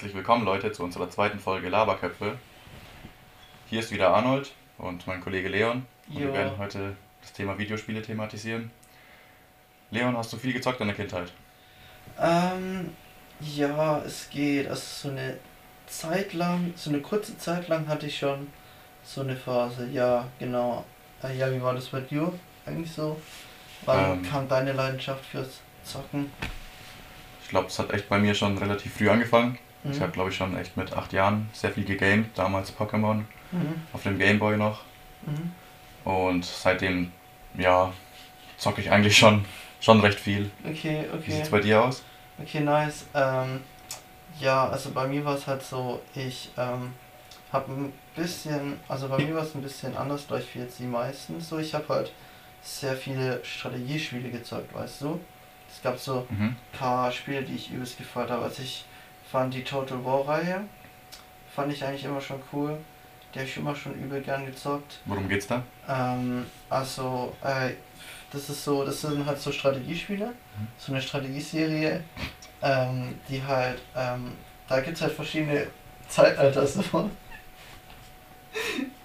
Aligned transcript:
Herzlich 0.00 0.16
willkommen 0.16 0.46
Leute 0.46 0.72
zu 0.72 0.82
unserer 0.82 1.10
zweiten 1.10 1.38
Folge 1.38 1.68
Laberköpfe. 1.68 2.38
Hier 3.66 3.80
ist 3.80 3.92
wieder 3.92 4.14
Arnold 4.14 4.50
und 4.78 5.06
mein 5.06 5.20
Kollege 5.20 5.50
Leon 5.50 5.84
und 6.08 6.18
wir 6.18 6.32
werden 6.32 6.56
heute 6.56 6.96
das 7.20 7.34
Thema 7.34 7.58
Videospiele 7.58 8.00
thematisieren. 8.00 8.70
Leon, 9.90 10.16
hast 10.16 10.32
du 10.32 10.38
viel 10.38 10.54
gezockt 10.54 10.80
in 10.80 10.86
der 10.86 10.96
Kindheit? 10.96 11.30
Ähm, 12.18 12.94
ja, 13.40 13.98
es 13.98 14.30
geht. 14.30 14.68
Also 14.68 14.80
so 14.80 15.10
eine 15.10 15.36
Zeit 15.86 16.32
lang, 16.32 16.72
so 16.76 16.88
eine 16.88 17.00
kurze 17.00 17.36
Zeit 17.36 17.68
lang 17.68 17.86
hatte 17.86 18.06
ich 18.06 18.18
schon 18.18 18.46
so 19.04 19.20
eine 19.20 19.36
Phase. 19.36 19.86
Ja, 19.92 20.26
genau. 20.38 20.82
Äh, 21.22 21.36
ja, 21.36 21.52
wie 21.52 21.60
war 21.60 21.74
das 21.74 21.88
bei 21.88 22.00
dir 22.00 22.32
eigentlich 22.64 22.90
so? 22.90 23.20
Wann 23.84 24.12
Ähm. 24.12 24.22
kam 24.22 24.48
deine 24.48 24.72
Leidenschaft 24.72 25.26
fürs 25.26 25.60
Zocken? 25.84 26.32
Ich 27.42 27.50
glaube, 27.50 27.66
es 27.66 27.78
hat 27.78 27.92
echt 27.92 28.08
bei 28.08 28.18
mir 28.18 28.34
schon 28.34 28.56
relativ 28.56 28.94
früh 28.94 29.10
angefangen. 29.10 29.58
Mhm. 29.84 29.92
Ich 29.92 30.00
habe, 30.00 30.12
glaube 30.12 30.30
ich, 30.30 30.36
schon 30.36 30.56
echt 30.56 30.76
mit 30.76 30.92
acht 30.92 31.12
Jahren 31.12 31.48
sehr 31.52 31.70
viel 31.72 31.84
gegamed, 31.84 32.36
damals 32.36 32.72
Pokémon, 32.76 33.24
Mhm. 33.52 33.74
auf 33.92 34.02
dem 34.02 34.18
Gameboy 34.18 34.56
noch. 34.56 34.80
Mhm. 35.22 35.52
Und 36.04 36.44
seitdem, 36.44 37.12
ja, 37.54 37.92
zocke 38.58 38.80
ich 38.80 38.90
eigentlich 38.90 39.16
schon, 39.16 39.44
schon 39.80 40.00
recht 40.00 40.18
viel. 40.20 40.50
Okay, 40.64 41.06
Wie 41.10 41.16
okay. 41.16 41.30
sieht's 41.32 41.50
bei 41.50 41.60
dir 41.60 41.82
aus? 41.82 42.02
Okay, 42.38 42.60
nice. 42.60 43.06
Ähm, 43.14 43.60
ja, 44.38 44.68
also 44.68 44.90
bei 44.90 45.06
mir 45.06 45.24
war 45.24 45.34
es 45.34 45.46
halt 45.46 45.62
so, 45.62 46.00
ich 46.14 46.50
ähm, 46.56 46.92
habe 47.52 47.72
ein 47.72 47.92
bisschen, 48.14 48.78
also 48.88 49.08
bei 49.08 49.18
mir 49.18 49.34
war 49.34 49.42
es 49.42 49.54
ein 49.54 49.62
bisschen 49.62 49.96
anders, 49.96 50.26
glaube 50.26 50.42
ich, 50.42 50.54
wie 50.54 50.60
jetzt 50.60 50.78
die 50.78 50.84
meisten. 50.84 51.40
So, 51.40 51.58
ich 51.58 51.74
habe 51.74 51.88
halt 51.88 52.12
sehr 52.62 52.94
viele 52.96 53.44
Strategiespiele 53.44 54.30
gezockt, 54.30 54.72
weißt 54.74 55.02
du? 55.02 55.20
Es 55.74 55.82
gab 55.82 55.98
so 55.98 56.26
Mhm. 56.30 56.44
ein 56.72 56.78
paar 56.78 57.10
Spiele, 57.12 57.42
die 57.42 57.54
ich 57.56 57.70
übelst 57.70 57.98
gefeiert 57.98 58.30
habe. 58.30 58.44
Also 58.44 58.62
ich 58.62 58.84
fand 59.30 59.54
die 59.54 59.64
Total 59.64 60.04
War 60.04 60.26
Reihe, 60.28 60.62
fand 61.54 61.72
ich 61.72 61.84
eigentlich 61.84 62.04
immer 62.04 62.20
schon 62.20 62.40
cool. 62.52 62.76
Die 63.34 63.38
habe 63.38 63.48
ich 63.48 63.56
immer 63.56 63.74
schon 63.76 63.94
übel 63.94 64.20
gern 64.20 64.44
gezockt. 64.46 64.98
Worum 65.04 65.28
geht's 65.28 65.46
da? 65.46 65.62
Ähm, 65.88 66.46
also, 66.68 67.32
äh, 67.44 67.70
das 68.32 68.48
ist 68.50 68.64
so, 68.64 68.84
das 68.84 69.00
sind 69.00 69.24
halt 69.24 69.38
so 69.38 69.52
Strategiespiele, 69.52 70.32
so 70.78 70.92
eine 70.92 71.00
Strategieserie, 71.00 72.02
ähm, 72.62 73.14
die 73.28 73.42
halt, 73.42 73.80
ähm, 73.96 74.32
da 74.68 74.80
gibt 74.80 74.96
es 74.96 75.02
halt 75.02 75.12
verschiedene 75.12 75.66
Zeitalter 76.08 76.66
so. 76.66 76.82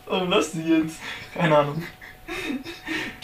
Warum 0.07 0.29
lachst 0.29 0.55
du 0.55 0.59
jetzt? 0.59 0.97
Keine 1.33 1.57
Ahnung. 1.57 1.81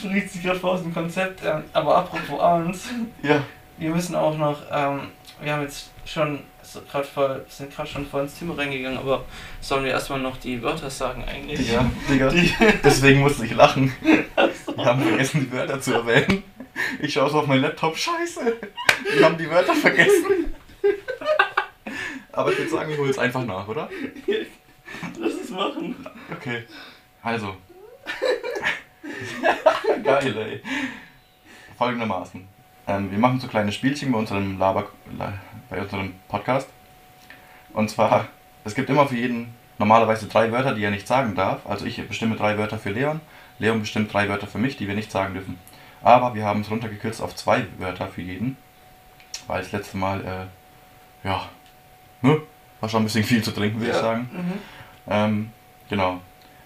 Du 0.01 0.07
riechst 0.07 0.35
dich 0.35 0.43
gerade 0.43 0.59
vor 0.59 0.71
aus 0.73 0.81
dem 0.83 0.93
Konzept, 0.93 1.41
ähm, 1.43 1.63
aber 1.73 1.97
apropos 1.97 2.39
abends, 2.39 2.85
Ja. 3.23 3.43
wir 3.77 3.89
müssen 3.91 4.15
auch 4.15 4.35
noch, 4.37 4.59
ähm, 4.71 5.09
wir 5.41 5.53
haben 5.53 5.63
jetzt 5.63 5.91
schon, 6.05 6.39
so 6.61 6.81
grad 6.89 7.05
voll, 7.05 7.45
sind 7.49 7.73
gerade 7.73 7.89
schon 7.89 8.05
voll 8.05 8.23
ins 8.23 8.37
Thema 8.37 8.57
reingegangen, 8.57 8.97
aber 8.97 9.25
sollen 9.59 9.83
wir 9.83 9.91
erstmal 9.91 10.19
noch 10.19 10.37
die 10.37 10.61
Wörter 10.61 10.89
sagen 10.89 11.23
eigentlich? 11.25 11.71
Ja, 11.71 11.89
Digga. 12.09 12.29
Die, 12.29 12.53
Deswegen 12.83 13.21
musste 13.21 13.45
ich 13.45 13.53
lachen. 13.53 13.93
Wir 14.01 14.85
haben 14.85 15.01
vergessen, 15.03 15.41
die 15.41 15.51
Wörter 15.51 15.81
zu 15.81 15.93
erwähnen. 15.93 16.43
Ich 17.01 17.13
schaue 17.13 17.29
so 17.29 17.39
auf 17.39 17.47
meinen 17.47 17.61
Laptop, 17.61 17.97
scheiße. 17.97 18.57
Wir 19.15 19.25
haben 19.25 19.37
die 19.37 19.49
Wörter 19.49 19.75
vergessen. 19.75 20.53
Aber 22.31 22.51
ich 22.51 22.57
würde 22.57 22.71
sagen, 22.71 22.91
ich 22.91 22.97
hole 22.97 23.09
es 23.09 23.19
einfach 23.19 23.43
nach, 23.43 23.67
oder? 23.67 23.89
lass 25.19 25.33
es 25.33 25.49
machen. 25.49 25.95
Okay. 26.31 26.63
Also. 27.21 27.55
Geil, 30.03 30.37
ey. 30.37 30.61
Folgendermaßen. 31.77 32.47
Ähm, 32.87 33.11
wir 33.11 33.17
machen 33.19 33.39
so 33.39 33.47
kleine 33.47 33.71
Spielchen 33.71 34.11
bei 34.11 34.17
unserem 34.17 34.57
Laber, 34.57 34.87
La- 35.17 35.33
bei 35.69 35.81
unserem 35.81 36.13
Podcast. 36.27 36.67
Und 37.73 37.89
zwar, 37.89 38.27
es 38.63 38.75
gibt 38.75 38.89
immer 38.89 39.07
für 39.07 39.15
jeden 39.15 39.53
normalerweise 39.77 40.27
drei 40.27 40.51
Wörter, 40.51 40.75
die 40.75 40.83
er 40.83 40.91
nicht 40.91 41.07
sagen 41.07 41.35
darf. 41.35 41.65
Also 41.65 41.85
ich 41.85 42.05
bestimme 42.07 42.35
drei 42.35 42.57
Wörter 42.57 42.77
für 42.77 42.89
Leon. 42.91 43.21
Leon 43.59 43.79
bestimmt 43.79 44.11
drei 44.13 44.27
Wörter 44.29 44.47
für 44.47 44.57
mich, 44.57 44.77
die 44.77 44.87
wir 44.87 44.95
nicht 44.95 45.11
sagen 45.11 45.33
dürfen. 45.33 45.57
Aber 46.03 46.33
wir 46.35 46.45
haben 46.45 46.61
es 46.61 46.71
runtergekürzt 46.71 47.21
auf 47.21 47.35
zwei 47.35 47.65
Wörter 47.77 48.07
für 48.07 48.21
jeden. 48.21 48.57
Weil 49.47 49.61
das 49.61 49.71
letzte 49.71 49.97
Mal, 49.97 50.21
äh, 51.23 51.27
ja, 51.27 51.47
ne, 52.21 52.41
war 52.79 52.89
schon 52.89 53.01
ein 53.03 53.05
bisschen 53.05 53.23
viel 53.23 53.43
zu 53.43 53.51
trinken, 53.51 53.79
würde 53.79 53.91
ich 53.91 53.97
sagen. 53.97 54.29
Mhm. 54.31 54.53
Ähm, 55.07 55.51
genau. 55.89 56.21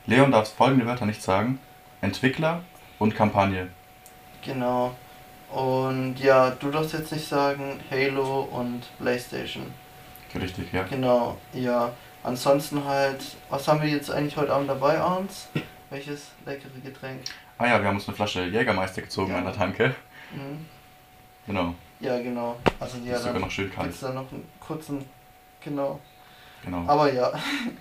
Leon 0.07 0.31
darf 0.31 0.53
folgende 0.53 0.85
Wörter 0.85 1.05
nicht 1.05 1.21
sagen. 1.21 1.59
Entwickler 2.01 2.61
und 2.99 3.15
Kampagne. 3.15 3.67
Genau. 4.43 4.95
Und 5.55 6.19
ja, 6.19 6.49
du 6.51 6.69
darfst 6.69 6.91
jetzt 6.93 7.13
nicht 7.13 7.27
sagen 7.27 7.79
Halo 7.89 8.41
und 8.51 8.81
Playstation. 8.99 9.65
Richtig, 10.33 10.73
ja. 10.73 10.83
Genau, 10.83 11.37
ja. 11.53 11.91
Ansonsten 12.23 12.83
halt, 12.83 13.23
was 13.49 13.65
haben 13.67 13.81
wir 13.81 13.87
jetzt 13.87 14.11
eigentlich 14.11 14.35
heute 14.35 14.51
Abend 14.51 14.69
dabei, 14.69 14.99
Arns? 14.99 15.47
Welches 15.89 16.31
leckere 16.45 16.67
Getränk? 16.83 17.21
Ah 17.57 17.67
ja, 17.67 17.79
wir 17.79 17.87
haben 17.87 17.95
uns 17.95 18.05
eine 18.07 18.15
Flasche 18.17 18.43
Jägermeister 18.45 19.01
gezogen 19.01 19.31
Ja. 19.31 19.37
an 19.37 19.45
der 19.45 19.53
Tanke. 19.53 19.95
Mhm. 20.33 20.65
Genau. 21.47 21.73
Ja, 22.01 22.17
genau. 22.19 22.57
Also 22.79 22.97
ja, 23.05 23.13
ist 23.13 23.19
sogar 23.19 23.33
dann 23.33 23.43
noch 23.43 23.51
schön 23.51 23.71
kalt. 23.71 23.87
gibt's 23.87 24.01
da 24.01 24.11
noch 24.11 24.29
einen 24.31 24.45
kurzen, 24.59 25.05
genau. 25.63 25.99
Genau. 26.65 26.83
Aber 26.87 27.13
ja, 27.13 27.31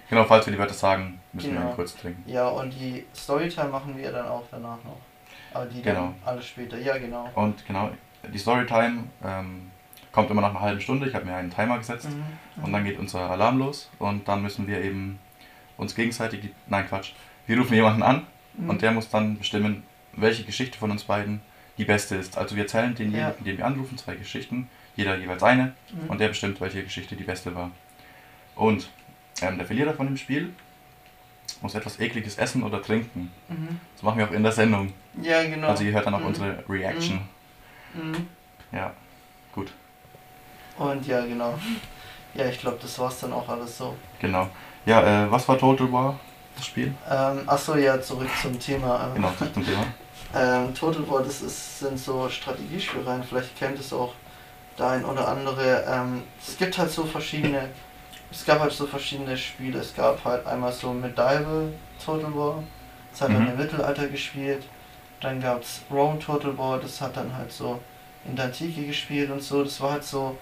Genau, 0.08 0.22
falls 0.24 0.46
wir 0.46 0.52
die 0.52 0.58
Wörter 0.60 0.74
sagen, 0.74 1.18
müssen 1.32 1.48
wir 1.48 1.54
Genau. 1.54 1.66
einen 1.68 1.74
kurz 1.76 1.96
trinken. 1.96 2.22
ja, 2.30 2.46
und 2.46 2.70
die 2.70 3.04
Storytime 3.16 3.68
machen 3.70 3.96
wir 3.96 4.12
dann 4.12 4.28
auch 4.28 4.44
danach 4.50 4.76
noch. 4.84 4.98
Aber 5.54 5.66
die 5.66 5.82
Genau. 5.82 6.00
dann 6.00 6.15
alles 6.25 6.47
später. 6.47 6.78
Ja, 6.78 6.98
genau. 6.98 7.31
Und 7.34 7.65
genau, 7.66 7.91
die 8.32 8.38
Storytime 8.38 9.04
ähm, 9.25 9.70
kommt 10.12 10.31
immer 10.31 10.42
nach 10.42 10.50
einer 10.50 10.60
halben 10.60 10.81
Stunde. 10.81 11.09
Ich 11.09 11.15
habe 11.15 11.25
mir 11.25 11.34
einen 11.34 11.50
Timer 11.50 11.78
gesetzt. 11.78 12.09
Mhm. 12.10 12.65
Und 12.65 12.72
dann 12.72 12.84
geht 12.84 12.98
unser 12.98 13.31
Alarm 13.31 13.59
los. 13.59 13.91
Und 13.98 14.26
dann 14.28 14.43
müssen 14.43 14.66
wir 14.66 14.82
eben 14.82 15.19
uns 15.76 15.94
gegenseitig, 15.94 16.41
die, 16.41 16.50
nein 16.66 16.87
Quatsch, 16.88 17.12
wir 17.47 17.59
rufen 17.59 17.75
jemanden 17.75 18.03
an 18.03 18.26
Mhm. 18.56 18.70
und 18.70 18.82
der 18.82 18.93
muss 18.93 19.09
dann 19.10 19.37
bestimmen, 19.38 19.82
welche 20.12 20.44
Geschichte 20.44 20.78
von 20.78 20.91
uns 20.93 21.03
beiden 21.04 21.41
die 21.78 21.84
beste 21.84 22.14
ist. 22.14 22.38
Also 22.38 22.54
wir 22.54 22.62
erzählen 22.62 22.94
denjenigen, 22.94 23.20
Ja. 23.20 23.44
den 23.44 23.59
wir 23.59 23.66
anrufen, 23.66 23.98
zwei 23.98 24.14
Geschichten, 24.14 24.69
jeder 24.94 25.16
jeweils 25.19 25.43
eine 25.43 25.75
Mhm. 25.93 26.09
und 26.10 26.20
der 26.20 26.28
bestimmt, 26.28 26.60
welche 26.60 26.84
Geschichte 26.84 27.16
die 27.16 27.25
beste 27.25 27.53
war. 27.56 27.72
Und 28.54 28.88
ähm, 29.43 29.56
der 29.59 29.66
Verlierer 29.66 29.94
von 29.94 30.06
dem 30.06 30.16
Spiel 30.16 30.53
muss 31.60 31.75
etwas 31.75 31.98
ekliges 31.98 32.38
essen 32.38 32.62
oder 32.62 32.81
trinken. 32.81 33.32
Mhm. 33.48 33.81
Das 33.94 34.03
machen 34.04 34.19
wir 34.19 34.28
auch 34.28 34.32
in 34.32 34.44
der 34.44 34.53
Sendung. 34.53 34.93
Ja, 35.22 35.42
genau. 35.44 35.69
Also 35.69 35.84
ihr 35.84 35.92
hört 35.92 36.06
dann 36.06 36.14
auch 36.14 36.20
Mhm. 36.20 36.26
unsere 36.26 36.64
Reaction. 36.69 37.20
Mhm. 37.94 38.28
Ja, 38.72 38.92
gut, 39.54 39.72
Und 40.76 41.06
ja, 41.06 41.25
genau. 41.25 41.54
Ja, 42.34 42.47
ich 42.47 42.58
glaube, 42.58 42.78
das 42.82 42.98
war's 42.98 43.20
dann 43.20 43.32
auch 43.32 43.48
alles 43.48 43.78
so. 43.78 43.94
genau. 44.20 44.48
Ja, 44.86 45.25
äh, 45.25 45.30
was 45.30 45.48
war 45.48 45.56
Total 45.56 45.91
War, 45.92 46.19
das 46.56 46.66
Spiel? 46.66 46.92
Ähm, 47.08 47.42
achso, 47.48 47.76
ja, 47.76 48.00
zurück 48.02 48.28
zum 48.42 48.58
Thema. 48.58 49.06
Ähm, 49.06 49.14
Genau, 49.14 49.30
zurück 49.38 49.54
zum 49.54 49.64
Thema. 49.64 49.86
ähm, 50.34 50.75
Total 50.75 51.08
War, 51.08 51.22
das 51.22 51.41
ist, 51.42 51.78
sind 51.78 51.98
so 51.98 52.28
Strategiespielereien, 52.28 53.22
vielleicht 53.22 53.56
kennt 53.56 53.78
es 53.78 53.92
auch 53.92 54.12
der 54.76 54.88
ein 54.88 55.04
oder 55.04 55.28
andere. 55.28 55.84
Ähm, 55.88 56.25
es 56.44 56.56
gibt 56.58 56.76
halt 56.76 56.91
so 56.91 57.04
verschiedene, 57.04 57.69
es 58.32 58.44
gab 58.44 58.58
halt 58.58 58.72
so 58.72 58.86
verschiedene 58.86 59.36
Spiele. 59.38 59.78
Es 59.78 59.94
gab 59.94 60.22
halt 60.25 60.44
einmal 60.46 60.72
so 60.72 60.92
Medieval 60.92 61.72
Total 62.04 62.34
War, 62.34 62.62
das 63.12 63.20
hat 63.22 63.28
dann 63.31 63.44
Mhm. 63.44 63.50
im 63.50 63.56
Mittelalter 63.56 64.08
gespielt. 64.08 64.64
Dann 65.24 65.40
gab 65.40 65.62
es 65.62 65.80
Rome 65.90 66.18
Total 66.18 66.56
War, 66.58 66.78
das 66.78 67.00
hat 67.00 67.16
dann 67.16 67.34
halt 67.34 67.50
so 67.50 67.81
in 68.26 68.37
der 68.37 68.44
Antike 68.46 68.84
gespielt 68.87 69.31
und 69.31 69.43
so. 69.43 69.64
Das 69.64 69.81
war 69.81 69.93
halt 69.93 70.04
so 70.04 70.37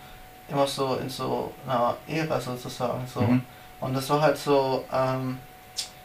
immer 0.48 0.66
so 0.66 0.96
in 0.96 1.08
so 1.08 1.52
einer 1.64 1.94
Ära 2.08 2.40
sozusagen. 2.40 3.06
So. 3.06 3.20
Mhm. 3.20 3.44
Und 3.80 3.94
das 3.94 4.10
war 4.10 4.20
halt 4.20 4.36
so, 4.36 4.84
ähm, 4.92 5.38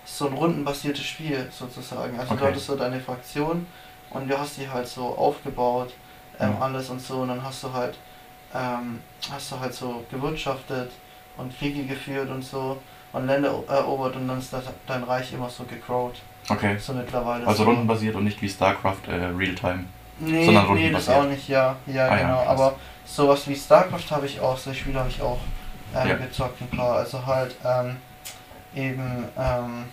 so 0.05 0.27
ein 0.27 0.33
rundenbasiertes 0.33 1.03
Spiel 1.03 1.49
sozusagen. 1.51 2.19
Also 2.19 2.33
Okay. 2.33 2.43
du 2.43 2.47
hattest 2.49 2.67
so 2.67 2.75
deine 2.75 2.99
Fraktion 2.99 3.65
und 4.11 4.29
du 4.29 4.37
hast 4.37 4.57
die 4.57 4.69
halt 4.69 4.87
so 4.87 5.05
aufgebaut, 5.07 5.91
ähm, 6.39 6.51
Ja. 6.51 6.59
alles 6.65 6.89
und 6.91 7.01
so. 7.01 7.15
Und 7.21 7.29
dann 7.29 7.43
hast 7.43 7.63
du 7.63 7.73
halt, 7.73 7.97
ähm, 8.53 9.01
hast 9.31 9.51
du 9.51 9.59
halt 9.59 9.73
so 9.73 10.03
gewirtschaftet 10.11 10.91
und 11.35 11.57
Kriege 11.57 11.83
geführt 11.83 12.29
und 12.29 12.43
so 12.43 12.77
und 13.11 13.25
Länder 13.25 13.55
erobert 13.67 14.15
und 14.15 14.27
dann 14.27 14.37
ist 14.37 14.53
das, 14.53 14.65
dein 14.85 15.01
Reich 15.03 15.33
immer 15.33 15.49
so 15.49 15.63
gecrowt. 15.63 16.21
Okay. 16.49 16.77
So 16.79 16.93
mittlerweile. 16.93 17.45
Also 17.45 17.63
so. 17.63 17.69
rundenbasiert 17.69 18.15
und 18.15 18.23
nicht 18.23 18.41
wie 18.41 18.49
StarCraft 18.49 19.07
äh, 19.07 19.15
Realtime. 19.37 19.85
Nee, 20.19 20.45
sondern 20.45 20.63
nee, 20.75 20.91
das 20.91 21.07
rundenbasiert. 21.09 21.17
auch 21.17 21.23
nicht, 21.25 21.47
ja, 21.49 21.75
ja, 21.87 22.07
Ah 22.07 22.15
ja, 22.17 22.21
genau. 22.23 22.35
krass. 22.37 22.47
Aber 22.47 22.75
sowas 23.05 23.47
wie 23.47 23.55
StarCraft 23.55 24.09
habe 24.11 24.25
ich 24.25 24.39
auch, 24.39 24.57
solche 24.57 24.79
Spiele 24.81 24.99
habe 24.99 25.09
ich 25.09 25.21
auch 25.21 25.39
ähm, 25.95 26.07
Ja. 26.09 26.15
gezockt 26.15 26.61
ein 26.61 26.69
paar. 26.69 26.95
Also 26.97 27.25
halt 27.25 27.55
ähm, 27.65 27.97
eben, 28.75 29.25
ähm, 29.37 29.85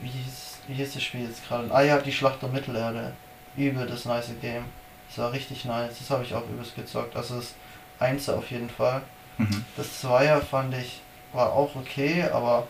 wie 0.00 0.08
hieß, 0.08 0.58
wie 0.68 0.74
hieß 0.74 0.94
das 0.94 1.02
Spiel 1.02 1.24
jetzt 1.26 1.46
gerade? 1.48 1.68
Ah 1.72 1.82
ja, 1.82 1.98
die 1.98 2.12
Schlacht 2.12 2.42
um 2.44 2.52
Mittelerde. 2.52 3.12
Übel 3.56 3.86
das 3.86 4.04
nice 4.04 4.30
Game. 4.40 4.64
Das 5.08 5.18
war 5.18 5.32
richtig 5.32 5.64
nice. 5.64 5.98
Das 5.98 6.10
habe 6.10 6.24
ich 6.24 6.34
auch 6.34 6.44
übelst 6.48 6.74
gezockt. 6.74 7.14
Also 7.16 7.36
das 7.36 7.54
Einser 7.98 8.36
auf 8.38 8.50
jeden 8.50 8.70
Fall. 8.70 9.02
Mhm. 9.38 9.64
Das 9.76 10.00
Zweier 10.00 10.40
fand 10.40 10.74
ich, 10.74 11.00
war 11.32 11.52
auch 11.52 11.74
okay, 11.76 12.24
aber 12.32 12.66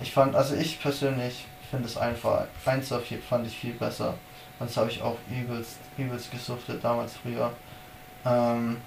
ich 0.00 0.12
fand, 0.12 0.34
also 0.36 0.54
ich 0.54 0.80
persönlich 0.80 1.46
finde 1.70 1.86
es 1.86 1.96
einfach, 1.96 2.46
Einser 2.64 3.00
fand 3.28 3.46
ich 3.46 3.56
viel 3.56 3.72
besser. 3.74 4.14
Und 4.58 4.68
das 4.70 4.76
habe 4.76 4.90
ich 4.90 5.02
auch 5.02 5.16
übelst, 5.30 5.78
übelst 5.98 6.30
gesuchtet 6.30 6.82
damals 6.82 7.14
früher. 7.16 7.52
Ähm, 8.24 8.78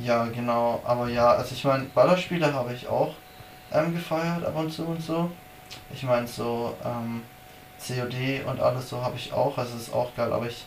Ja, 0.00 0.24
genau. 0.26 0.80
Aber 0.84 1.08
ja, 1.08 1.32
also 1.32 1.54
ich 1.54 1.64
meine, 1.64 1.84
Ballerspiele 1.84 2.52
habe 2.52 2.72
ich 2.72 2.86
auch 2.86 3.14
ähm, 3.72 3.92
gefeiert 3.92 4.44
ab 4.44 4.56
und 4.56 4.72
zu 4.72 4.84
und 4.84 5.02
so. 5.02 5.30
Ich 5.92 6.02
meine, 6.04 6.26
so 6.26 6.76
ähm, 6.84 7.22
COD 7.84 8.44
und 8.46 8.60
alles 8.60 8.88
so 8.88 9.02
habe 9.02 9.16
ich 9.16 9.32
auch, 9.32 9.56
also 9.58 9.76
ist 9.76 9.92
auch 9.92 10.14
geil, 10.14 10.32
aber 10.32 10.46
ich 10.46 10.64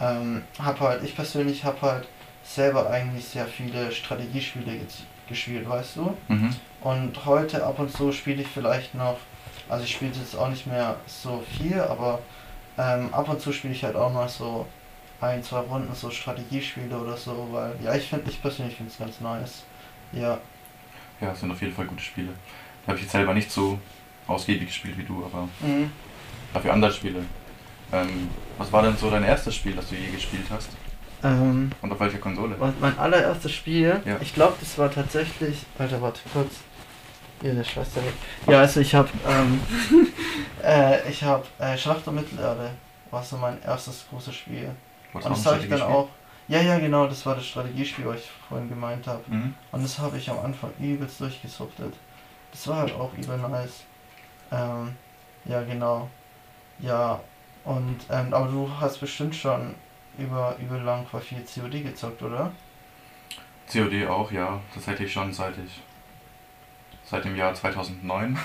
ähm, 0.00 0.44
habe 0.58 0.80
halt, 0.80 1.02
ich 1.04 1.14
persönlich 1.16 1.64
habe 1.64 1.80
halt 1.82 2.08
selber 2.44 2.90
eigentlich 2.90 3.24
sehr 3.24 3.46
viele 3.46 3.90
Strategiespiele 3.90 4.80
gespielt, 5.28 5.68
weißt 5.68 5.96
du? 5.96 6.16
Mhm. 6.28 6.54
Und 6.82 7.24
heute 7.24 7.64
ab 7.64 7.78
und 7.78 7.90
zu 7.90 8.12
spiele 8.12 8.42
ich 8.42 8.48
vielleicht 8.48 8.94
noch, 8.94 9.16
also 9.68 9.84
ich 9.84 9.92
spiele 9.92 10.12
jetzt 10.14 10.36
auch 10.36 10.48
nicht 10.48 10.66
mehr 10.66 10.96
so 11.06 11.42
viel, 11.58 11.80
aber 11.80 12.20
ähm, 12.78 13.12
ab 13.12 13.28
und 13.28 13.40
zu 13.40 13.52
spiele 13.52 13.74
ich 13.74 13.84
halt 13.84 13.96
auch 13.96 14.12
mal 14.12 14.28
so 14.28 14.66
ein, 15.20 15.42
zwei 15.42 15.60
Runden 15.60 15.94
so 15.94 16.10
Strategiespiele 16.10 16.96
oder 16.96 17.16
so, 17.16 17.48
weil 17.50 17.74
ja, 17.82 17.94
ich 17.94 18.08
finde, 18.08 18.30
ich 18.30 18.40
persönlich 18.40 18.76
finde 18.76 18.92
es 18.92 18.98
ganz 18.98 19.20
nice. 19.20 19.64
Ja. 20.12 20.38
Ja, 21.20 21.32
es 21.32 21.40
sind 21.40 21.50
auf 21.50 21.60
jeden 21.62 21.74
Fall 21.74 21.86
gute 21.86 22.02
Spiele. 22.02 22.28
Da 22.84 22.88
habe 22.88 22.98
ich 22.98 23.04
jetzt 23.04 23.12
selber 23.12 23.32
nicht 23.32 23.50
so 23.50 23.78
ausgiebig 24.26 24.68
gespielt 24.68 24.98
wie 24.98 25.04
du, 25.04 25.24
aber 25.24 25.48
mhm. 25.60 25.90
dafür 26.52 26.72
andere 26.72 26.92
Spiele. 26.92 27.20
Ähm, 27.92 28.28
was 28.58 28.72
war 28.72 28.82
denn 28.82 28.96
so 28.96 29.10
dein 29.10 29.24
erstes 29.24 29.54
Spiel, 29.54 29.74
das 29.74 29.88
du 29.88 29.94
je 29.94 30.10
gespielt 30.10 30.44
hast? 30.50 30.68
Ähm, 31.22 31.70
Und 31.80 31.92
auf 31.92 32.00
welcher 32.00 32.18
Konsole? 32.18 32.56
Mein 32.80 32.98
allererstes 32.98 33.52
Spiel, 33.52 34.00
ja. 34.04 34.16
ich 34.20 34.34
glaube, 34.34 34.56
das 34.60 34.76
war 34.76 34.90
tatsächlich. 34.90 35.64
Alter, 35.78 36.02
warte 36.02 36.20
kurz. 36.32 36.50
Der 37.54 37.64
Schwester 37.64 38.02
weg. 38.04 38.14
Ja, 38.46 38.60
also 38.60 38.80
ich 38.80 38.94
habe. 38.94 39.08
Ähm, 39.28 39.60
äh, 40.64 41.08
ich 41.08 41.22
habe 41.22 41.44
äh, 41.58 41.76
Schlacht 41.76 42.06
um 42.08 42.14
Mittelerde, 42.14 42.70
war 43.10 43.22
so 43.22 43.36
mein 43.36 43.62
erstes 43.62 44.06
großes 44.10 44.34
Spiel. 44.34 44.70
Was 45.12 45.24
Und 45.24 45.36
das 45.36 45.46
habe 45.46 45.62
ich 45.62 45.68
dann 45.68 45.82
auch. 45.82 46.08
Ja, 46.48 46.60
ja, 46.60 46.78
genau, 46.78 47.06
das 47.08 47.26
war 47.26 47.34
das 47.34 47.46
Strategiespiel, 47.46 48.06
was 48.06 48.18
ich 48.18 48.30
vorhin 48.48 48.68
gemeint 48.68 49.06
habe. 49.06 49.22
Mhm. 49.26 49.54
Und 49.72 49.82
das 49.82 49.98
habe 49.98 50.16
ich 50.16 50.30
am 50.30 50.38
Anfang 50.38 50.70
übelst 50.78 51.20
durchgesuchtet. 51.20 51.94
Das 52.52 52.68
war 52.68 52.78
halt 52.78 52.94
auch 52.94 53.12
übel 53.14 53.36
nice. 53.36 53.82
Ähm, 54.52 54.94
ja, 55.44 55.62
genau. 55.62 56.08
Ja, 56.78 57.20
und, 57.64 57.98
ähm, 58.10 58.32
aber 58.32 58.46
du 58.46 58.70
hast 58.80 58.98
bestimmt 58.98 59.34
schon 59.34 59.74
über, 60.18 60.56
über 60.60 60.78
lang 60.78 61.06
vor 61.06 61.20
viel 61.20 61.42
COD 61.42 61.82
gezockt, 61.82 62.22
oder? 62.22 62.52
COD 63.70 64.06
auch, 64.06 64.30
ja. 64.30 64.60
Das 64.74 64.86
hätte 64.86 65.04
ich 65.04 65.12
schon 65.12 65.32
seit 65.32 65.54
ich. 65.58 65.82
Seit 67.06 67.24
dem 67.24 67.36
Jahr 67.36 67.54
2009. 67.54 68.38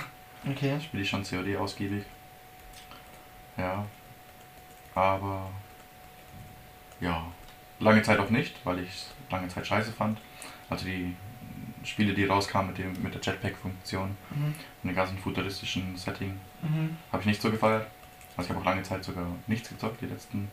Okay. 0.49 0.79
Spiele 0.79 1.03
ich 1.03 1.09
schon 1.09 1.23
COD 1.23 1.57
ausgiebig. 1.57 2.03
Ja. 3.57 3.85
Aber. 4.95 5.49
Ja. 6.99 7.25
Lange 7.79 8.03
Zeit 8.03 8.19
auch 8.19 8.29
nicht, 8.29 8.63
weil 8.63 8.79
ich 8.79 8.89
es 8.89 9.13
lange 9.29 9.47
Zeit 9.47 9.65
scheiße 9.65 9.91
fand. 9.91 10.19
Also 10.69 10.85
die 10.85 11.15
Spiele, 11.83 12.13
die 12.13 12.25
rauskamen 12.25 12.67
mit, 12.71 12.77
dem, 12.77 12.93
mit 13.01 13.13
der 13.13 13.21
Jetpack-Funktion 13.21 14.15
mhm. 14.29 14.45
und 14.83 14.87
dem 14.87 14.95
ganzen 14.95 15.17
futuristischen 15.17 15.97
Setting, 15.97 16.39
mhm. 16.61 16.97
habe 17.11 17.21
ich 17.21 17.27
nicht 17.27 17.41
so 17.41 17.49
gefeiert. 17.49 17.87
Also 18.37 18.47
ich 18.47 18.49
habe 18.49 18.61
auch 18.61 18.65
lange 18.65 18.83
Zeit 18.83 19.03
sogar 19.03 19.25
nichts 19.47 19.69
gezockt, 19.69 20.01
die 20.01 20.05
letzten 20.05 20.49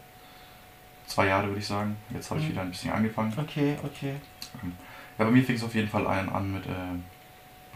zwei 1.06 1.26
Jahre 1.26 1.48
würde 1.48 1.60
ich 1.60 1.66
sagen. 1.66 1.96
Jetzt 2.10 2.30
habe 2.30 2.40
ich 2.40 2.46
mhm. 2.46 2.52
wieder 2.52 2.62
ein 2.62 2.70
bisschen 2.70 2.92
angefangen. 2.92 3.32
Okay, 3.36 3.76
okay. 3.84 4.14
Ähm, 4.62 4.72
ja, 5.18 5.24
bei 5.24 5.30
mir 5.30 5.44
fing 5.44 5.56
es 5.56 5.64
auf 5.64 5.74
jeden 5.74 5.88
Fall 5.88 6.06
ein, 6.06 6.28
an 6.28 6.52
mit 6.52 6.66
äh, 6.66 6.70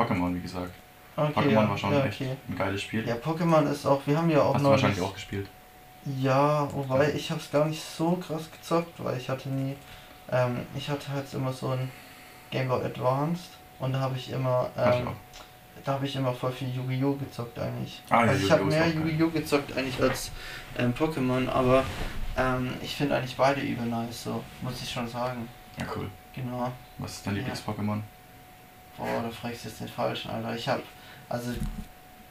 Pokémon, 0.02 0.34
wie 0.34 0.40
gesagt. 0.40 0.72
Okay, 1.14 1.32
Pokémon 1.32 1.50
ja, 1.50 1.69
war 1.69 1.78
schon 1.78 1.93
ja, 1.93 2.04
echt 2.04 2.20
ein 2.22 2.56
geiles 2.56 2.82
Spiel. 2.82 3.06
Ja, 3.06 3.16
Pokémon 3.16 3.70
ist 3.70 3.84
auch, 3.87 4.00
wir 4.06 4.16
haben 4.16 4.31
ja 4.31 4.40
auch 4.40 4.54
Hast 4.54 4.62
noch. 4.62 4.70
du 4.70 4.72
wahrscheinlich 4.72 5.00
auch 5.00 5.14
gespielt. 5.14 5.49
Ja, 6.20 6.69
wobei 6.72 7.12
ich 7.12 7.31
habe 7.31 7.40
es 7.40 7.50
gar 7.50 7.66
nicht 7.66 7.82
so 7.82 8.16
krass 8.16 8.50
gezockt, 8.50 8.93
weil 8.99 9.19
ich 9.19 9.28
hatte 9.28 9.49
nie, 9.49 9.76
ähm, 10.31 10.60
ich 10.75 10.88
hatte 10.88 11.12
halt 11.12 11.32
immer 11.34 11.52
so 11.52 11.69
ein 11.69 11.90
Game 12.50 12.69
Boy 12.69 12.84
Advanced 12.84 13.50
und 13.78 13.93
da 13.93 14.00
habe 14.00 14.16
ich 14.16 14.31
immer, 14.31 14.70
ähm, 14.76 15.08
da 15.84 15.93
habe 15.93 16.06
ich 16.06 16.16
immer 16.16 16.32
voll 16.32 16.52
viel 16.52 16.75
Yu-Gi-Oh! 16.75 17.14
gezockt 17.14 17.58
eigentlich. 17.58 18.02
Ah, 18.10 18.20
also 18.20 18.34
ja, 18.34 18.44
ich 18.44 18.50
habe 18.50 18.64
mehr 18.64 18.88
Yu-Gi-Oh! 18.88 19.31
gezockt 19.31 19.76
eigentlich 19.76 20.00
als 20.00 20.32
ähm, 20.78 20.93
Pokémon, 20.93 21.49
aber 21.49 21.84
ähm, 22.37 22.72
ich 22.82 22.96
finde 22.96 23.16
eigentlich 23.16 23.37
beide 23.37 23.60
übel 23.60 23.87
nice, 23.87 24.25
so 24.25 24.43
muss 24.60 24.82
ich 24.82 24.90
schon 24.90 25.06
sagen. 25.06 25.49
Ja, 25.78 25.87
cool. 25.94 26.08
Genau. 26.34 26.72
Was 26.99 27.12
ist 27.12 27.26
dein 27.26 27.34
Lieblings-Pokémon? 27.37 28.00
Boah, 28.97 29.23
da 29.23 29.31
fragst 29.31 29.65
du 29.65 29.69
jetzt 29.69 29.81
den 29.81 29.89
falschen, 29.89 30.31
Alter. 30.31 30.55
Ich 30.55 30.69
habe, 30.69 30.83
also 31.29 31.53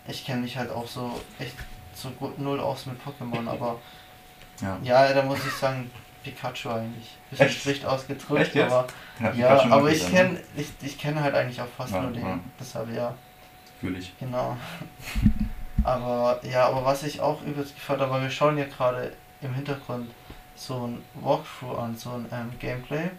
ich 0.08 0.26
kenne 0.26 0.42
mich 0.42 0.58
halt 0.58 0.70
auch 0.72 0.88
so 0.88 1.22
echt 1.40 1.56
so 1.94 2.10
gut 2.12 2.40
null 2.40 2.60
aus 2.60 2.86
mit 2.86 2.98
Pokémon, 3.02 3.48
aber 3.48 3.80
ja. 4.62 4.78
ja, 4.84 5.14
da 5.14 5.24
muss 5.24 5.46
ich 5.46 5.54
sagen, 5.54 5.90
Pikachu 6.24 6.70
eigentlich. 6.70 7.18
Bisschen 7.30 7.48
Echt? 7.48 7.62
schlicht 7.62 7.86
ausgedrückt, 7.86 8.56
Echt 8.56 8.58
aber 8.58 8.88
ja, 9.20 9.34
ja 9.34 9.72
aber 9.72 9.92
ich 9.92 10.08
kenne 10.10 10.40
ich, 10.56 10.70
ich 10.82 10.98
kenn 10.98 11.20
halt 11.20 11.34
eigentlich 11.34 11.60
auch 11.62 11.68
fast 11.78 11.94
ja, 11.94 12.02
nur 12.02 12.12
den. 12.12 12.26
Ja. 12.26 12.40
Deshalb 12.60 12.94
ja. 12.94 13.16
Fühl 13.80 13.98
ich. 13.98 14.14
Genau. 14.20 14.56
aber 15.84 16.40
ja, 16.44 16.68
aber 16.68 16.86
was 16.86 17.04
ich 17.04 17.20
auch 17.20 17.42
übelst 17.42 17.76
gefällt, 17.76 18.02
aber 18.02 18.22
wir 18.22 18.30
schauen 18.30 18.58
ja 18.58 18.66
gerade 18.66 19.14
im 19.42 19.54
Hintergrund 19.54 20.12
so 20.56 20.88
ein 20.88 21.04
Walkthrough 21.16 21.80
an, 21.80 21.98
so 21.98 22.12
ein 22.12 22.28
ähm, 22.32 22.52
Gameplay. 22.60 23.10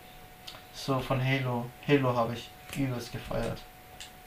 So 0.73 1.01
von 1.01 1.23
Halo. 1.23 1.67
Halo 1.87 2.17
habe 2.17 2.35
ich 2.35 2.49
übelst 2.77 3.13
gefeiert. 3.13 3.63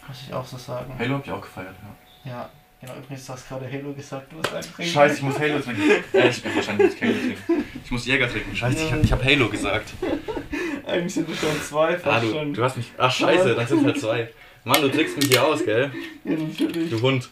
Muss 0.07 0.23
ich 0.27 0.33
auch 0.33 0.45
so 0.45 0.57
sagen. 0.57 0.93
Halo 0.97 1.15
habe 1.15 1.23
ich 1.25 1.31
auch 1.31 1.41
gefeiert, 1.41 1.75
ja. 2.23 2.31
Ja, 2.31 2.49
Genau, 2.85 2.93
übrigens, 2.97 3.25
du 3.25 3.33
hast 3.33 3.47
gerade 3.47 3.71
Halo 3.71 3.93
gesagt, 3.93 4.31
du 4.31 4.35
musst 4.35 4.53
einen 4.53 4.61
trinken. 4.61 4.91
Scheiße, 4.91 5.15
ich 5.15 5.21
muss 5.23 5.39
Halo 5.39 5.59
trinken. 5.59 5.81
äh, 6.13 6.29
ich 6.29 6.43
bin 6.43 6.55
wahrscheinlich 6.55 6.91
nicht 6.91 7.01
Halo 7.01 7.13
trinken. 7.13 7.65
Ich 7.83 7.91
muss 7.91 8.05
Jäger 8.05 8.29
trinken. 8.29 8.55
Scheiße, 8.55 8.85
ich 8.85 8.91
habe 8.91 9.01
ich 9.01 9.11
hab 9.11 9.23
Halo 9.23 9.49
gesagt. 9.49 9.93
Eigentlich 10.85 11.13
sind 11.13 11.27
es 11.29 11.39
schon 11.39 11.61
zwei, 11.61 11.97
fast 11.97 12.05
ah, 12.05 12.19
du, 12.19 12.31
schon. 12.31 12.53
Du 12.53 12.63
hast 12.63 12.77
mich. 12.77 12.91
Ach, 12.97 13.11
scheiße, 13.11 13.55
dann 13.55 13.65
sind 13.67 13.79
es 13.79 13.85
halt 13.85 13.99
zwei. 13.99 14.29
Mann, 14.65 14.81
du 14.81 14.89
trickst 14.89 15.17
mich 15.17 15.27
hier 15.27 15.43
aus, 15.43 15.65
gell? 15.65 15.91
Ja, 16.23 16.31
natürlich. 16.31 16.91
Du 16.91 17.01
Hund. 17.01 17.29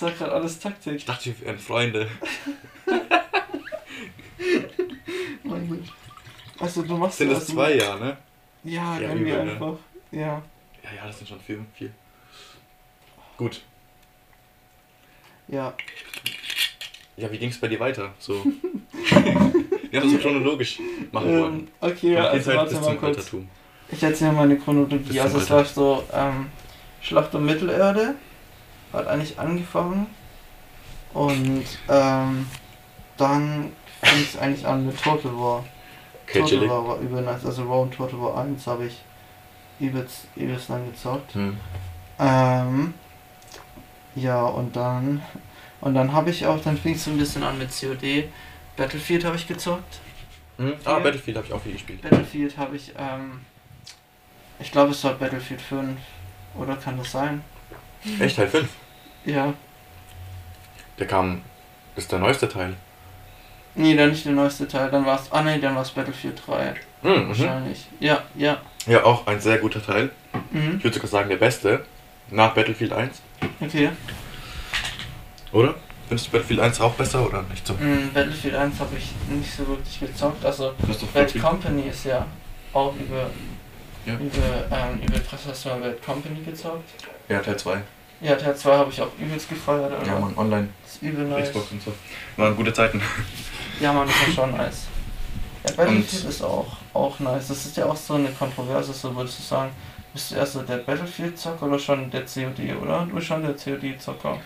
War 0.00 0.10
gerade 0.12 0.32
alles 0.32 0.58
Taktik. 0.58 0.94
Ich 0.94 1.04
dachte, 1.04 1.26
wir 1.26 1.46
wären 1.46 1.58
Freunde. 1.58 2.08
mein 5.44 5.68
Gott. 5.68 5.84
Also, 6.58 6.82
du 6.82 6.96
machst 6.96 7.18
Sind 7.18 7.30
das 7.30 7.46
zwei, 7.46 7.74
ja, 7.74 7.96
ne? 7.96 8.16
Ja, 8.64 8.98
ja 8.98 9.08
irgendwie 9.10 9.32
einfach. 9.32 9.72
Ne? 9.72 9.78
Ja. 10.12 10.42
Ja, 10.82 10.90
ja, 10.96 11.06
das 11.06 11.18
sind 11.18 11.28
schon 11.28 11.40
viel. 11.40 11.64
viel. 11.74 11.92
Gut. 13.36 13.62
Ja. 15.48 15.74
Ja, 17.16 17.30
wie 17.30 17.38
ging 17.38 17.50
es 17.50 17.58
bei 17.58 17.68
dir 17.68 17.80
weiter? 17.80 18.12
So. 18.18 18.34
ja, 19.90 20.00
so 20.02 20.18
chronologisch 20.18 20.78
machen 21.12 21.40
wollen. 21.40 21.58
Ähm, 21.58 21.68
okay, 21.80 22.14
ja, 22.14 22.24
also 22.24 22.54
warte 22.54 22.74
mal 22.74 22.96
kurz. 22.96 23.16
Altertum. 23.18 23.48
Ich 23.90 24.02
erzähle 24.02 24.32
mal 24.32 24.44
eine 24.44 24.56
Chronologie. 24.56 25.20
Also 25.20 25.38
es 25.38 25.50
war 25.50 25.64
so 25.64 26.04
ähm, 26.12 26.46
Schlacht 27.00 27.34
um 27.34 27.44
Mittelerde. 27.44 28.14
Hat 28.92 29.06
eigentlich 29.06 29.38
angefangen. 29.38 30.06
Und 31.12 31.64
ähm, 31.88 32.46
dann 33.16 33.72
fing 34.02 34.22
es 34.22 34.38
eigentlich 34.38 34.66
an 34.66 34.86
mit 34.86 35.02
Total 35.02 35.36
War. 35.36 35.64
Okay, 36.24 36.40
Total 36.40 36.68
War 36.68 36.86
war 36.86 36.98
übel 37.00 37.22
nice. 37.22 37.44
Also 37.44 37.64
Raw 37.64 37.82
und 37.82 37.94
Total 37.94 38.20
War 38.20 38.38
1 38.38 38.66
habe 38.66 38.86
ich 38.86 38.96
übelst, 39.80 40.26
übelst 40.36 40.68
lang 40.68 40.90
gezockt. 40.90 41.34
Hm. 41.34 41.56
Ähm, 42.18 42.94
ja, 44.14 44.42
und 44.42 44.76
dann. 44.76 45.22
Und 45.80 45.94
dann 45.94 46.12
habe 46.12 46.30
ich 46.30 46.44
auch, 46.46 46.60
dann 46.62 46.76
fing 46.76 46.94
es 46.94 47.04
so 47.04 47.10
ein 47.10 47.16
bisschen 47.18 47.42
an 47.42 47.58
mit 47.58 47.70
COD. 47.70 48.28
Battlefield 48.76 49.24
habe 49.24 49.36
ich 49.36 49.48
gezockt. 49.48 50.00
Hm? 50.58 50.74
Ah, 50.84 50.98
Battlefield 50.98 51.38
habe 51.38 51.46
ich 51.46 51.52
auch 51.54 51.62
viel 51.62 51.72
gespielt. 51.72 52.02
Battlefield 52.02 52.58
habe 52.58 52.76
ich, 52.76 52.92
ähm, 52.98 53.40
ich 54.58 54.70
glaube 54.70 54.90
es 54.90 55.02
war 55.04 55.14
Battlefield 55.14 55.62
5. 55.62 55.98
Oder 56.54 56.76
kann 56.76 56.98
das 56.98 57.12
sein? 57.12 57.42
Echt, 58.18 58.36
Teil 58.36 58.48
5? 58.48 58.68
Ja. 59.24 59.54
Der 60.98 61.06
kam, 61.06 61.40
ist 61.96 62.12
der 62.12 62.18
neueste 62.18 62.48
Teil. 62.48 62.76
Nee, 63.74 63.96
dann 63.96 64.10
nicht 64.10 64.26
der 64.26 64.32
neueste 64.32 64.68
Teil, 64.68 64.90
dann 64.90 65.06
war 65.06 65.18
es, 65.18 65.30
ah 65.32 65.42
nee, 65.42 65.58
dann 65.58 65.74
war 65.74 65.82
es 65.82 65.90
Battlefield 65.90 66.42
3. 66.46 66.74
Mhm, 67.02 67.28
Wahrscheinlich. 67.28 67.86
Ja, 68.00 68.24
ja. 68.34 68.60
Ja, 68.86 69.04
auch 69.04 69.26
ein 69.26 69.40
sehr 69.40 69.58
guter 69.58 69.82
Teil. 69.82 70.10
Mhm. 70.50 70.76
Ich 70.78 70.84
würde 70.84 70.94
sogar 70.94 71.10
sagen, 71.10 71.28
der 71.28 71.36
beste. 71.36 71.84
Nach 72.30 72.54
Battlefield 72.54 72.92
1. 72.92 73.20
Okay. 73.60 73.90
Oder? 75.52 75.74
Findest 76.08 76.28
du 76.28 76.32
Battlefield 76.32 76.60
1 76.60 76.80
auch 76.80 76.94
besser 76.94 77.26
oder 77.26 77.42
nicht 77.42 77.66
so? 77.66 77.74
Mm, 77.74 78.12
Battlefield 78.14 78.54
1 78.54 78.78
habe 78.80 78.96
ich 78.96 79.12
nicht 79.28 79.52
so 79.52 79.66
wirklich 79.66 80.00
gezockt. 80.00 80.44
Also 80.44 80.72
Bad 81.12 81.40
Company 81.40 81.88
ist 81.88 82.04
ja 82.04 82.26
auch 82.72 82.94
über 82.96 83.30
ja. 84.06 84.14
über 84.14 84.76
ähm, 84.76 85.00
über 85.02 85.20
was 85.30 85.46
hast 85.46 85.64
du 85.64 85.68
mal 85.70 85.80
Bad 85.80 86.04
Company 86.04 86.40
gezockt? 86.42 86.88
Ja, 87.28 87.40
Teil 87.40 87.56
2. 87.56 87.82
Ja, 88.20 88.36
Teil 88.36 88.56
2 88.56 88.76
habe 88.76 88.90
ich 88.90 89.00
auch 89.00 89.10
übelst 89.18 89.48
gefeiert. 89.48 89.92
Oder? 89.92 90.06
Ja, 90.06 90.18
man, 90.18 90.36
online. 90.36 90.68
Das 90.82 90.94
ist 90.94 91.02
übel 91.02 91.26
nice. 91.26 91.48
Xbox 91.48 91.72
und 91.72 91.82
so. 91.82 91.92
Waren 92.36 92.56
gute 92.56 92.72
Zeiten. 92.72 93.00
Ja, 93.80 93.92
man, 93.92 94.06
das 94.06 94.36
war 94.36 94.46
schon 94.46 94.56
nice. 94.56 94.88
Ja, 95.64 95.72
Battlefield 95.74 96.24
und 96.24 96.28
ist 96.30 96.42
auch, 96.42 96.76
auch 96.94 97.18
nice. 97.20 97.48
Das 97.48 97.66
ist 97.66 97.76
ja 97.76 97.86
auch 97.86 97.96
so 97.96 98.14
eine 98.14 98.28
Kontroverse, 98.30 98.92
so 98.92 99.14
würdest 99.14 99.38
du 99.38 99.42
sagen. 99.42 99.70
Bist 100.12 100.30
du 100.30 100.36
erst 100.36 100.54
so 100.54 100.62
der 100.62 100.78
Battlefield-Zocker 100.78 101.66
oder 101.66 101.78
schon 101.78 102.10
der 102.10 102.22
COD, 102.22 102.76
oder? 102.82 103.06
Du 103.06 103.14
bist 103.14 103.26
schon 103.28 103.42
der 103.42 103.54
COD-Zocker. 103.54 104.38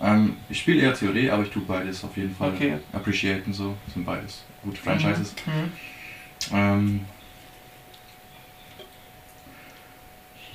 Ähm, 0.00 0.36
ich 0.50 0.58
spiele 0.58 0.82
eher 0.82 0.92
COD, 0.92 1.30
aber 1.30 1.42
ich 1.42 1.50
tue 1.50 1.62
beides 1.62 2.04
auf 2.04 2.14
jeden 2.16 2.34
Fall. 2.34 2.52
Okay. 2.52 2.78
Appreciaten 2.92 3.52
so, 3.52 3.74
sind 3.92 4.04
beides 4.04 4.44
gute 4.62 4.80
Franchises. 4.80 5.34
Mhm. 5.46 5.52
mhm. 5.52 5.72
Ähm, 6.52 7.06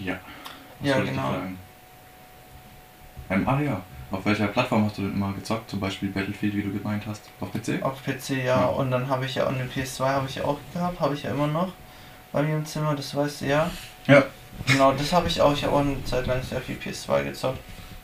Ja. 0.04 0.20
Was 0.80 0.90
Ja, 0.90 1.00
genau. 1.00 1.36
Ähm, 3.30 3.48
ah 3.48 3.62
ja. 3.62 3.82
Auf 4.12 4.26
welcher 4.26 4.48
Plattform 4.48 4.86
hast 4.86 4.98
du 4.98 5.04
denn 5.04 5.14
immer 5.14 5.34
gezockt? 5.34 5.70
Zum 5.70 5.80
Beispiel 5.80 6.10
Battlefield, 6.10 6.56
wie 6.56 6.64
du 6.64 6.72
gemeint 6.72 7.06
hast? 7.08 7.24
Auf 7.40 7.52
PC? 7.54 7.82
Auf 7.82 8.04
PC, 8.04 8.30
ja. 8.30 8.44
Ja. 8.46 8.66
Und 8.66 8.92
dann 8.92 9.08
habe 9.08 9.26
ich 9.26 9.36
ja, 9.36 9.48
und 9.48 9.56
eine 9.56 9.70
PS2 9.70 10.06
habe 10.06 10.28
ich 10.28 10.36
ja 10.36 10.44
auch 10.44 10.60
gehabt, 10.74 11.00
habe 11.00 11.14
ich 11.16 11.24
ja 11.24 11.32
immer 11.32 11.48
noch 11.48 11.72
bei 12.32 12.44
mir 12.44 12.56
im 12.56 12.66
Zimmer, 12.66 12.96
das 12.96 13.16
weißt 13.16 13.42
du 13.42 13.46
ja. 13.46 13.72
Ja. 14.08 14.24
Genau, 14.68 14.92
das 14.92 15.12
habe 15.14 15.28
ich 15.28 15.42
auch. 15.42 15.54
Ich 15.54 15.64
habe 15.64 15.74
auch 15.74 15.80
eine 15.80 16.04
Zeit 16.04 16.28
lang 16.28 16.44
sehr 16.44 16.62
viel 16.62 16.76
PS2 16.76 17.24
gezockt. 17.24 17.60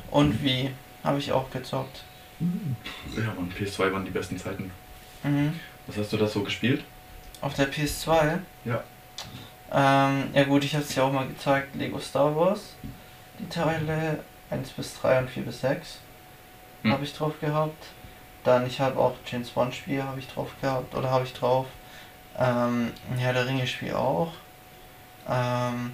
Und 0.10 0.42
wie 0.44 0.72
habe 1.04 1.20
ich 1.20 1.32
auch 1.32 1.50
gezockt. 1.50 2.04
Ja, 2.40 3.34
Mann, 3.36 3.52
PS2 3.58 3.92
waren 3.92 4.06
die 4.06 4.12
besten 4.12 4.38
Zeiten. 4.38 4.72
Mhm. 5.24 5.60
Was 5.88 5.98
hast 5.98 6.14
du 6.14 6.18
da 6.18 6.28
so 6.28 6.44
gespielt? 6.44 6.84
Auf 7.42 7.54
der 7.54 7.72
PS2? 7.72 8.40
Ja. 8.66 8.84
Ähm, 9.72 10.30
ja 10.34 10.44
gut, 10.44 10.64
ich 10.64 10.74
habe 10.74 10.84
es 10.84 10.96
ja 10.96 11.04
auch 11.04 11.12
mal 11.12 11.28
gezeigt, 11.28 11.76
Lego 11.76 12.00
Star 12.00 12.36
Wars. 12.36 12.76
Die 13.40 13.50
Teile 13.50 14.20
1 14.50 14.70
bis 14.72 15.00
3 15.00 15.20
und 15.20 15.30
4 15.30 15.44
bis 15.44 15.62
6 15.62 16.00
Hm. 16.84 16.92
habe 16.94 17.04
ich 17.04 17.14
drauf 17.14 17.34
gehabt. 17.42 17.86
Dann, 18.44 18.66
ich 18.68 18.80
habe 18.80 19.00
auch 19.00 19.14
James 19.30 19.50
Bond 19.50 19.74
Spiel 19.76 20.04
habe 20.04 20.20
ich 20.20 20.28
drauf 20.28 20.50
gehabt, 20.62 20.94
oder 20.96 21.10
habe 21.12 21.26
ich 21.26 21.34
drauf. 21.34 21.66
Ähm, 22.38 22.92
ja, 23.20 23.34
der 23.34 23.48
Ringe 23.48 23.66
Spiel 23.68 23.94
auch. 23.94 24.32
Ähm, 25.28 25.94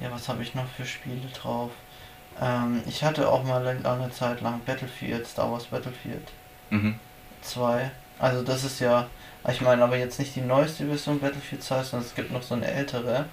ja, 0.00 0.10
was 0.12 0.28
habe 0.28 0.42
ich 0.42 0.54
noch 0.54 0.66
für 0.76 0.84
Spiele 0.84 1.26
drauf? 1.34 1.70
Ähm, 2.40 2.82
ich 2.86 3.02
hatte 3.02 3.28
auch 3.28 3.42
mal 3.44 3.66
eine 3.66 3.80
lange 3.80 4.10
Zeit 4.10 4.40
lang 4.42 4.60
Battlefield, 4.66 5.26
Star 5.26 5.50
Wars 5.50 5.64
Battlefield 5.64 6.28
Mhm. 6.70 6.98
2. 7.42 7.90
Also 8.18 8.42
das 8.42 8.64
ist 8.64 8.80
ja, 8.80 9.08
ich 9.48 9.60
meine 9.60 9.82
aber 9.84 9.96
jetzt 9.96 10.18
nicht 10.18 10.34
die 10.36 10.40
neueste 10.40 10.86
Version 10.86 11.20
Battlefield 11.20 11.62
2, 11.62 11.82
sondern 11.82 12.06
es 12.08 12.14
gibt 12.14 12.32
noch 12.32 12.42
so 12.42 12.54
eine 12.54 12.66
ältere. 12.66 13.26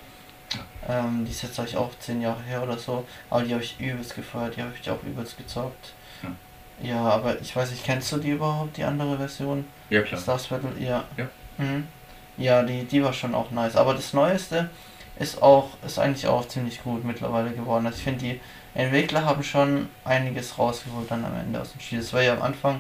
Ähm, 0.88 1.26
die 1.26 1.32
ist 1.32 1.44
jetzt 1.44 1.56
vielleicht 1.56 1.76
auch 1.76 1.92
10 2.00 2.22
Jahre 2.22 2.42
her 2.44 2.64
oder 2.64 2.78
so, 2.78 3.06
aber 3.30 3.44
die 3.44 3.54
habe 3.54 3.64
ich 3.64 3.80
übelst 3.80 4.16
gefeiert, 4.16 4.56
die 4.58 4.62
habe 4.62 4.72
ich 4.82 4.90
auch 4.90 5.02
übelst 5.04 5.38
gezockt. 5.38 5.94
Ja. 6.24 6.30
Ja, 6.84 7.02
aber 7.04 7.40
ich 7.40 7.56
weiß 7.56 7.70
nicht, 7.72 7.84
kennst 7.86 8.12
du 8.12 8.18
die 8.18 8.32
überhaupt, 8.32 8.78
die 8.78 8.84
andere 8.84 9.18
Version? 9.18 9.66
Ja, 9.90 10.02
klar. 10.02 10.20
Star 10.20 10.40
Battle, 10.50 10.72
ja. 10.80 11.04
Ja. 11.18 11.28
Mhm. 11.58 11.88
Ja, 12.38 12.64
die, 12.64 12.84
die 12.86 13.04
war 13.04 13.14
schon 13.14 13.36
auch 13.36 13.52
nice. 13.52 13.76
Aber 13.76 13.94
das 13.94 14.14
Neueste 14.14 14.70
ist 15.20 15.42
auch, 15.44 15.70
ist 15.86 16.00
eigentlich 16.00 16.26
auch 16.26 16.48
ziemlich 16.48 16.82
gut 16.84 17.04
mittlerweile 17.06 17.52
geworden. 17.52 17.86
Also 17.86 18.00
ich 18.00 18.04
finde, 18.04 18.20
die 18.22 18.40
Entwickler 18.74 19.26
haben 19.26 19.44
schon 19.44 19.90
einiges 20.06 20.58
rausgeholt 20.58 21.12
dann 21.12 21.24
am 21.24 21.36
Ende 21.38 21.62
aus 21.62 21.72
dem 21.74 21.82
Spiel. 21.82 22.00
Das 22.00 22.14
war 22.14 22.22
ja 22.24 22.34
am 22.34 22.42
Anfang, 22.42 22.80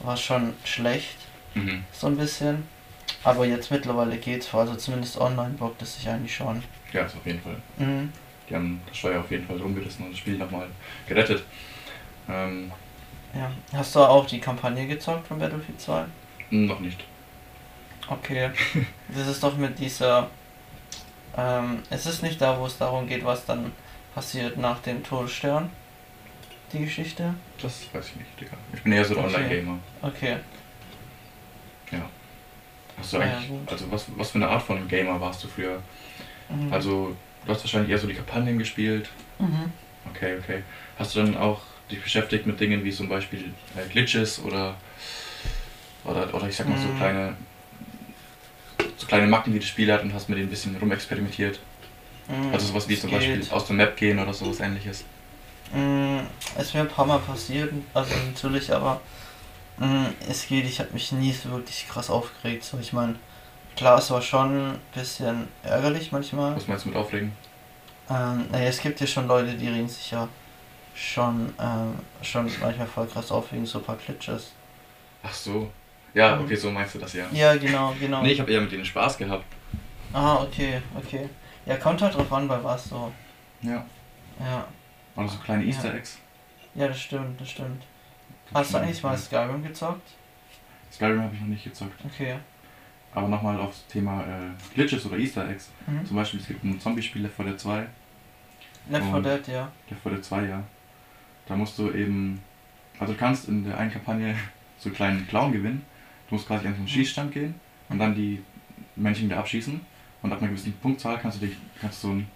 war 0.00 0.16
schon 0.16 0.54
schlecht, 0.64 1.16
Mhm. 1.54 1.84
so 1.92 2.06
ein 2.06 2.16
bisschen. 2.16 2.66
Aber 3.24 3.44
jetzt 3.44 3.70
mittlerweile 3.70 4.16
geht's, 4.18 4.54
also 4.54 4.76
zumindest 4.76 5.18
online 5.20 5.54
bockt 5.54 5.82
es 5.82 5.96
sich 5.96 6.08
eigentlich 6.08 6.34
schon. 6.34 6.62
Ja, 6.92 7.02
ist 7.02 7.16
auf 7.16 7.26
jeden 7.26 7.40
Fall. 7.40 7.56
Mhm. 7.78 8.12
Die 8.48 8.54
haben 8.54 8.80
das 8.86 8.96
Steuer 8.96 9.20
auf 9.20 9.30
jeden 9.30 9.46
Fall 9.46 9.56
rumgerissen 9.58 10.04
und 10.04 10.12
das 10.12 10.18
Spiel 10.18 10.38
nochmal 10.38 10.68
gerettet. 11.06 11.42
Ähm, 12.28 12.70
Ja. 13.34 13.50
Hast 13.72 13.94
du 13.94 14.00
auch 14.00 14.26
die 14.26 14.40
Kampagne 14.40 14.86
gezockt 14.86 15.26
von 15.26 15.38
Battlefield 15.38 15.80
2? 15.80 16.04
noch 16.50 16.80
nicht. 16.80 17.04
Okay. 18.08 18.50
das 19.08 19.26
ist 19.26 19.42
doch 19.42 19.56
mit 19.56 19.78
dieser. 19.78 20.30
Ähm, 21.36 21.82
es 21.90 22.06
ist 22.06 22.22
nicht 22.22 22.40
da, 22.40 22.58
wo 22.58 22.66
es 22.66 22.78
darum 22.78 23.06
geht, 23.08 23.24
was 23.24 23.44
dann 23.44 23.72
passiert 24.14 24.56
nach 24.56 24.78
dem 24.80 25.02
Todesstern. 25.02 25.70
Die 26.72 26.78
Geschichte? 26.84 27.34
Das 27.60 27.92
weiß 27.92 28.06
ich 28.08 28.16
nicht, 28.16 28.40
Digga. 28.40 28.56
Ich 28.72 28.82
bin 28.82 28.92
eher 28.92 29.04
so 29.04 29.16
ein 29.16 29.24
Okay. 29.24 29.34
Online-Gamer. 29.34 29.78
Okay. 30.02 30.36
Hast 32.98 33.12
du 33.12 33.18
eigentlich, 33.18 33.50
ja, 33.50 33.56
also 33.66 33.90
was, 33.90 34.06
was 34.16 34.30
für 34.30 34.36
eine 34.38 34.48
Art 34.48 34.62
von 34.62 34.88
Gamer 34.88 35.20
warst 35.20 35.44
du 35.44 35.48
früher? 35.48 35.82
Mhm. 36.48 36.72
Also, 36.72 37.16
du 37.44 37.52
hast 37.52 37.62
wahrscheinlich 37.64 37.90
eher 37.90 37.98
so 37.98 38.06
die 38.06 38.14
Kampagnen 38.14 38.58
gespielt. 38.58 39.08
Mhm. 39.38 39.72
Okay, 40.10 40.36
okay. 40.38 40.62
Hast 40.98 41.14
du 41.14 41.20
dann 41.20 41.36
auch 41.36 41.60
dich 41.90 42.02
beschäftigt 42.02 42.46
mit 42.46 42.58
Dingen 42.60 42.84
wie 42.84 42.90
zum 42.92 43.08
Beispiel 43.08 43.52
äh, 43.76 43.88
Glitches 43.88 44.40
oder, 44.42 44.76
oder, 46.04 46.32
oder 46.34 46.48
ich 46.48 46.56
sag 46.56 46.68
mal 46.68 46.78
so 46.78 46.88
Mhm. 46.88 46.96
kleine 46.96 47.36
so 48.98 49.06
kleine 49.06 49.26
Macken, 49.26 49.52
die 49.52 49.58
das 49.58 49.68
Spiel 49.68 49.92
hat 49.92 50.02
und 50.02 50.14
hast 50.14 50.28
mit 50.28 50.38
denen 50.38 50.48
ein 50.48 50.50
bisschen 50.50 50.76
rumexperimentiert? 50.76 51.58
Mhm. 52.28 52.52
Also 52.52 52.66
sowas 52.66 52.88
wie 52.88 52.98
zum 52.98 53.10
Beispiel 53.10 53.40
geht. 53.40 53.52
aus 53.52 53.66
der 53.66 53.76
Map 53.76 53.96
gehen 53.96 54.18
oder 54.18 54.32
sowas 54.32 54.60
ähnliches. 54.60 55.04
Es 56.56 56.66
ist 56.68 56.74
mir 56.74 56.80
ein 56.80 56.88
paar 56.88 57.06
Mal 57.06 57.18
passiert, 57.18 57.72
also 57.92 58.10
natürlich, 58.32 58.72
aber 58.72 59.00
mm, 59.78 60.06
es 60.28 60.46
geht, 60.46 60.64
ich 60.64 60.78
habe 60.78 60.92
mich 60.92 61.12
nie 61.12 61.32
so 61.32 61.50
wirklich 61.50 61.86
krass 61.88 62.08
aufgeregt. 62.08 62.64
So, 62.64 62.78
ich 62.78 62.92
meine, 62.92 63.16
klar, 63.76 63.98
es 63.98 64.10
war 64.10 64.22
schon 64.22 64.72
ein 64.72 64.78
bisschen 64.94 65.48
ärgerlich 65.62 66.12
manchmal. 66.12 66.56
Was 66.56 66.66
meinst 66.68 66.84
du 66.84 66.88
mit 66.90 66.98
Aufregen? 66.98 67.32
Ähm, 68.08 68.46
naja, 68.50 68.68
es 68.68 68.80
gibt 68.80 69.00
ja 69.00 69.06
schon 69.06 69.26
Leute, 69.26 69.54
die 69.54 69.68
reden 69.68 69.88
sich 69.88 70.10
ja 70.10 70.28
schon, 70.94 71.52
ähm, 71.60 71.94
schon 72.22 72.50
manchmal 72.60 72.86
voll 72.86 73.06
krass 73.06 73.30
auf 73.32 73.52
wegen 73.52 73.66
so 73.66 73.78
ein 73.78 73.84
paar 73.84 73.96
Glitches. 73.96 74.52
Ach 75.22 75.32
so. 75.32 75.70
Ja, 76.14 76.36
Mhm. 76.36 76.44
okay, 76.44 76.54
so 76.56 76.70
meinst 76.70 76.94
du 76.94 76.98
das 76.98 77.12
ja. 77.12 77.26
Ja, 77.32 77.54
genau, 77.56 77.94
genau. 78.00 78.22
Nee, 78.22 78.32
ich 78.32 78.40
habe 78.40 78.50
eher 78.50 78.60
mit 78.60 78.72
denen 78.72 78.84
Spaß 78.84 79.18
gehabt. 79.18 79.44
Ah, 80.12 80.36
okay, 80.42 80.80
okay. 80.96 81.28
Ja, 81.66 81.76
kommt 81.76 82.00
halt 82.00 82.14
drauf 82.14 82.32
an, 82.32 82.46
bei 82.48 82.62
was 82.62 82.84
so. 82.88 83.12
Ja. 83.60 83.84
Ja, 84.38 84.66
Oder 85.16 85.28
so 85.28 85.38
kleine. 85.38 85.64
Easter 85.64 85.92
Eggs. 85.94 86.18
ja, 86.74 86.86
das 86.88 87.00
stimmt, 87.00 87.40
das 87.40 87.50
stimmt. 87.50 87.82
Hast 88.54 88.72
du 88.72 88.78
eigentlich 88.78 89.02
mal 89.02 89.18
Skyrim 89.18 89.62
gezockt? 89.62 90.08
Skyrim 90.92 91.22
habe 91.22 91.34
ich 91.34 91.40
noch 91.40 91.48
nicht 91.48 91.64
gezockt. 91.64 91.98
Okay. 92.04 92.36
Aber 93.16 93.28
nochmal 93.28 93.58
aufs 93.58 93.86
Thema 93.86 94.20
äh, 94.24 94.74
Glitches 94.74 95.06
oder 95.06 95.16
Easter 95.16 95.48
Eggs. 95.48 95.70
Mhm. 95.86 96.04
Zum 96.04 96.16
Beispiel, 96.16 96.38
es 96.38 96.48
gibt 96.48 96.62
ein 96.62 96.78
Zombie-Spiel, 96.78 97.22
Left 97.22 97.34
4 97.36 97.46
Dead 97.46 97.58
2. 97.58 97.86
Left 98.90 99.04
4 99.06 99.14
Und- 99.14 99.22
Dead, 99.24 99.48
ja. 99.48 99.72
Left 99.88 100.02
4 100.02 100.12
Dead 100.12 100.24
2, 100.24 100.44
ja. 100.44 100.62
Da 101.46 101.56
musst 101.56 101.78
du 101.78 101.90
eben, 101.92 102.42
also 102.98 103.14
du 103.14 103.18
kannst 103.18 103.48
in 103.48 103.64
der 103.64 103.78
einen 103.78 103.90
Kampagne 103.90 104.34
so 104.78 104.90
einen 104.90 104.96
kleinen 104.96 105.26
Clown 105.28 105.50
gewinnen. 105.50 105.80
Du 106.28 106.34
musst 106.34 106.46
quasi 106.46 106.66
an 106.66 106.74
so 106.74 106.78
einen 106.80 106.88
Schießstand 106.88 107.32
gehen 107.32 107.54
und 107.88 107.98
dann 107.98 108.14
die 108.14 108.42
Männchen 108.96 109.30
da 109.30 109.38
abschießen. 109.38 109.80
Und 110.20 110.32
ab 110.32 110.40
einer 110.42 110.48
gewissen 110.50 110.74
Punktzahl 110.74 111.16
kannst 111.16 111.40
du 111.40 111.46
dich, 111.46 111.56
kannst 111.80 112.04
du 112.04 112.08
so 112.08 112.12
einen 112.12 112.28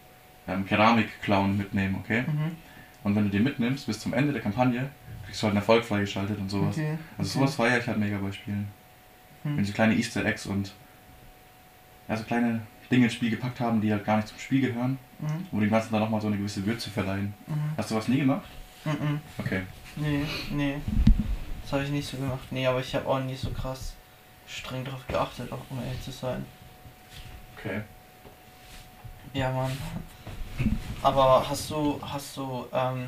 ähm, 0.48 0.64
Keramik-Clown 0.64 1.58
mitnehmen, 1.58 1.96
okay? 2.02 2.22
Mhm. 2.22 2.56
Und 3.04 3.16
wenn 3.16 3.24
du 3.24 3.30
den 3.30 3.42
mitnimmst 3.42 3.86
bis 3.86 4.00
zum 4.00 4.14
Ende 4.14 4.32
der 4.32 4.40
Kampagne, 4.40 4.88
kriegst 5.26 5.42
du 5.42 5.44
halt 5.44 5.52
einen 5.52 5.58
Erfolg 5.58 5.84
freigeschaltet 5.84 6.38
und 6.38 6.48
sowas. 6.48 6.74
Okay. 6.78 6.96
Also 7.18 7.38
okay. 7.38 7.38
sowas 7.38 7.54
feiere 7.56 7.78
ich 7.78 7.86
halt 7.86 7.98
mega 7.98 8.16
bei 8.16 8.32
Spielen. 8.32 8.66
Hm. 9.44 9.56
Wenn 9.56 9.64
sie 9.64 9.72
kleine 9.72 9.94
Easter 9.94 10.24
Eggs 10.24 10.46
und 10.46 10.72
ja, 12.08 12.16
so 12.16 12.24
kleine 12.24 12.60
Dinge 12.90 13.04
ins 13.04 13.14
Spiel 13.14 13.30
gepackt 13.30 13.60
haben, 13.60 13.80
die 13.80 13.92
halt 13.92 14.04
gar 14.04 14.16
nicht 14.16 14.28
zum 14.28 14.38
Spiel 14.38 14.60
gehören, 14.60 14.98
Mhm. 15.20 15.46
wo 15.52 15.60
dem 15.60 15.70
Ganzen 15.70 15.92
dann 15.92 16.00
nochmal 16.02 16.20
so 16.20 16.26
eine 16.28 16.36
gewisse 16.38 16.64
Würze 16.66 16.90
verleihen. 16.90 17.34
Mhm. 17.46 17.54
Hast 17.76 17.90
du 17.90 17.94
was 17.94 18.08
nie 18.08 18.18
gemacht? 18.18 18.46
Mhm. 18.84 19.20
Okay. 19.38 19.62
Nee, 19.96 20.24
nee. 20.50 20.76
Das 21.62 21.72
habe 21.74 21.84
ich 21.84 21.90
nicht 21.90 22.08
so 22.08 22.16
gemacht. 22.16 22.40
Nee, 22.50 22.66
aber 22.66 22.80
ich 22.80 22.94
habe 22.94 23.06
auch 23.06 23.20
nie 23.20 23.34
so 23.36 23.50
krass 23.50 23.94
streng 24.48 24.84
darauf 24.84 25.06
geachtet, 25.06 25.52
auch 25.52 25.60
um 25.70 25.78
ehrlich 25.84 26.02
zu 26.02 26.10
sein. 26.10 26.44
Okay. 27.56 27.82
Ja, 29.34 29.52
Mann. 29.52 29.70
Aber 31.02 31.48
hast 31.48 31.70
du, 31.70 32.00
hast 32.02 32.36
du, 32.36 32.66
ähm, 32.72 33.06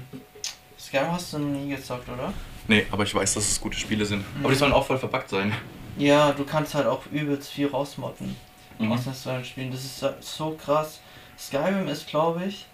Skyrim 0.78 1.10
hast 1.12 1.32
du 1.32 1.38
nie 1.40 1.70
gezockt, 1.70 2.08
oder? 2.08 2.32
Nee, 2.68 2.86
aber 2.90 3.02
ich 3.02 3.14
weiß, 3.14 3.34
dass 3.34 3.48
es 3.50 3.60
gute 3.60 3.76
Spiele 3.76 4.04
sind. 4.06 4.20
Mhm. 4.36 4.44
Aber 4.44 4.50
die 4.52 4.58
sollen 4.58 4.72
auch 4.72 4.86
voll 4.86 4.98
verpackt 4.98 5.30
sein. 5.30 5.52
Ja, 5.96 6.32
du 6.32 6.44
kannst 6.44 6.74
halt 6.74 6.86
auch 6.86 7.06
übelst 7.10 7.50
viel 7.50 7.68
rausmotten 7.68 8.36
Mhm. 8.78 8.92
aus 8.92 9.04
den 9.04 9.14
Skyrim-Spielen. 9.14 9.70
Das 9.70 9.84
ist 9.84 10.00
ja 10.02 10.14
so 10.20 10.52
krass. 10.62 11.00
Skyrim 11.38 11.86
ist, 11.88 12.06
glaube 12.08 12.44
ich, 12.44 12.66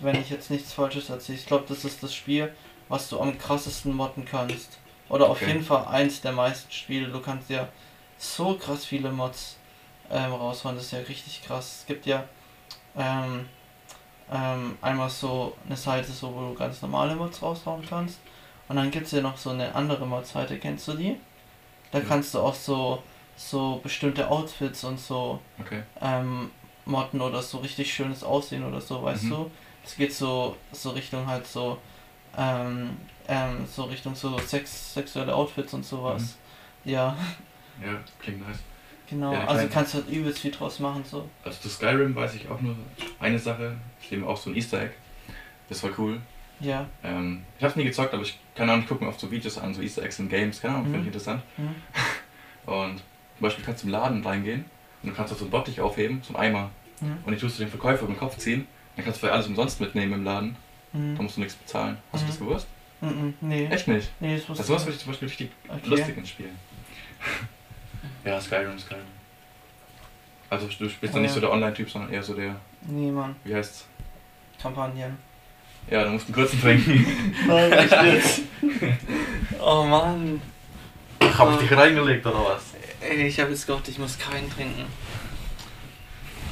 wenn 0.00 0.16
ich 0.20 0.30
jetzt 0.30 0.50
nichts 0.50 0.72
Falsches 0.72 1.10
erzähle, 1.10 1.38
ich 1.38 1.46
glaube, 1.46 1.64
das 1.68 1.84
ist 1.84 2.02
das 2.02 2.14
Spiel, 2.14 2.52
was 2.88 3.08
du 3.08 3.20
am 3.20 3.38
krassesten 3.38 3.94
modden 3.94 4.24
kannst. 4.24 4.78
Oder 5.08 5.28
auf 5.28 5.38
Okay. 5.40 5.52
jeden 5.52 5.64
Fall 5.64 5.86
eins 5.86 6.20
der 6.20 6.32
meisten 6.32 6.70
Spiele. 6.70 7.08
Du 7.08 7.20
kannst 7.20 7.48
ja 7.50 7.68
so 8.18 8.54
krass 8.54 8.84
viele 8.84 9.10
Mods 9.10 9.56
ähm, 10.10 10.32
raushauen. 10.32 10.76
Das 10.76 10.86
ist 10.86 10.92
ja 10.92 10.98
richtig 11.00 11.42
krass. 11.44 11.78
Es 11.80 11.86
gibt 11.86 12.04
ja 12.06 12.24
ähm, 12.96 13.48
ähm, 14.30 14.76
einmal 14.82 15.08
so 15.08 15.56
eine 15.66 15.76
Seite, 15.76 16.12
so, 16.12 16.34
wo 16.34 16.40
du 16.40 16.54
ganz 16.54 16.82
normale 16.82 17.14
Mods 17.14 17.40
raushauen 17.40 17.86
kannst. 17.88 18.18
Und 18.68 18.76
dann 18.76 18.90
gibt 18.90 19.06
es 19.06 19.12
ja 19.12 19.22
noch 19.22 19.38
so 19.38 19.50
eine 19.50 19.74
andere 19.74 20.04
Mod-Seite. 20.06 20.58
Kennst 20.58 20.86
du 20.88 20.92
die? 20.94 21.16
Da 21.90 22.00
kannst 22.00 22.34
du 22.34 22.40
auch 22.40 22.54
so, 22.54 23.02
so 23.36 23.80
bestimmte 23.82 24.28
Outfits 24.30 24.84
und 24.84 24.98
so 25.00 25.40
Okay. 25.60 25.82
ähm, 26.00 26.50
modden 26.84 27.20
oder 27.20 27.42
so 27.42 27.58
richtig 27.58 27.92
schönes 27.92 28.22
Aussehen 28.24 28.64
oder 28.64 28.80
so, 28.80 29.02
weißt 29.02 29.24
Mhm. 29.24 29.30
du? 29.30 29.50
Es 29.84 29.96
geht 29.96 30.12
so, 30.12 30.56
so 30.72 30.90
Richtung 30.90 31.26
halt 31.26 31.46
so, 31.46 31.78
ähm, 32.36 32.96
ähm, 33.26 33.66
so 33.66 33.84
Richtung 33.84 34.14
so 34.14 34.38
Sex, 34.38 34.94
sexuelle 34.94 35.34
Outfits 35.34 35.72
und 35.74 35.84
sowas. 35.84 36.36
Ja, 36.84 37.16
Ja, 37.84 37.98
klingt 38.18 38.46
nice. 38.46 38.58
genau. 39.08 39.28
Mhm. 39.32 39.40
Ja, 39.40 39.46
also 39.46 39.68
kannst 39.68 39.94
du 39.94 39.98
halt 39.98 40.08
übelst 40.10 40.40
viel 40.40 40.50
draus 40.50 40.78
machen, 40.80 41.04
so. 41.04 41.28
Also 41.44 41.60
zu 41.60 41.68
Skyrim 41.68 42.14
weiß 42.14 42.34
ich 42.34 42.48
auch 42.48 42.60
nur 42.60 42.74
eine 43.20 43.38
Sache. 43.38 43.76
Ich 44.02 44.10
nehme 44.10 44.26
auch 44.26 44.36
so 44.36 44.50
ein 44.50 44.56
Easter 44.56 44.80
Egg. 44.82 44.92
Das 45.68 45.82
war 45.82 45.90
cool. 45.98 46.20
Ja. 46.60 46.86
Ähm, 47.04 47.44
ich 47.56 47.62
habe 47.62 47.70
es 47.70 47.76
nie 47.76 47.84
gezockt, 47.84 48.12
aber 48.14 48.22
ich 48.22 48.38
kann 48.58 48.68
auch 48.68 48.76
nicht 48.76 48.88
gucken 48.88 49.08
oft 49.08 49.18
so 49.20 49.30
Videos 49.30 49.56
an, 49.56 49.72
so 49.72 49.80
Easter 49.80 50.02
Eggs 50.02 50.18
in 50.18 50.28
Games. 50.28 50.60
Keine 50.60 50.74
Ahnung, 50.74 50.88
Mhm. 50.88 50.92
finde 50.92 51.00
ich 51.08 51.14
interessant. 51.14 51.42
Hm? 51.56 51.74
Und 52.66 52.98
zum 52.98 53.40
Beispiel 53.40 53.64
kannst 53.64 53.82
du 53.82 53.86
im 53.86 53.92
Laden 53.92 54.22
reingehen 54.22 54.64
und 55.02 55.10
du 55.10 55.14
kannst 55.16 55.32
auch 55.32 55.38
so 55.38 55.44
einen 55.44 55.50
Bottich 55.52 55.80
aufheben, 55.80 56.20
so 56.22 56.34
einen 56.34 56.54
Eimer. 56.54 56.70
Hm? 57.00 57.16
Und 57.24 57.32
die 57.32 57.38
tust 57.38 57.58
du 57.58 57.62
den 57.62 57.70
Verkäufer 57.70 58.02
über 58.04 58.12
den 58.12 58.18
Kopf 58.18 58.36
ziehen, 58.36 58.66
Dann 58.96 59.04
kannst 59.04 59.22
du 59.22 59.26
für 59.28 59.32
alles 59.32 59.46
umsonst 59.46 59.80
mitnehmen 59.80 60.12
im 60.12 60.24
Laden. 60.24 60.56
Da 60.92 60.98
Mhm. 60.98 61.14
musst 61.22 61.36
du 61.36 61.40
nichts 61.40 61.54
bezahlen. 61.54 61.96
Hast 62.12 62.22
Mhm. 62.22 62.26
du 62.26 62.32
das 62.32 62.38
gewusst? 62.40 62.66
Mhm. 63.00 63.34
Nee. 63.40 63.66
Echt 63.66 63.86
nicht? 63.86 64.10
Nee, 64.18 64.34
das 64.36 64.48
wusste 64.48 64.60
Das 64.62 64.66
sowas 64.66 64.82
ich 64.82 64.86
würde 64.88 64.96
ich 64.96 65.02
zum 65.02 65.12
Beispiel 65.12 65.28
richtig 65.28 65.50
Okay. 65.68 65.80
lustig 65.86 66.16
in 66.18 66.26
Spielen. 66.26 66.58
ja, 68.24 68.40
Skyrim, 68.40 68.76
Skyrim. 68.78 69.02
Also 70.50 70.66
du 70.66 70.88
bist 70.88 71.02
dann 71.02 71.14
Oh, 71.14 71.18
nicht 71.20 71.28
ja. 71.28 71.34
so 71.34 71.40
der 71.40 71.52
Online-Typ, 71.52 71.88
sondern 71.90 72.12
eher 72.12 72.22
so 72.24 72.34
der, 72.34 72.56
Nee, 72.82 73.10
Mann. 73.12 73.36
wie 73.44 73.54
heißt's? 73.54 73.86
Kampagnen. 74.60 75.16
Ja, 75.90 76.04
du 76.04 76.10
musst 76.10 76.26
einen 76.26 76.34
kurzen 76.34 76.60
trinken. 76.60 77.06
Nein, 77.46 77.72
echt 77.72 78.02
jetzt. 78.02 78.40
oh 79.60 79.84
Mann. 79.84 80.40
Hab 81.20 81.52
ich 81.52 81.68
dich 81.68 81.76
reingelegt 81.76 82.26
oder 82.26 82.44
was? 82.44 82.74
Ey, 83.00 83.28
ich 83.28 83.40
habe 83.40 83.50
jetzt 83.50 83.66
gehofft, 83.66 83.88
ich 83.88 83.98
muss 83.98 84.18
keinen 84.18 84.50
trinken. 84.50 84.84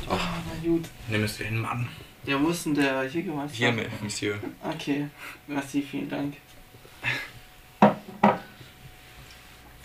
Oh, 0.08 0.14
na 0.14 0.68
gut. 0.68 0.84
Nimm 1.08 1.24
es 1.24 1.36
hin, 1.38 1.58
Mann. 1.58 1.88
Ja, 2.24 2.40
wo 2.40 2.48
ist 2.48 2.66
denn 2.66 2.74
der 2.74 3.04
Jägermeister? 3.04 3.56
Hier, 3.56 3.72
Monsieur. 4.00 4.36
Okay, 4.62 5.08
merci, 5.46 5.82
vielen 5.82 6.08
Dank. 6.08 6.36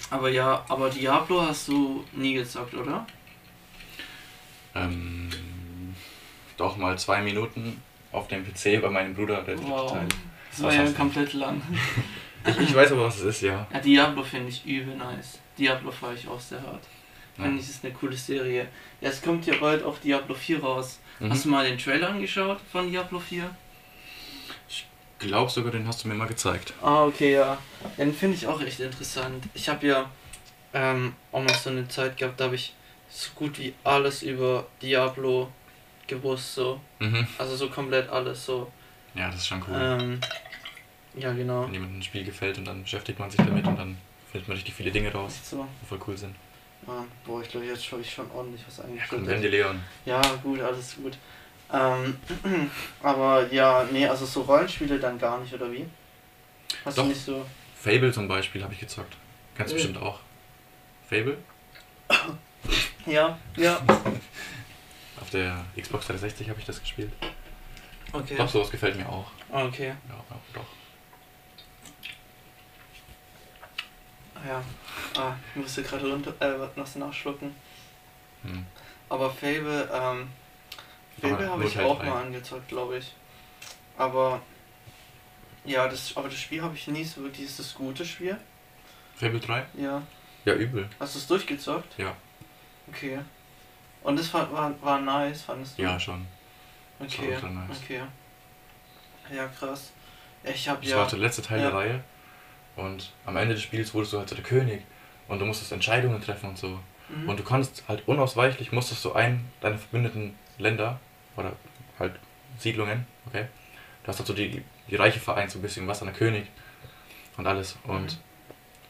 Aber 0.10 0.30
ja, 0.30 0.64
aber 0.68 0.90
Diablo 0.90 1.42
hast 1.42 1.68
du 1.68 2.04
nie 2.14 2.34
gezockt, 2.34 2.74
oder? 2.74 3.06
Ähm, 4.76 5.30
doch 6.58 6.78
mal 6.78 6.98
zwei 6.98 7.22
Minuten 7.22 7.82
auf 8.12 8.28
dem 8.28 8.44
PC 8.46 8.82
bei 8.82 8.90
meinem 8.90 9.14
Bruder, 9.14 9.42
der 9.44 9.56
dritte 9.56 9.70
Wow. 9.70 9.92
Teil. 9.92 10.08
Das 10.52 10.64
war 10.64 10.74
ja 10.74 10.92
komplett 10.92 11.34
lang. 11.34 11.62
Ich, 12.46 12.58
ich 12.58 12.76
weiß 12.76 12.92
aber, 12.94 13.06
was 13.06 13.18
es 13.18 13.24
ist, 13.24 13.42
ja. 13.42 13.68
Ja, 13.72 13.80
Diablo 13.80 14.24
finde 14.24 14.50
ich 14.50 14.66
übel 14.66 14.96
nice. 14.96 15.40
Diablo 15.58 15.92
fahre 15.92 16.16
ich 16.16 16.28
auch 16.28 16.40
sehr 16.40 16.62
hart. 16.62 16.84
Ja. 17.38 17.44
Finde 17.44 17.62
ich, 17.62 17.70
ist 17.70 17.86
eine 17.86 17.94
coole 17.94 18.18
Serie. 18.18 18.68
Ja, 19.00 19.10
es 19.10 19.22
kommt 19.22 19.46
ja 19.46 19.54
bald 19.60 19.84
auch 19.84 19.98
Diablo 20.00 20.34
4 20.34 20.62
raus. 20.62 21.00
Mhm. 21.20 21.30
Hast 21.30 21.46
du 21.46 21.50
mal 21.50 21.66
den 21.66 21.78
Trailer 21.78 22.10
angeschaut 22.10 22.60
von 22.72 22.90
Diablo 22.90 23.20
4? 23.20 23.50
glaub 25.22 25.52
sogar, 25.52 25.72
den 25.72 25.88
hast 25.88 26.04
du 26.04 26.08
mir 26.08 26.16
mal 26.16 26.28
gezeigt. 26.28 26.74
Ah, 26.82 27.06
okay, 27.06 27.34
ja. 27.34 27.58
den 27.98 28.14
finde 28.14 28.36
ich 28.36 28.48
auch 28.48 28.62
echt 28.62 28.80
interessant. 28.80 29.46
Ich 29.54 29.70
habe 29.70 29.88
ja 29.88 30.10
ähm, 30.74 31.14
auch 31.32 31.44
noch 31.44 31.56
so 31.56 31.70
eine 31.70 31.88
Zeit 31.88 32.18
gehabt, 32.18 32.40
da 32.40 32.46
habe 32.46 32.56
ich 32.56 32.74
so 33.10 33.30
gut 33.36 33.60
wie 33.60 33.74
alles 33.84 34.24
über 34.24 34.66
Diablo 34.82 35.50
gewusst, 36.08 36.56
so. 36.56 36.80
Mhm. 37.00 37.28
Also 37.38 37.56
so 37.56 37.70
komplett 37.70 38.10
alles, 38.10 38.46
so. 38.46 38.72
Ja, 39.16 39.28
das 39.28 39.38
ist 39.38 39.48
schon 39.48 39.64
cool. 39.68 39.76
Ähm, 40.00 40.20
ja, 41.16 41.32
genau. 41.34 41.66
Wenn 41.66 41.74
jemandem 41.74 42.00
ein 42.00 42.04
Spiel 42.04 42.24
gefällt 42.24 42.58
und 42.58 42.66
dann 42.66 42.84
beschäftigt 42.84 43.20
man 43.20 43.30
sich 43.30 43.40
damit 43.42 43.66
und 43.68 43.78
dann 43.78 43.98
findet 44.32 44.48
man 44.48 44.56
richtig 44.56 44.74
viele 44.74 44.92
Dinge 44.92 45.12
raus, 45.12 45.40
so. 45.44 45.68
die 45.82 45.86
voll 45.86 46.00
cool 46.08 46.18
sind. 46.18 46.36
Ah, 46.88 47.04
boah, 47.26 47.42
ich 47.42 47.50
glaube, 47.50 47.66
jetzt 47.68 47.92
habe 47.92 48.02
ich 48.02 48.12
schon 48.12 48.30
ordentlich 48.32 48.64
was 48.66 48.78
Ja, 48.78 48.84
eingeschüttet. 48.86 49.28
komm, 49.28 49.42
Leon. 49.42 49.82
Ja, 50.06 50.22
gut, 50.42 50.60
alles 50.62 50.96
gut. 50.96 51.18
Ähm, 51.72 52.18
aber 53.04 53.52
ja, 53.54 53.88
nee, 53.92 54.08
also 54.08 54.26
so 54.26 54.42
Rollenspiele 54.42 55.00
dann 55.00 55.20
gar 55.20 55.40
nicht, 55.40 55.54
oder 55.54 55.72
wie? 55.72 55.86
Hast 56.84 56.98
Doch. 56.98 57.04
du 57.04 57.10
nicht 57.10 57.24
so. 57.24 57.46
Fable 57.76 58.12
zum 58.12 58.28
Beispiel 58.28 58.64
habe 58.64 58.74
ich 58.74 58.80
gezockt. 58.80 59.16
Kannst 59.56 59.72
du 59.74 59.76
Mhm. 59.76 59.78
bestimmt 59.84 59.98
auch. 60.06 60.20
Fable? 61.10 61.38
Ja, 63.06 63.38
ja. 63.58 63.82
Der 65.34 65.66
Xbox 65.80 66.08
360 66.08 66.50
habe 66.50 66.60
ich 66.60 66.66
das 66.66 66.80
gespielt. 66.80 67.12
Okay. 68.12 68.36
Doch, 68.36 68.50
sowas 68.50 68.70
gefällt 68.70 68.98
mir 68.98 69.08
auch. 69.08 69.32
Okay. 69.50 69.88
Ja, 69.88 70.16
ja, 70.30 70.40
doch. 70.54 70.66
Ah, 74.36 74.48
Ja. 74.48 74.64
Ah, 75.18 75.36
ich 75.54 75.62
musste 75.62 75.84
gerade 75.84 76.10
runter, 76.10 76.34
äh, 76.40 76.70
was 76.76 76.96
nachschlucken. 76.96 77.54
Hm. 78.44 78.66
Aber 79.10 79.30
Fable, 79.30 79.90
ähm, 79.94 80.30
Fable 81.22 81.50
habe 81.50 81.66
ich 81.66 81.74
Teil 81.74 81.86
auch 81.86 82.00
drei. 82.00 82.10
mal 82.10 82.22
angezockt, 82.24 82.68
glaube 82.70 82.98
ich. 82.98 83.14
Aber 83.98 84.42
ja, 85.66 85.88
das, 85.88 86.16
aber 86.16 86.30
das 86.30 86.40
Spiel 86.40 86.62
habe 86.62 86.76
ich 86.76 86.88
nie 86.88 87.04
so 87.04 87.22
wirklich. 87.22 87.46
Ist 87.46 87.60
das 87.60 87.74
gute 87.74 88.06
Spiel? 88.06 88.38
Fable 89.16 89.40
3? 89.40 89.66
Ja. 89.78 90.02
Ja, 90.46 90.54
übel. 90.56 90.90
Hast 91.00 91.16
du 91.16 91.20
es 91.20 91.28
durchgezockt? 91.28 91.98
Ja. 92.00 92.16
Okay. 92.88 93.20
Und 94.04 94.18
das 94.20 94.34
war, 94.34 94.52
war, 94.52 94.74
war 94.82 95.00
nice, 95.00 95.44
fandest 95.44 95.78
du? 95.78 95.84
Ja, 95.84 96.00
schon. 96.00 96.26
Okay. 97.00 97.30
ultra 97.34 97.50
nice. 97.50 97.78
Okay. 97.84 98.02
Ja, 99.34 99.48
krass. 99.48 99.92
Ich 100.44 100.68
habe 100.68 100.82
Das 100.82 100.90
ja. 100.90 100.98
war 100.98 101.08
der 101.08 101.20
letzte 101.20 101.42
Teil 101.42 101.60
Ja. 101.62 101.70
der 101.70 101.78
Reihe. 101.78 102.04
Und 102.76 103.12
am 103.26 103.38
Ende 103.38 103.54
des 103.54 103.64
Spiels 103.64 103.94
wurdest 103.94 104.14
du 104.14 104.18
halt 104.20 104.30
so 104.30 104.36
der 104.36 104.44
König. 104.44 104.82
Und 105.28 105.40
du 105.40 105.46
musstest 105.46 105.72
Entscheidungen 105.72 106.22
treffen 106.22 106.50
und 106.50 106.58
so. 106.58 106.80
Mhm. 107.10 107.30
Und 107.30 107.40
du 107.40 107.44
konntest 107.44 107.84
halt 107.88 108.08
unausweichlich, 108.08 108.72
musstest 108.72 109.04
du 109.06 109.14
einen 109.14 109.52
deiner 109.62 109.78
verbündeten 109.78 110.36
Länder 110.58 111.00
oder 111.38 111.54
halt 112.00 112.16
Siedlungen, 112.58 113.06
okay? 113.28 113.46
Du 114.04 114.08
hast 114.08 114.18
halt 114.18 114.28
so 114.28 114.34
die, 114.34 114.64
die 114.90 114.96
Reiche 114.96 115.20
vereint, 115.20 115.52
so 115.52 115.60
ein 115.60 115.62
bisschen, 115.62 115.88
was 115.88 116.00
dann 116.00 116.08
der 116.08 116.18
König 116.18 116.48
und 117.38 117.46
alles. 117.48 117.78
Und 117.84 118.14
Mhm. 118.14 118.18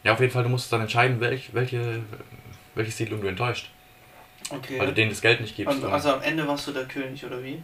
ja, 0.04 0.12
auf 0.14 0.20
jeden 0.20 0.32
Fall, 0.32 0.42
du 0.42 0.48
musstest 0.48 0.72
dann 0.72 0.80
entscheiden, 0.80 1.20
welch, 1.20 1.52
welche, 1.54 2.02
welche 2.74 2.90
Siedlung 2.90 3.20
du 3.20 3.26
enttäuscht. 3.28 3.70
Okay. 4.50 4.78
Weil 4.78 4.86
du 4.88 4.92
denen 4.94 5.10
das 5.10 5.20
Geld 5.20 5.40
nicht 5.40 5.56
gibst. 5.56 5.76
Und, 5.82 5.84
also 5.90 6.12
am 6.14 6.22
Ende 6.22 6.46
warst 6.46 6.66
du 6.66 6.72
der 6.72 6.84
König, 6.86 7.24
oder 7.24 7.42
wie? 7.42 7.62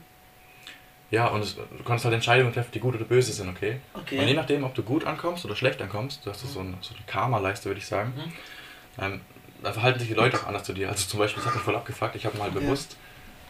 ja, 1.10 1.26
und 1.28 1.40
es, 1.40 1.54
du 1.56 1.82
konntest 1.84 2.04
halt 2.04 2.14
Entscheidungen 2.14 2.52
treffen, 2.52 2.70
die 2.74 2.80
gut 2.80 2.94
oder 2.94 3.04
böse 3.04 3.32
sind, 3.32 3.48
okay? 3.48 3.80
Okay. 3.94 4.18
Und 4.18 4.28
je 4.28 4.34
nachdem, 4.34 4.62
ob 4.64 4.74
du 4.74 4.82
gut 4.82 5.04
ankommst 5.06 5.44
oder 5.46 5.56
schlecht 5.56 5.80
ankommst, 5.80 6.24
du 6.26 6.30
hast 6.30 6.40
so, 6.40 6.60
ein, 6.60 6.76
so 6.82 6.94
eine 6.94 7.04
Karma-Leiste, 7.06 7.66
würde 7.70 7.78
ich 7.80 7.86
sagen, 7.86 8.12
Mhm. 8.14 8.32
ähm, 9.02 9.20
dann 9.62 9.72
verhalten 9.72 9.98
sich 10.00 10.08
die 10.08 10.14
Leute 10.14 10.36
auch 10.38 10.46
anders 10.46 10.64
zu 10.64 10.72
dir. 10.74 10.88
Also 10.90 11.08
zum 11.08 11.18
Beispiel, 11.18 11.42
das 11.42 11.46
hat 11.48 11.54
mich 11.54 11.64
voll 11.64 11.74
abgefuckt, 11.76 12.14
ich 12.14 12.26
habe 12.26 12.36
mal 12.36 12.50
Okay. 12.50 12.58
bewusst 12.60 12.96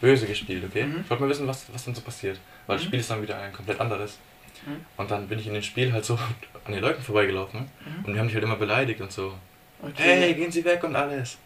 böse 0.01 0.25
gespielt, 0.25 0.63
okay? 0.63 0.85
Mhm. 0.85 1.01
Ich 1.03 1.09
wollte 1.09 1.23
mal 1.23 1.29
wissen, 1.29 1.47
was, 1.47 1.65
was 1.73 1.83
dann 1.83 1.93
so 1.95 2.01
passiert. 2.01 2.39
Weil 2.65 2.77
das 2.77 2.83
Mhm. 2.85 2.87
Spiel 2.87 2.99
ist 3.01 3.09
dann 3.11 3.21
wieder 3.21 3.37
ein 3.37 3.51
komplett 3.51 3.79
anderes. 3.81 4.17
Mhm. 4.65 4.85
Und 4.97 5.11
dann 5.11 5.27
bin 5.27 5.37
ich 5.39 5.47
in 5.47 5.53
dem 5.53 5.61
Spiel 5.63 5.91
halt 5.91 6.05
so 6.05 6.17
an 6.65 6.71
den 6.71 6.81
Leuten 6.81 7.01
vorbeigelaufen 7.01 7.59
Mhm. 7.85 8.05
und 8.05 8.13
die 8.13 8.19
haben 8.19 8.25
mich 8.27 8.35
halt 8.35 8.43
immer 8.45 8.55
beleidigt 8.55 9.01
und 9.01 9.11
so. 9.11 9.33
Okay. 9.81 9.93
Hey, 9.95 10.33
gehen 10.33 10.51
Sie 10.51 10.63
weg 10.63 10.81
und 10.85 10.95
alles. 10.95 11.37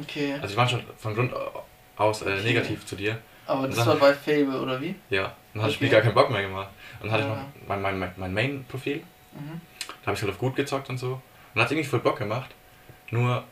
Okay. 0.00 0.34
Also 0.34 0.48
die 0.48 0.56
waren 0.56 0.68
schon 0.68 0.82
von 0.98 1.14
Grund 1.14 1.32
aus 1.96 2.22
äh, 2.22 2.26
Okay. 2.32 2.42
negativ 2.42 2.84
zu 2.86 2.96
dir. 2.96 3.18
Aber 3.46 3.68
das 3.68 3.86
war 3.86 3.96
bei 3.96 4.12
Fable, 4.12 4.60
oder 4.60 4.80
wie? 4.80 4.94
Ja, 5.08 5.34
dann 5.54 5.62
hat 5.62 5.68
das 5.68 5.74
Spiel 5.74 5.86
Okay. 5.88 5.94
gar 5.96 6.02
keinen 6.02 6.14
Bock 6.14 6.30
mehr 6.30 6.42
gemacht. 6.42 6.68
Und 7.00 7.06
dann 7.06 7.12
hatte 7.12 7.28
Ja. 7.28 7.32
ich 7.32 7.36
noch 7.62 7.68
mein, 7.68 7.80
mein, 7.82 7.98
mein, 7.98 8.12
mein 8.16 8.34
Main-Profil, 8.34 9.02
Mhm. 9.32 9.60
da 10.02 10.06
habe 10.06 10.16
ich 10.16 10.22
halt 10.22 10.32
auf 10.32 10.38
gut 10.38 10.56
gezockt 10.56 10.88
und 10.90 10.98
so. 10.98 11.20
Und 11.54 11.60
hat 11.62 11.70
irgendwie 11.70 11.88
voll 11.88 12.00
Bock 12.00 12.18
gemacht. 12.18 12.50
Nur, 13.10 13.44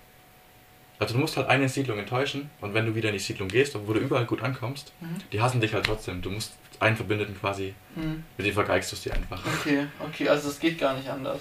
also 0.98 1.14
du 1.14 1.20
musst 1.20 1.36
halt 1.36 1.48
eine 1.48 1.68
Siedlung 1.68 1.98
enttäuschen 1.98 2.50
und 2.60 2.74
wenn 2.74 2.86
du 2.86 2.94
wieder 2.94 3.08
in 3.10 3.14
die 3.14 3.18
Siedlung 3.20 3.48
gehst, 3.48 3.76
wo 3.86 3.92
du 3.92 4.00
überall 4.00 4.24
gut 4.26 4.42
ankommst, 4.42 4.92
Mhm. 5.00 5.16
die 5.32 5.40
hassen 5.40 5.60
dich 5.60 5.72
halt 5.74 5.86
trotzdem. 5.86 6.20
Du 6.22 6.30
musst 6.30 6.54
einen 6.80 6.96
Verbündeten 6.96 7.38
quasi, 7.38 7.74
Mhm. 7.94 8.24
mit 8.36 8.46
dem 8.46 8.54
vergeigst 8.54 8.90
du 8.92 8.96
es 8.96 9.02
dir 9.02 9.14
einfach. 9.14 9.40
Okay, 9.60 9.86
okay, 10.00 10.28
also 10.28 10.48
es 10.48 10.58
geht 10.58 10.78
gar 10.78 10.94
nicht 10.94 11.08
anders. 11.08 11.40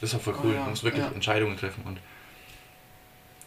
Das 0.00 0.10
ist 0.12 0.16
auch 0.16 0.22
voll 0.22 0.34
Oh 0.36 0.40
cool. 0.46 0.54
ja, 0.56 0.64
Du 0.64 0.70
musst 0.70 0.82
wirklich 0.82 1.04
ja. 1.04 1.12
Entscheidungen 1.12 1.56
treffen 1.56 1.84
und 1.84 1.96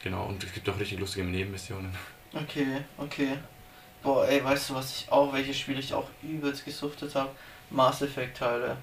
genau, 0.06 0.28
und 0.28 0.42
es 0.42 0.54
gibt 0.54 0.70
auch 0.70 0.80
richtig 0.80 1.00
lustige 1.00 1.26
Nebenmissionen. 1.26 1.92
Okay, 2.34 2.82
okay. 2.98 3.38
Boah, 4.02 4.28
ey, 4.28 4.42
weißt 4.44 4.70
du, 4.70 4.76
was 4.76 5.02
ich 5.02 5.12
auch, 5.12 5.34
welche 5.34 5.54
Spiele 5.54 5.80
ich 5.80 5.94
auch 5.94 6.08
übelst 6.22 6.64
gesuchtet 6.64 7.14
habe? 7.16 7.32
Mass 7.72 8.02
Effect 8.02 8.38
Teile. 8.38 8.78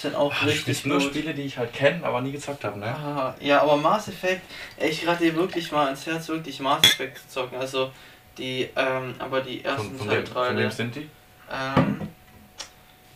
Sind 0.00 0.14
auch 0.14 0.34
du 0.34 0.46
richtig 0.46 0.62
spielst 0.62 0.86
nur 0.86 0.98
gut. 0.98 1.08
Spiele, 1.08 1.32
die 1.32 1.42
ich 1.42 1.56
halt 1.56 1.72
kenne, 1.72 2.04
aber 2.04 2.20
nie 2.20 2.32
gezockt 2.32 2.64
habe, 2.64 2.78
ne? 2.78 2.86
Ah, 2.86 3.34
ja, 3.40 3.62
aber 3.62 3.76
Mass 3.76 4.08
Effect, 4.08 4.42
ey, 4.76 4.90
ich 4.90 5.06
rate 5.06 5.24
dir 5.24 5.34
wirklich 5.36 5.70
mal 5.70 5.86
ans 5.86 6.06
Herz, 6.06 6.28
wirklich 6.28 6.58
Mass 6.60 6.82
Effect 6.84 7.18
zu 7.18 7.28
zocken. 7.28 7.58
Also 7.58 7.92
die, 8.36 8.68
ähm, 8.74 9.14
aber 9.18 9.40
die 9.42 9.64
ersten 9.64 9.96
Von, 9.96 9.98
von, 9.98 10.08
zwei 10.08 10.16
wem, 10.16 10.26
von 10.26 10.56
wem 10.56 10.70
sind 10.70 10.96
die? 10.96 11.08
Ähm, 11.50 12.08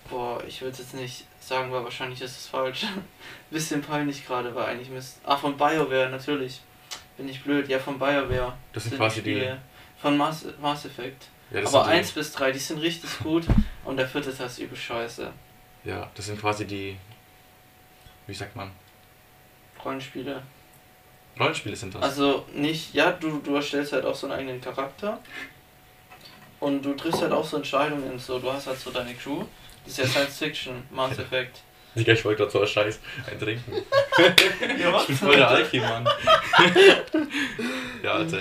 boah, 0.08 0.42
ich 0.46 0.60
würde 0.60 0.78
jetzt 0.78 0.94
nicht 0.94 1.24
sagen, 1.40 1.72
weil 1.72 1.82
wahrscheinlich 1.82 2.20
ist 2.20 2.38
es 2.38 2.46
falsch. 2.46 2.86
Bisschen 3.50 3.82
peinlich 3.82 4.26
gerade, 4.26 4.54
weil 4.54 4.66
eigentlich 4.66 4.90
müsste. 4.90 5.18
Ah, 5.24 5.36
von 5.36 5.56
BioWare, 5.56 6.10
natürlich. 6.10 6.60
Bin 7.18 7.28
ich 7.28 7.42
blöd. 7.42 7.68
Ja, 7.68 7.78
von 7.78 7.98
BioWare. 7.98 8.54
Das 8.72 8.84
sind 8.84 8.90
sind 8.90 8.98
quasi 8.98 9.22
die. 9.22 9.34
Spiele. 9.34 9.60
Von 10.00 10.16
Mass, 10.16 10.46
Mass 10.60 10.86
Effect. 10.86 11.26
Ja, 11.50 11.60
das 11.60 11.74
Aber 11.74 11.84
sind 11.84 11.92
die, 11.92 11.98
1 11.98 12.12
bis 12.12 12.32
3, 12.32 12.52
die 12.52 12.58
sind 12.58 12.78
richtig 12.78 13.18
gut. 13.18 13.44
Und 13.84 13.96
der 13.96 14.06
vierte 14.06 14.34
Teil 14.34 14.46
ist 14.46 14.58
übel 14.58 14.76
scheiße. 14.76 15.30
Ja, 15.84 16.08
das 16.14 16.26
sind 16.26 16.40
quasi 16.40 16.66
die. 16.66 16.96
Wie 18.26 18.34
sagt 18.34 18.54
man? 18.54 18.70
Rollenspiele. 19.84 20.42
Rollenspiele 21.38 21.76
sind 21.76 21.94
das. 21.94 22.02
Also 22.02 22.44
nicht, 22.54 22.94
ja, 22.94 23.12
du, 23.12 23.38
du 23.38 23.56
erstellst 23.56 23.92
halt 23.92 24.04
auch 24.04 24.14
so 24.14 24.26
einen 24.26 24.38
eigenen 24.38 24.60
Charakter. 24.60 25.18
Und 26.60 26.82
du 26.82 26.94
triffst 26.94 27.22
halt 27.22 27.32
auch 27.32 27.44
so 27.44 27.56
Entscheidungen. 27.56 28.18
So, 28.18 28.38
du 28.38 28.52
hast 28.52 28.66
halt 28.66 28.78
so 28.78 28.90
deine 28.90 29.14
Crew. 29.14 29.44
Das 29.84 29.92
ist 29.92 29.98
ja 29.98 30.06
Science 30.06 30.38
Fiction, 30.38 30.82
Mass 30.90 31.18
Effect. 31.18 31.62
Digga, 32.04 32.12
ich 32.12 32.24
wollte 32.24 32.38
gerade 32.38 32.50
so 32.52 32.58
einen 32.60 32.68
Scheiß 32.68 32.98
eintrinken. 33.30 33.72
Ja, 34.80 35.00
Ich 35.00 35.06
bin 35.06 35.16
voll 35.16 35.36
der 35.36 35.48
Alki, 35.48 35.80
Mann. 35.80 36.08
ja, 38.02 38.12
Alter. 38.12 38.38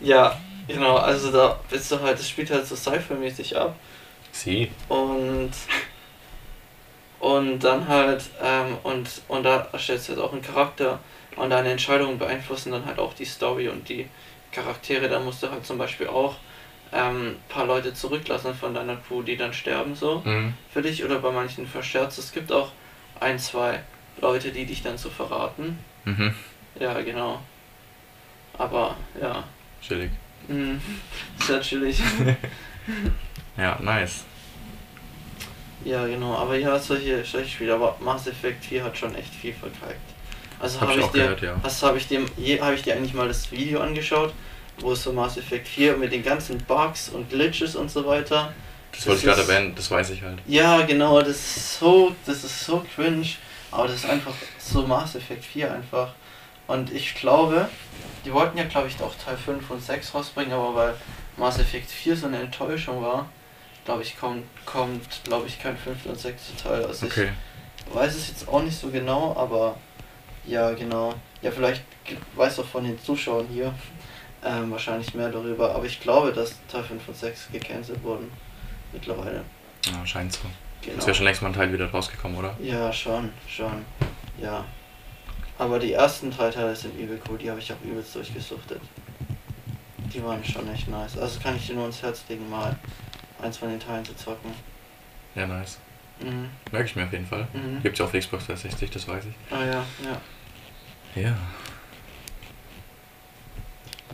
Ja, 0.00 0.38
genau, 0.68 0.96
also 0.96 1.30
da 1.32 1.58
bist 1.70 1.90
du 1.90 2.00
halt, 2.00 2.18
das 2.18 2.28
spielt 2.28 2.50
halt 2.50 2.66
so 2.66 2.74
Cypher-mäßig 2.76 3.56
ab. 3.56 3.76
Sie. 4.32 4.70
Und 4.88 5.52
und 7.20 7.60
dann 7.60 7.86
halt, 7.86 8.24
ähm, 8.42 8.76
und, 8.82 9.08
und 9.28 9.44
da 9.44 9.68
erstellst 9.72 10.08
du 10.08 10.14
halt 10.14 10.22
auch 10.24 10.32
einen 10.32 10.42
Charakter 10.42 10.98
und 11.36 11.50
deine 11.50 11.70
Entscheidungen 11.70 12.18
beeinflussen 12.18 12.72
dann 12.72 12.84
halt 12.84 12.98
auch 12.98 13.14
die 13.14 13.24
Story 13.24 13.68
und 13.68 13.88
die 13.88 14.08
Charaktere. 14.50 15.08
Da 15.08 15.20
musst 15.20 15.42
du 15.42 15.50
halt 15.50 15.64
zum 15.64 15.78
Beispiel 15.78 16.08
auch 16.08 16.34
ähm, 16.92 17.36
paar 17.48 17.66
Leute 17.66 17.94
zurücklassen 17.94 18.54
von 18.54 18.74
deiner 18.74 18.96
Crew, 18.96 19.22
die 19.22 19.36
dann 19.36 19.52
sterben 19.52 19.94
so 19.94 20.20
Mhm. 20.24 20.54
für 20.72 20.82
dich 20.82 21.02
oder 21.04 21.18
bei 21.20 21.30
manchen 21.30 21.66
verscherzt. 21.66 22.18
Es 22.18 22.32
gibt 22.32 22.52
auch 22.52 22.72
ein, 23.20 23.38
zwei 23.38 23.80
Leute, 24.20 24.50
die 24.52 24.66
dich 24.66 24.82
dann 24.82 24.98
so 24.98 25.08
verraten. 25.10 25.78
Mhm. 26.04 26.34
Ja, 26.78 27.00
genau. 27.00 27.40
Aber 28.58 28.96
ja, 29.20 29.44
Chillig. 29.80 30.10
mhm. 30.48 30.80
ist 31.38 31.48
natürlich. 31.50 31.98
Ja, 33.56 33.78
nice. 33.80 34.24
ja, 35.84 36.06
genau. 36.06 36.34
Aber 36.34 36.56
ja, 36.56 36.78
solche, 36.78 37.22
solche 37.24 37.48
Spiele. 37.50 37.74
Aber 37.74 37.96
Mass 38.00 38.26
Effect 38.26 38.64
4 38.64 38.82
hat 38.82 38.96
schon 38.96 39.14
echt 39.14 39.32
viel 39.34 39.52
vergeigt. 39.52 40.00
Also 40.58 40.80
Hab 40.80 40.88
habe 40.88 41.00
ich 41.00 41.06
ich, 41.06 41.12
dir, 41.12 41.22
gehört, 41.22 41.42
ja. 41.42 41.60
hast 41.62 41.82
habe 41.82 41.98
ich 41.98 42.06
dir, 42.08 42.24
je, 42.36 42.60
habe 42.60 42.74
ich 42.74 42.82
dir 42.82 42.94
eigentlich 42.96 43.14
mal 43.14 43.28
das 43.28 43.50
Video 43.52 43.80
angeschaut, 43.80 44.32
wo 44.80 44.92
es 44.92 45.02
so 45.02 45.12
Mass 45.12 45.36
Effect 45.36 45.68
4 45.68 45.96
mit 45.96 46.12
den 46.12 46.22
ganzen 46.22 46.58
Bugs 46.58 47.08
und 47.08 47.28
Glitches 47.30 47.76
und 47.76 47.90
so 47.90 48.04
weiter. 48.06 48.52
Das 48.92 49.06
wollte 49.06 49.20
ich 49.20 49.26
Das 49.26 49.36
gerade 49.36 49.52
erwähnen, 49.52 49.74
das 49.74 49.90
weiß 49.90 50.10
ich 50.10 50.22
halt. 50.22 50.38
Ja, 50.46 50.82
genau, 50.82 51.20
das 51.20 51.36
ist 51.36 51.78
so, 51.78 52.14
das 52.26 52.44
ist 52.44 52.64
so 52.64 52.84
cringe, 52.94 53.26
aber 53.70 53.86
das 53.88 53.96
ist 53.96 54.06
einfach 54.06 54.34
so 54.58 54.86
Mass 54.86 55.14
Effect 55.14 55.44
4 55.44 55.72
einfach. 55.72 56.14
Und 56.66 56.92
ich 56.92 57.14
glaube, 57.14 57.68
die 58.24 58.32
wollten 58.32 58.56
ja 58.58 58.64
glaube 58.64 58.88
ich 58.88 59.00
auch 59.00 59.14
Teil 59.16 59.36
5 59.36 59.70
und 59.70 59.82
6 59.82 60.14
rausbringen, 60.14 60.52
aber 60.52 60.74
weil 60.74 60.94
Mass 61.36 61.58
Effect 61.58 61.90
4 61.90 62.16
so 62.16 62.26
eine 62.26 62.40
Enttäuschung 62.40 63.02
war, 63.02 63.28
glaube 63.84 64.02
ich, 64.02 64.16
kommt, 64.18 64.44
kommt 64.66 65.24
glaube 65.24 65.46
ich, 65.48 65.60
kein 65.60 65.76
5. 65.76 66.06
und 66.06 66.18
6. 66.18 66.42
Teil. 66.62 66.84
Also 66.84 67.06
Okay. 67.06 67.30
ich 67.88 67.94
weiß 67.94 68.14
es 68.14 68.28
jetzt 68.28 68.48
auch 68.48 68.62
nicht 68.62 68.78
so 68.78 68.88
genau, 68.90 69.34
aber 69.36 69.76
ja, 70.46 70.70
genau. 70.72 71.14
Ja, 71.40 71.50
vielleicht 71.50 71.82
weiß 72.36 72.60
auch 72.60 72.66
von 72.66 72.84
den 72.84 73.02
Zuschauern 73.02 73.46
hier 73.52 73.74
ähm, 74.44 74.70
wahrscheinlich 74.70 75.14
mehr 75.14 75.30
darüber, 75.30 75.74
aber 75.74 75.84
ich 75.84 76.00
glaube, 76.00 76.32
dass 76.32 76.54
Teil 76.68 76.82
5 76.82 77.08
und 77.08 77.16
6 77.16 77.50
gecancelt 77.52 78.02
wurden 78.02 78.30
mittlerweile. 78.92 79.44
Ja, 79.86 80.06
scheint 80.06 80.32
so. 80.32 80.40
Genau. 80.82 80.98
Ist 80.98 81.06
ja 81.06 81.14
schon 81.14 81.24
längst 81.26 81.42
mal 81.42 81.48
ein 81.48 81.54
Teil 81.54 81.72
wieder 81.72 81.90
rausgekommen, 81.90 82.36
oder? 82.36 82.56
Ja, 82.60 82.92
schon, 82.92 83.30
schon. 83.48 83.84
Ja. 84.40 84.64
Aber 85.58 85.78
die 85.78 85.92
ersten 85.92 86.30
drei 86.30 86.50
Teile 86.50 86.74
sind 86.74 86.98
übel 86.98 87.20
cool, 87.28 87.38
die 87.38 87.48
habe 87.50 87.60
ich 87.60 87.72
auch 87.72 87.80
übelst 87.84 88.14
durchgesuchtet. 88.14 88.80
Die 90.12 90.22
waren 90.24 90.44
schon 90.44 90.68
echt 90.72 90.88
nice. 90.88 91.16
Also 91.16 91.38
kann 91.40 91.56
ich 91.56 91.66
dir 91.66 91.74
nur 91.74 91.86
ins 91.86 92.02
Herz 92.02 92.24
legen, 92.28 92.48
mal 92.50 92.76
eins 93.40 93.58
von 93.58 93.68
den 93.68 93.78
Teilen 93.80 94.04
zu 94.04 94.14
zocken. 94.16 94.52
Ja, 95.34 95.46
nice. 95.46 95.78
Mhm. 96.20 96.50
Merke 96.70 96.86
ich 96.86 96.96
mir 96.96 97.04
auf 97.04 97.12
jeden 97.12 97.26
Fall. 97.26 97.46
Mhm. 97.52 97.82
Gibt's 97.82 97.98
ja 97.98 98.04
auf 98.04 98.12
Xbox 98.12 98.46
360, 98.46 98.90
das 98.90 99.08
weiß 99.08 99.24
ich. 99.26 99.34
Ah 99.54 99.64
ja, 99.64 99.84
ja, 101.14 101.22
Ja. 101.22 101.36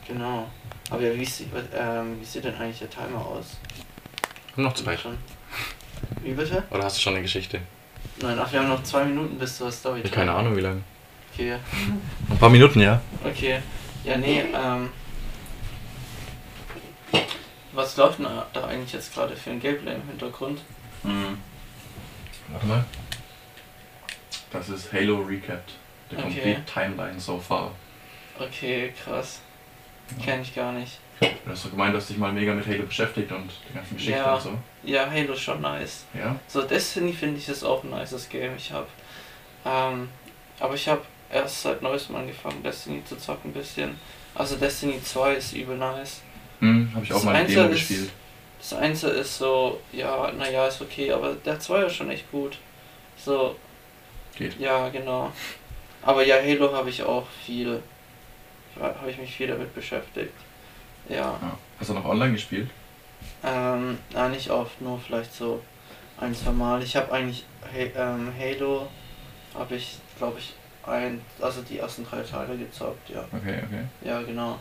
Genau. 0.09 0.49
Aber 0.91 1.03
ja, 1.03 1.15
wie, 1.15 1.25
sieht, 1.25 1.49
ähm, 1.77 2.19
wie 2.21 2.25
sieht 2.25 2.45
denn 2.45 2.55
eigentlich 2.57 2.79
der 2.79 2.91
Timer 2.91 3.19
aus? 3.25 3.59
Haben 4.53 4.63
noch 4.65 4.75
zwei. 4.75 4.97
Schon. 4.97 5.19
Wie 6.23 6.33
bitte? 6.33 6.65
Oder 6.71 6.85
hast 6.85 6.97
du 6.97 7.01
schon 7.03 7.13
eine 7.15 7.23
Geschichte? 7.23 7.61
Nein, 8.21 8.39
ach, 8.39 8.51
wir 8.51 8.61
haben 8.61 8.69
noch 8.69 8.83
zwei 8.83 9.05
Minuten 9.05 9.39
bis 9.39 9.57
zur 9.59 9.71
Story. 9.71 10.01
Ich 10.03 10.11
keine 10.11 10.33
Ahnung, 10.33 10.57
wie 10.57 10.61
lange. 10.61 10.83
Okay, 11.33 11.57
Ein 12.31 12.39
paar 12.39 12.49
Minuten, 12.51 12.81
ja. 12.81 13.01
okay. 13.25 13.61
Ja, 14.05 14.17
nee, 14.17 14.41
ähm. 14.53 14.91
Was 17.73 17.97
läuft 17.97 18.19
denn 18.19 18.27
da 18.53 18.65
eigentlich 18.65 18.93
jetzt 18.93 19.15
gerade 19.15 19.37
für 19.37 19.51
ein 19.51 19.61
Gameplay 19.61 19.95
im 19.95 20.09
Hintergrund? 20.09 20.63
Mhm. 21.05 21.39
Warte 22.49 22.67
mal. 22.67 22.85
Das 24.51 24.69
ist 24.69 24.93
Halo 24.93 25.21
Recapped. 25.21 25.75
The 26.11 26.17
Okay. 26.17 26.23
complete 26.23 26.65
timeline 26.65 27.21
so 27.21 27.39
far. 27.39 27.71
Okay, 28.39 28.93
krass. 29.05 29.43
Kenn 30.25 30.43
ich 30.43 30.55
gar 30.55 30.73
nicht. 30.73 30.99
Du 31.21 31.27
hast 31.51 31.65
doch 31.65 31.71
gemeint, 31.71 31.93
du 31.95 31.99
hast 31.99 32.09
dich 32.11 32.17
mal 32.19 32.33
mega 32.33 32.55
mit 32.55 32.67
Halo 32.67 32.85
beschäftigt 32.85 33.31
und 33.33 33.51
die 33.69 33.75
ganzen 33.75 33.97
Geschichten 33.97 34.19
Ja. 34.21 34.35
und 34.35 34.43
so. 34.43 34.53
Ja, 34.85 35.11
Halo 35.11 35.33
ist 35.33 35.41
schon 35.41 35.61
nice. 35.61 36.05
Ja? 36.15 36.37
So, 36.47 36.63
Destiny 36.63 37.13
finde 37.13 37.39
ich 37.39 37.49
ist 37.49 37.65
auch 37.65 37.83
ein 37.83 37.91
nices 37.91 38.29
Game. 38.29 38.53
Ich 38.57 38.71
habe, 38.73 38.87
ähm, 39.65 40.09
aber 40.61 40.75
ich 40.75 40.89
habe 40.89 41.03
erst 41.33 41.63
seit 41.63 41.83
neuestem 41.83 42.17
angefangen, 42.17 42.63
Destiny 42.63 43.05
zu 43.05 43.17
zocken 43.17 43.51
ein 43.51 43.55
bisschen. 43.55 43.99
Also 44.35 44.57
Destiny 44.57 45.03
2 45.03 45.35
ist 45.35 45.53
übel 45.55 45.77
nice. 45.77 46.23
Hm, 46.61 46.93
hab 46.95 47.03
ich 47.03 47.11
auch 47.13 47.17
Das 47.17 47.25
mal 47.25 47.35
eine 47.35 47.49
Demo 47.49 47.63
ist- 47.65 47.71
gespielt. 47.89 48.11
Das 48.61 48.73
Einzel 48.75 49.11
ist 49.13 49.39
so, 49.39 49.81
ja, 49.93 50.33
naja, 50.33 50.67
ist 50.67 50.81
okay, 50.81 51.13
aber 51.13 51.35
der 51.35 51.59
2 51.61 51.85
ist 51.85 51.95
schon 51.97 52.11
echt 52.11 52.31
gut. 52.31 52.59
So, 53.17 53.57
Geht. 54.37 54.59
ja, 54.61 54.89
genau. 54.89 55.33
Aber 56.03 56.25
ja, 56.25 56.37
Halo 56.37 56.73
habe 56.73 56.91
ich 56.91 57.03
auch 57.03 57.27
viel, 57.45 57.83
habe 58.81 59.11
ich 59.11 59.19
mich 59.19 59.35
viel 59.35 59.49
damit 59.49 59.75
beschäftigt. 59.75 60.35
Ja. 61.09 61.17
Ja. 61.17 61.59
Hast 61.79 61.91
du 61.91 61.95
noch 61.95 62.05
online 62.05 62.33
gespielt? 62.33 62.71
Ähm, 63.43 63.99
na, 64.13 64.29
nicht 64.29 64.51
oft, 64.51 64.81
nur 64.81 64.99
vielleicht 64.99 65.35
so 65.35 65.63
ein, 66.21 66.35
zwei 66.35 66.51
Mal. 66.53 66.83
Ich 66.83 66.97
habe 66.97 67.13
eigentlich 67.13 67.45
ha 67.63 68.15
ähm, 68.15 68.33
Halo, 68.39 68.89
habe 69.55 69.77
ich, 69.77 69.99
glaube 70.17 70.39
ich, 70.39 70.55
ein, 70.85 71.21
also 71.41 71.63
die 71.63 71.79
ersten 71.79 72.05
drei 72.05 72.23
Teile 72.23 72.57
gezockt, 72.57 73.11
ja. 73.11 73.25
Okay, 73.33 73.61
okay. 73.65 73.85
Ja, 74.03 74.23
genau. 74.23 74.59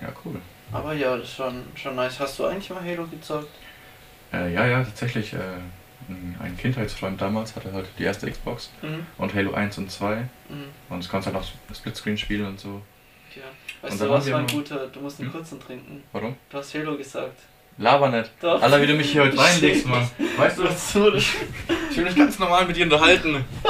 Ja, 0.00 0.08
cool. 0.24 0.40
Aber 0.72 0.94
ja, 0.94 1.16
das 1.16 1.28
ist 1.28 1.36
schon, 1.36 1.64
schon 1.74 1.94
nice. 1.94 2.18
Hast 2.18 2.38
du 2.38 2.46
eigentlich 2.46 2.70
mal 2.70 2.82
Halo 2.82 3.06
gezockt? 3.06 3.50
Äh, 4.32 4.52
ja, 4.52 4.66
ja, 4.66 4.82
tatsächlich. 4.82 5.32
Äh, 5.34 5.58
ein 6.08 6.36
ein 6.42 6.56
Kindheitsfreund 6.56 7.20
damals 7.20 7.54
hatte 7.56 7.72
halt 7.72 7.86
die 7.98 8.04
erste 8.04 8.30
Xbox 8.30 8.70
Mhm. 8.82 9.06
und 9.18 9.34
Halo 9.34 9.52
1 9.54 9.78
und 9.78 9.90
2 9.90 10.16
Mhm. 10.16 10.26
und 10.90 10.98
es 11.00 11.08
konnte 11.08 11.26
halt 11.32 11.36
auch 11.36 11.74
Splitscreen 11.74 12.16
spielen 12.18 12.46
und 12.46 12.60
so. 12.60 12.82
Ja. 13.34 13.42
Und 13.82 13.90
Weißt 13.90 14.00
dann 14.00 14.08
du 14.08 14.14
was, 14.14 14.26
mein 14.28 14.44
noch- 14.46 14.52
Guter, 14.52 14.86
du 14.88 15.00
musst 15.00 15.18
einen 15.20 15.28
Hm? 15.30 15.34
kurzen 15.38 15.60
trinken. 15.60 16.02
Warum? 16.12 16.36
Du 16.50 16.58
hast 16.58 16.74
Halo 16.74 16.96
gesagt. 16.96 17.40
Laber 17.78 18.10
nicht. 18.10 18.30
Doch. 18.40 18.60
Alter, 18.60 18.82
wie 18.82 18.86
du 18.86 18.94
mich 18.94 19.10
hier 19.12 19.22
heute 19.22 19.38
reinlegst, 19.38 19.86
Mann. 19.86 20.08
Weißt 20.36 20.58
du, 20.58 20.64
Was 20.64 20.92
du 20.92 21.10
das? 21.10 21.24
ich 21.90 21.96
will 21.96 22.04
mich 22.04 22.14
ganz 22.16 22.38
normal 22.38 22.66
mit 22.66 22.76
dir 22.76 22.84
unterhalten. 22.84 23.44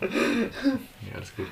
ja, 0.00 1.16
alles 1.16 1.36
gut. 1.36 1.46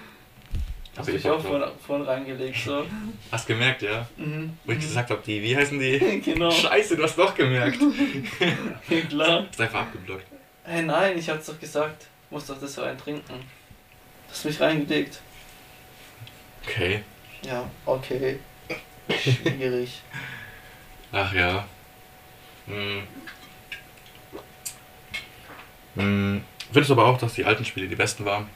Hast 0.99 1.07
Also 1.07 1.13
mich 1.13 1.25
ich 1.25 1.31
auch 1.31 1.41
vorhin, 1.41 1.69
vorhin 1.87 2.07
reingelegt, 2.07 2.59
so. 2.59 2.85
Hast 3.31 3.47
gemerkt, 3.47 3.83
ja? 3.83 4.05
Mhm. 4.17 4.59
Wo 4.65 4.73
ich 4.73 4.81
gesagt 4.81 5.11
habe, 5.11 5.23
die, 5.25 5.41
wie 5.41 5.57
heißen 5.57 5.79
die? 5.79 6.21
Genau. 6.25 6.51
Scheiße, 6.51 6.97
du 6.97 7.05
hast 7.05 7.17
doch 7.17 7.35
gemerkt. 7.37 7.79
Ja, 8.89 9.01
klar. 9.03 9.47
Hast 9.49 9.61
einfach 9.61 9.83
abgeblockt. 9.83 10.27
Hey, 10.65 10.83
nein, 10.83 11.17
ich 11.17 11.31
hab's 11.31 11.47
doch 11.47 11.59
gesagt. 11.61 12.07
Du 12.29 12.35
musst 12.35 12.51
doch 12.51 12.61
das 12.61 12.77
rein 12.79 12.99
trinken. 12.99 13.23
Du 13.29 14.31
hast 14.33 14.45
mich 14.45 14.61
reingelegt. 14.61 15.21
Okay. 16.67 17.05
Ja, 17.43 17.71
okay. 17.87 18.41
Schwierig. 19.09 20.03
Ach 21.13 21.33
ja. 21.33 21.65
Hm. 22.67 23.03
Hm. 25.95 26.45
Findest 26.73 26.91
du 26.91 26.95
aber 26.95 27.07
auch, 27.07 27.19
dass 27.19 27.35
die 27.35 27.45
alten 27.45 27.65
Spiele 27.65 27.87
die 27.87 27.95
besten 27.97 28.25
waren? 28.25 28.51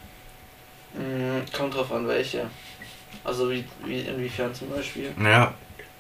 Mm, 0.95 1.41
kommt 1.53 1.75
drauf 1.75 1.91
an, 1.93 2.07
welche. 2.07 2.49
Also 3.25 3.51
wie, 3.51 3.65
wie 3.85 4.01
inwiefern 4.01 4.55
zum 4.55 4.71
Beispiel. 4.71 5.13
Naja, 5.17 5.55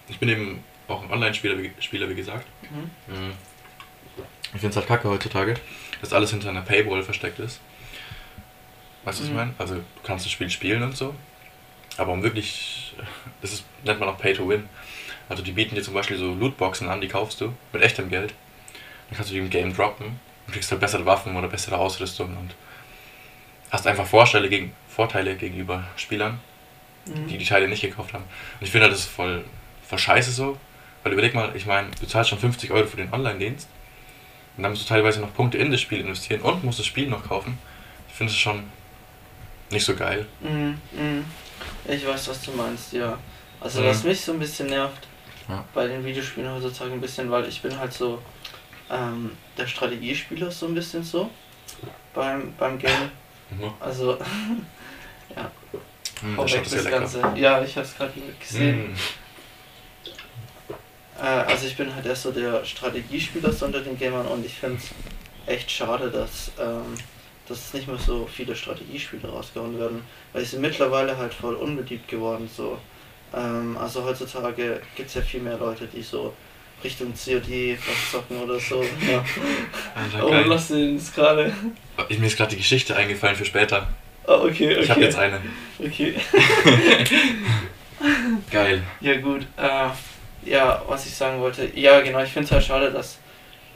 ich 0.09 0.19
bin 0.19 0.29
eben 0.29 0.65
auch 0.89 1.03
ein 1.03 1.11
Online-Spieler, 1.11 1.59
wie, 1.59 1.73
Spieler, 1.81 2.09
wie 2.09 2.15
gesagt. 2.15 2.47
Mhm. 2.71 3.15
Hm. 3.15 3.33
Ich 4.55 4.61
finde 4.61 4.69
es 4.69 4.77
halt 4.77 4.87
kacke 4.87 5.09
heutzutage, 5.09 5.55
dass 6.01 6.13
alles 6.13 6.31
hinter 6.31 6.51
einer 6.51 6.63
Paywall 6.63 7.03
versteckt 7.03 7.39
ist. 7.39 7.61
Weißt 9.05 9.19
du, 9.19 9.23
was 9.23 9.29
ich 9.29 9.31
Mhm. 9.31 9.37
meine? 9.37 9.55
Also, 9.59 9.75
du 9.77 9.83
kannst 10.03 10.27
das 10.27 10.33
Spiel 10.33 10.51
spielen 10.51 10.83
und 10.83 10.97
so, 10.97 11.15
aber 11.97 12.13
um 12.13 12.23
wirklich, 12.23 12.95
das 13.41 13.53
ist, 13.53 13.65
nennt 13.85 13.99
man 14.01 14.09
auch 14.09 14.19
Pay 14.19 14.35
to 14.35 14.49
Win. 14.49 14.69
Also, 15.29 15.43
die 15.43 15.53
bieten 15.53 15.75
dir 15.75 15.83
zum 15.83 15.95
Beispiel 15.95 16.19
so 16.19 16.35
Lootboxen 16.35 16.89
an, 16.89 17.01
die 17.01 17.09
kaufst 17.09 17.41
du 17.41 17.53
mit 17.73 17.83
echtem 17.83 18.11
Geld. 18.11 18.35
Dann 19.09 19.17
kannst 19.17 19.31
du 19.31 19.35
die 19.35 19.41
im 19.41 19.51
Game 19.51 19.75
droppen 19.75 20.21
und 20.47 20.53
kriegst 20.53 20.71
halt 20.71 20.81
bessere 20.81 21.07
Waffen 21.07 21.35
oder 21.37 21.49
bessere 21.49 21.79
Ausrüstung 21.79 22.37
und 22.37 22.55
hast 23.71 23.87
einfach 23.87 24.07
Vorteile, 24.07 24.49
gegen, 24.51 24.73
Vorteile 24.95 25.37
gegenüber 25.37 25.85
Spielern, 25.97 26.41
Mhm. 27.07 27.27
die 27.29 27.39
die 27.39 27.45
Teile 27.45 27.67
nicht 27.69 27.81
gekauft 27.83 28.13
haben. 28.13 28.23
Und 28.25 28.65
ich 28.67 28.71
finde 28.71 28.85
halt, 28.85 28.93
das 28.93 29.01
ist 29.01 29.09
voll, 29.11 29.45
voll 29.89 29.99
scheiße 29.99 30.31
so. 30.31 30.57
Weil 31.03 31.13
überleg 31.15 31.35
mal, 31.35 31.51
ich 31.57 31.67
meine, 31.67 31.89
du 32.01 32.07
zahlst 32.07 32.31
schon 32.31 32.39
50 32.39 32.71
Euro 32.71 32.87
für 32.87 32.97
den 32.97 33.13
Online-Dienst 33.13 33.69
und 34.57 34.63
dann 34.63 34.71
musst 34.73 34.85
du 34.85 34.89
teilweise 34.89 35.21
noch 35.21 35.35
Punkte 35.35 35.59
in 35.59 35.73
das 35.73 35.81
Spiel 35.81 35.99
investieren 36.01 36.41
und 36.43 36.63
musst 36.63 36.79
das 36.79 36.87
Spiel 36.87 37.09
noch 37.09 37.27
kaufen. 37.29 37.59
Ich 38.09 38.15
finde 38.15 38.31
es 38.33 38.39
schon 38.39 38.63
nicht 39.71 39.85
so 39.85 39.97
geil. 39.97 40.27
Mhm, 40.41 40.79
mhm. 40.93 41.25
Ich 41.89 42.07
weiß, 42.07 42.29
was 42.29 42.43
du 42.43 42.53
meinst, 42.53 42.93
ja. 42.93 43.19
Also 43.61 43.81
Mhm. 43.81 43.87
was 43.87 44.05
mich 44.05 44.21
so 44.21 44.33
ein 44.33 44.39
bisschen 44.39 44.69
nervt 44.69 45.09
Ja. 45.49 45.65
bei 45.75 45.89
den 45.89 46.05
Videospielen 46.05 46.53
heutzutage 46.53 46.93
ein 46.93 47.01
bisschen, 47.01 47.29
weil 47.31 47.47
ich 47.49 47.61
bin 47.63 47.77
halt 47.77 47.93
so 47.93 48.23
ähm, 48.91 49.33
der 49.59 49.67
Strategiespieler 49.67 50.51
so 50.53 50.67
ein 50.67 50.75
bisschen 50.75 51.03
so 51.03 51.31
beim, 52.15 52.53
beim 52.59 52.79
Game. 52.79 53.11
Also 53.81 54.19
Hm, 56.21 56.37
hau 56.37 56.43
das 56.45 56.53
weg 56.55 56.63
das 56.65 56.73
lecker. 56.85 56.91
Ganze. 57.01 57.33
Ja, 57.37 57.63
ich 57.63 57.77
hab's 57.77 57.97
gerade 57.97 58.13
gesehen. 58.41 58.75
Hm. 58.87 58.95
Äh, 61.21 61.25
also 61.27 61.67
ich 61.67 61.77
bin 61.77 61.95
halt 61.95 62.07
erst 62.07 62.23
so 62.23 62.31
der 62.33 62.65
Strategiespieler 62.65 63.53
so 63.53 63.67
unter 63.67 63.81
den 63.81 63.99
Gamern 63.99 64.27
und 64.27 64.45
ich 64.45 64.55
finde 64.55 64.79
es 64.79 64.91
echt 65.53 65.71
schade, 65.71 66.11
dass, 66.11 66.51
ähm, 66.61 66.95
dass 67.49 67.75
nicht 67.75 67.89
mehr 67.89 67.99
so 67.99 68.27
viele 68.33 68.55
Strategiespiele 68.57 69.29
rausgehauen 69.29 69.79
werden, 69.79 70.03
weil 70.33 70.43
sie 70.45 70.53
sind 70.53 70.61
mittlerweile 70.63 71.17
halt 71.17 71.35
voll 71.35 71.55
unbeliebt 71.55 72.09
geworden 72.09 72.49
so. 72.55 72.79
Ähm, 73.35 73.77
also 73.79 74.05
heutzutage 74.05 74.81
gibt 74.97 75.09
es 75.09 75.15
ja 75.15 75.23
viel 75.23 75.41
mehr 75.41 75.59
Leute, 75.59 75.87
die 75.87 76.03
so 76.03 76.35
Richtung 76.85 77.13
COD 77.15 77.79
was 77.79 78.11
zocken 78.11 78.41
oder 78.43 78.59
so. 78.59 78.83
Ja. 78.83 79.25
Alter, 79.95 80.27
Oh, 80.27 80.49
lass 80.49 80.69
den 80.69 80.97
jetzt 80.97 81.15
gerade. 81.15 81.53
Ich- 82.09 82.19
Mir 82.19 82.27
ist 82.27 82.37
gerade 82.37 82.51
die 82.51 82.57
Geschichte 82.57 82.97
eingefallen 82.97 83.37
für 83.37 83.45
später. 83.45 83.89
Ah, 84.27 84.35
okay, 84.35 84.73
okay. 84.73 84.81
Ich 84.81 84.91
habe 84.91 85.01
jetzt 85.01 85.19
eine. 85.19 85.41
Okay. 85.79 86.15
Geil. 88.51 88.83
Ja 89.01 89.21
gut, 89.21 89.47
äh, 89.57 89.89
ja, 90.45 90.83
was 90.87 91.07
ich 91.07 91.15
sagen 91.15 91.41
wollte, 91.41 91.71
ja 91.75 92.01
genau, 92.01 92.21
ich 92.23 92.31
finde 92.31 92.47
es 92.47 92.53
halt 92.53 92.65
schade, 92.65 92.91
dass 92.91 93.19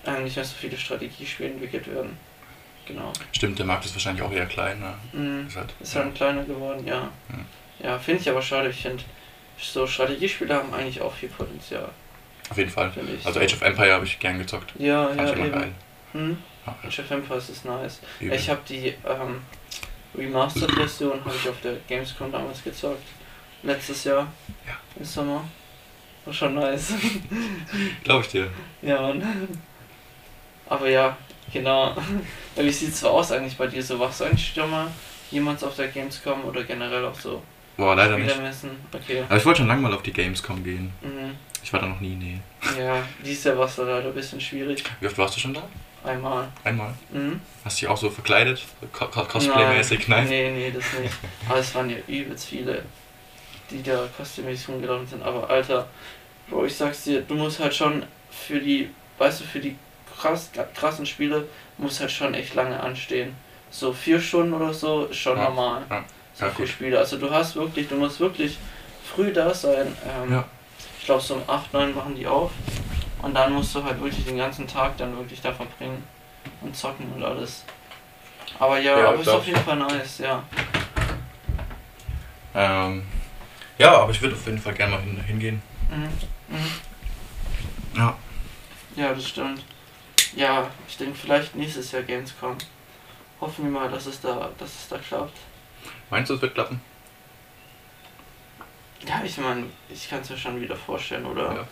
ähm, 0.05 0.25
nicht 0.25 0.37
mehr 0.37 0.45
so 0.45 0.55
viele 0.59 0.77
Strategiespiele 0.77 1.51
entwickelt 1.51 1.87
werden. 1.93 2.17
Genau. 2.87 3.13
Stimmt, 3.33 3.59
der 3.59 3.67
Markt 3.67 3.85
ist 3.85 3.95
wahrscheinlich 3.95 4.23
auch 4.23 4.33
eher 4.33 4.47
klein. 4.47 4.81
Ne? 4.81 4.95
Mhm. 5.13 5.47
Ist 5.49 5.57
halt, 5.57 5.75
Ist 5.81 5.97
halt 5.97 6.15
kleiner 6.15 6.45
geworden, 6.45 6.87
ja. 6.87 7.09
Ja, 7.83 7.99
finde 7.99 8.23
ich 8.23 8.31
aber 8.31 8.43
schade. 8.43 8.71
Ich 8.71 8.83
finde, 8.83 9.03
so 9.61 9.87
Strategiespiele 9.87 10.55
haben 10.55 10.73
eigentlich 10.73 11.01
auch 11.01 11.13
viel 11.13 11.29
Potenzial, 11.29 11.89
Auf 12.49 12.57
jeden 12.57 12.71
Fall. 12.71 12.91
finde 12.93 13.13
ich. 13.15 13.27
Also 13.27 13.41
Age 13.41 13.55
of 13.55 13.63
Empire 13.63 13.93
habe 13.93 14.05
ich 14.05 14.19
gern 14.19 14.39
gezockt. 14.39 14.73
Ja, 14.79 15.09
Fand 15.09 15.21
ja, 15.21 15.27
ich 15.27 15.33
immer 15.33 15.47
eben. 15.47 15.53
geil. 15.53 15.73
Hm? 16.13 16.39
Ja, 16.67 16.75
Age 16.87 16.99
of 17.01 17.11
Empires 17.11 17.49
ist 17.51 17.65
nice. 17.65 18.01
übel. 18.21 18.37
Ich 18.37 18.49
habe 18.49 18.61
die 18.69 18.89
ähm, 19.05 19.43
Remastered-Version 20.17 21.25
habe 21.25 21.35
ich 21.35 21.49
auf 21.49 21.61
der 21.63 21.75
Gamescom 21.89 22.31
damals 22.33 22.63
gezockt. 22.63 23.03
Letztes 23.63 24.05
Jahr. 24.05 24.27
Ja. 24.67 24.75
Im 24.97 25.05
Sommer. 25.05 25.45
War 26.25 26.33
schon 26.33 26.55
nice. 26.55 26.93
Glaube 28.05 28.23
ich 28.25 28.29
dir. 28.29 28.51
Ja, 28.83 29.01
Mann. 29.01 29.23
Aber 30.69 30.89
ja, 30.89 31.17
genau. 31.53 31.97
Wie 32.57 32.71
sieht's 32.71 33.01
so 33.01 33.09
aus 33.09 33.33
eigentlich 33.33 33.57
bei 33.57 33.67
dir? 33.67 33.83
So 33.83 33.99
warst 33.99 34.21
du 34.21 34.25
eigentlich 34.25 34.53
schon 34.55 34.71
mal 34.71 34.91
jemals 35.31 35.63
auf 35.63 35.77
der 35.77 35.89
Gamescom 35.89 36.45
oder 36.45 36.65
generell 36.65 37.05
auch 37.05 37.19
so 37.19 37.43
Boah, 37.77 37.95
leider 37.95 38.17
nicht. 38.17 38.35
Okay. 38.93 39.23
Aber 39.29 39.37
ich 39.37 39.45
wollte 39.45 39.59
schon 39.59 39.69
lange 39.69 39.83
mal 39.83 39.93
auf 39.93 40.03
die 40.03 40.13
Gamescom 40.13 40.65
gehen. 40.65 40.93
Mhm. 41.03 41.37
Ich 41.63 41.73
war 41.73 41.81
da 41.81 41.87
noch 41.87 42.01
nie, 42.01 42.15
nee. 42.15 42.41
Ja, 42.79 43.03
dieses 43.25 43.45
Jahr 43.45 43.59
war 43.59 43.67
es 43.67 43.77
leider 43.77 43.99
ein 43.99 44.15
bisschen 44.15 44.41
schwierig. 44.41 44.83
Wie 45.01 45.07
oft 45.07 45.19
warst 45.19 45.37
du 45.37 45.41
schon 45.41 45.55
da? 45.55 45.63
Einmal. 46.05 46.49
Einmal. 46.65 46.95
Mhm. 47.13 47.41
Hast 47.65 47.79
du 47.79 47.81
dich 47.87 47.89
auch 47.89 47.97
so 47.97 48.11
verkleidet? 48.11 48.63
Co 48.93 49.07
Co 49.09 49.23
Cosplay-mäßig? 49.23 50.07
Nein. 50.09 50.29
Nee, 50.29 50.51
nee, 50.51 50.71
das 50.71 50.85
nicht. 51.01 51.15
Aber 51.49 51.59
es 51.59 51.75
waren 51.75 51.91
ja 51.91 51.97
übelst 52.07 52.47
viele, 52.47 52.83
die 53.71 53.83
da 53.83 54.09
kostümmäßig 54.17 54.69
rumgelaufen 54.69 55.07
sind. 55.07 55.23
Aber 55.23 55.49
Alter, 55.51 55.89
Bro, 56.49 56.67
ich 56.67 56.77
sag's 56.77 57.05
dir, 57.05 57.23
du 57.23 57.35
musst 57.35 57.59
halt 57.59 57.75
schon 57.75 58.05
für 58.31 58.61
die, 58.61 58.91
weißt 59.19 59.41
du, 59.41 59.45
für 59.45 59.59
die 59.59 59.77
krass, 60.17 60.51
krassen 60.75 61.07
Spiele, 61.07 61.49
musst 61.79 62.01
halt 62.01 62.13
schon 62.13 62.35
echt 62.35 62.55
lange 62.55 62.79
anstehen. 62.79 63.35
So 63.71 63.93
vier 63.93 64.21
Stunden 64.21 64.53
oder 64.55 64.73
so 64.73 65.07
ist 65.07 65.17
schon 65.17 65.37
Ja, 65.37 65.45
normal. 65.45 65.83
ja. 65.91 66.05
So 66.35 66.45
Ja, 66.45 66.51
für 66.53 66.59
gut. 66.59 66.69
Spiele. 66.69 66.99
Also 66.99 67.19
du 67.19 67.29
hast 67.31 67.57
wirklich, 67.57 67.89
du 67.89 67.97
musst 67.97 68.21
wirklich 68.21 68.59
früh 69.05 69.33
da 69.33 69.53
sein. 69.53 69.89
Ähm, 70.25 70.33
Ja. 70.33 70.45
Ich 71.07 71.09
glaube 71.09 71.23
so 71.23 71.35
um 71.35 71.43
8, 71.47 71.73
9 71.73 71.95
machen 71.95 72.17
die 72.17 72.27
auf. 72.27 72.51
Und 73.23 73.33
dann 73.33 73.53
musst 73.53 73.73
du 73.77 73.85
halt 73.85 74.01
wirklich 74.01 74.25
den 74.25 74.39
ganzen 74.39 74.67
Tag 74.67 74.97
dann 74.97 75.17
wirklich 75.17 75.41
da 75.41 75.53
verbringen 75.53 76.03
und 76.63 76.77
zocken 76.77 77.13
und 77.13 77.23
alles. 77.23 77.63
Aber 78.59 78.81
ja, 78.81 78.99
Ja, 78.99 79.09
aber 79.11 79.21
ist 79.21 79.29
auf 79.29 79.47
jeden 79.47 79.61
Fall 79.61 79.77
nice, 79.77 80.19
ja. 80.19 80.43
Ähm, 82.57 83.05
ja, 83.79 84.01
aber 84.01 84.11
ich 84.11 84.21
würde 84.21 84.35
auf 84.35 84.45
jeden 84.47 84.59
Fall 84.59 84.75
gerne 84.75 84.97
mal 84.97 85.01
hin, 85.03 85.21
hingehen. 85.25 85.63
Mhm. 85.89 86.57
Mhm. 86.57 86.71
Ja. 87.97 88.17
Ja, 88.97 89.15
das 89.15 89.29
stimmt. 89.29 89.63
Ja, 90.35 90.69
ich 90.89 90.97
denke 90.97 91.15
vielleicht 91.15 91.55
nächstes 91.55 91.93
Jahr 91.93 92.03
Gamescom. 92.03 92.57
Hoffen 93.41 93.65
wir 93.67 93.71
mal, 93.71 93.89
dass 93.89 94.07
es 94.07 94.21
da, 94.21 94.51
dass 94.59 94.71
es 94.75 94.89
da 94.89 94.99
klappt. 94.99 95.39
Meinst 96.11 96.31
du, 96.31 96.35
es 96.35 96.43
wird 96.43 96.55
klappen? 96.55 96.81
Ja, 99.07 99.23
ich 99.25 99.37
meine, 99.39 99.65
ich 99.89 100.09
kann 100.09 100.21
es 100.21 100.31
mir 100.31 100.37
schon 100.37 100.61
wieder 100.61 100.77
vorstellen, 100.77 101.27
oder? 101.27 101.55
Ja. 101.55 101.69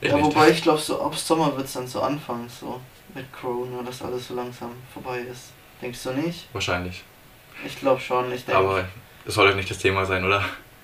Ich 0.00 0.08
Ja, 0.10 0.20
wobei 0.22 0.50
ich 0.50 0.62
glaube, 0.62 0.80
so 0.80 1.02
ab 1.02 1.14
Sommer 1.16 1.54
wird 1.56 1.66
es 1.66 1.72
dann 1.74 1.86
so 1.86 2.00
anfangen, 2.02 2.48
so 2.48 2.80
mit 3.14 3.30
Corona, 3.32 3.82
dass 3.82 4.02
alles 4.02 4.28
so 4.28 4.34
langsam 4.34 4.72
vorbei 4.92 5.18
ist. 5.20 5.52
Denkst 5.82 6.02
du 6.04 6.12
nicht? 6.12 6.46
Wahrscheinlich. 6.52 7.02
Ich 7.66 7.78
glaube 7.78 8.00
schon, 8.00 8.32
ich 8.32 8.44
denke. 8.44 8.58
Aber 8.60 8.88
das 9.24 9.34
soll 9.34 9.48
doch 9.48 9.56
nicht 9.56 9.70
das 9.70 9.78
Thema 9.78 10.06
sein, 10.06 10.24
oder? 10.24 10.42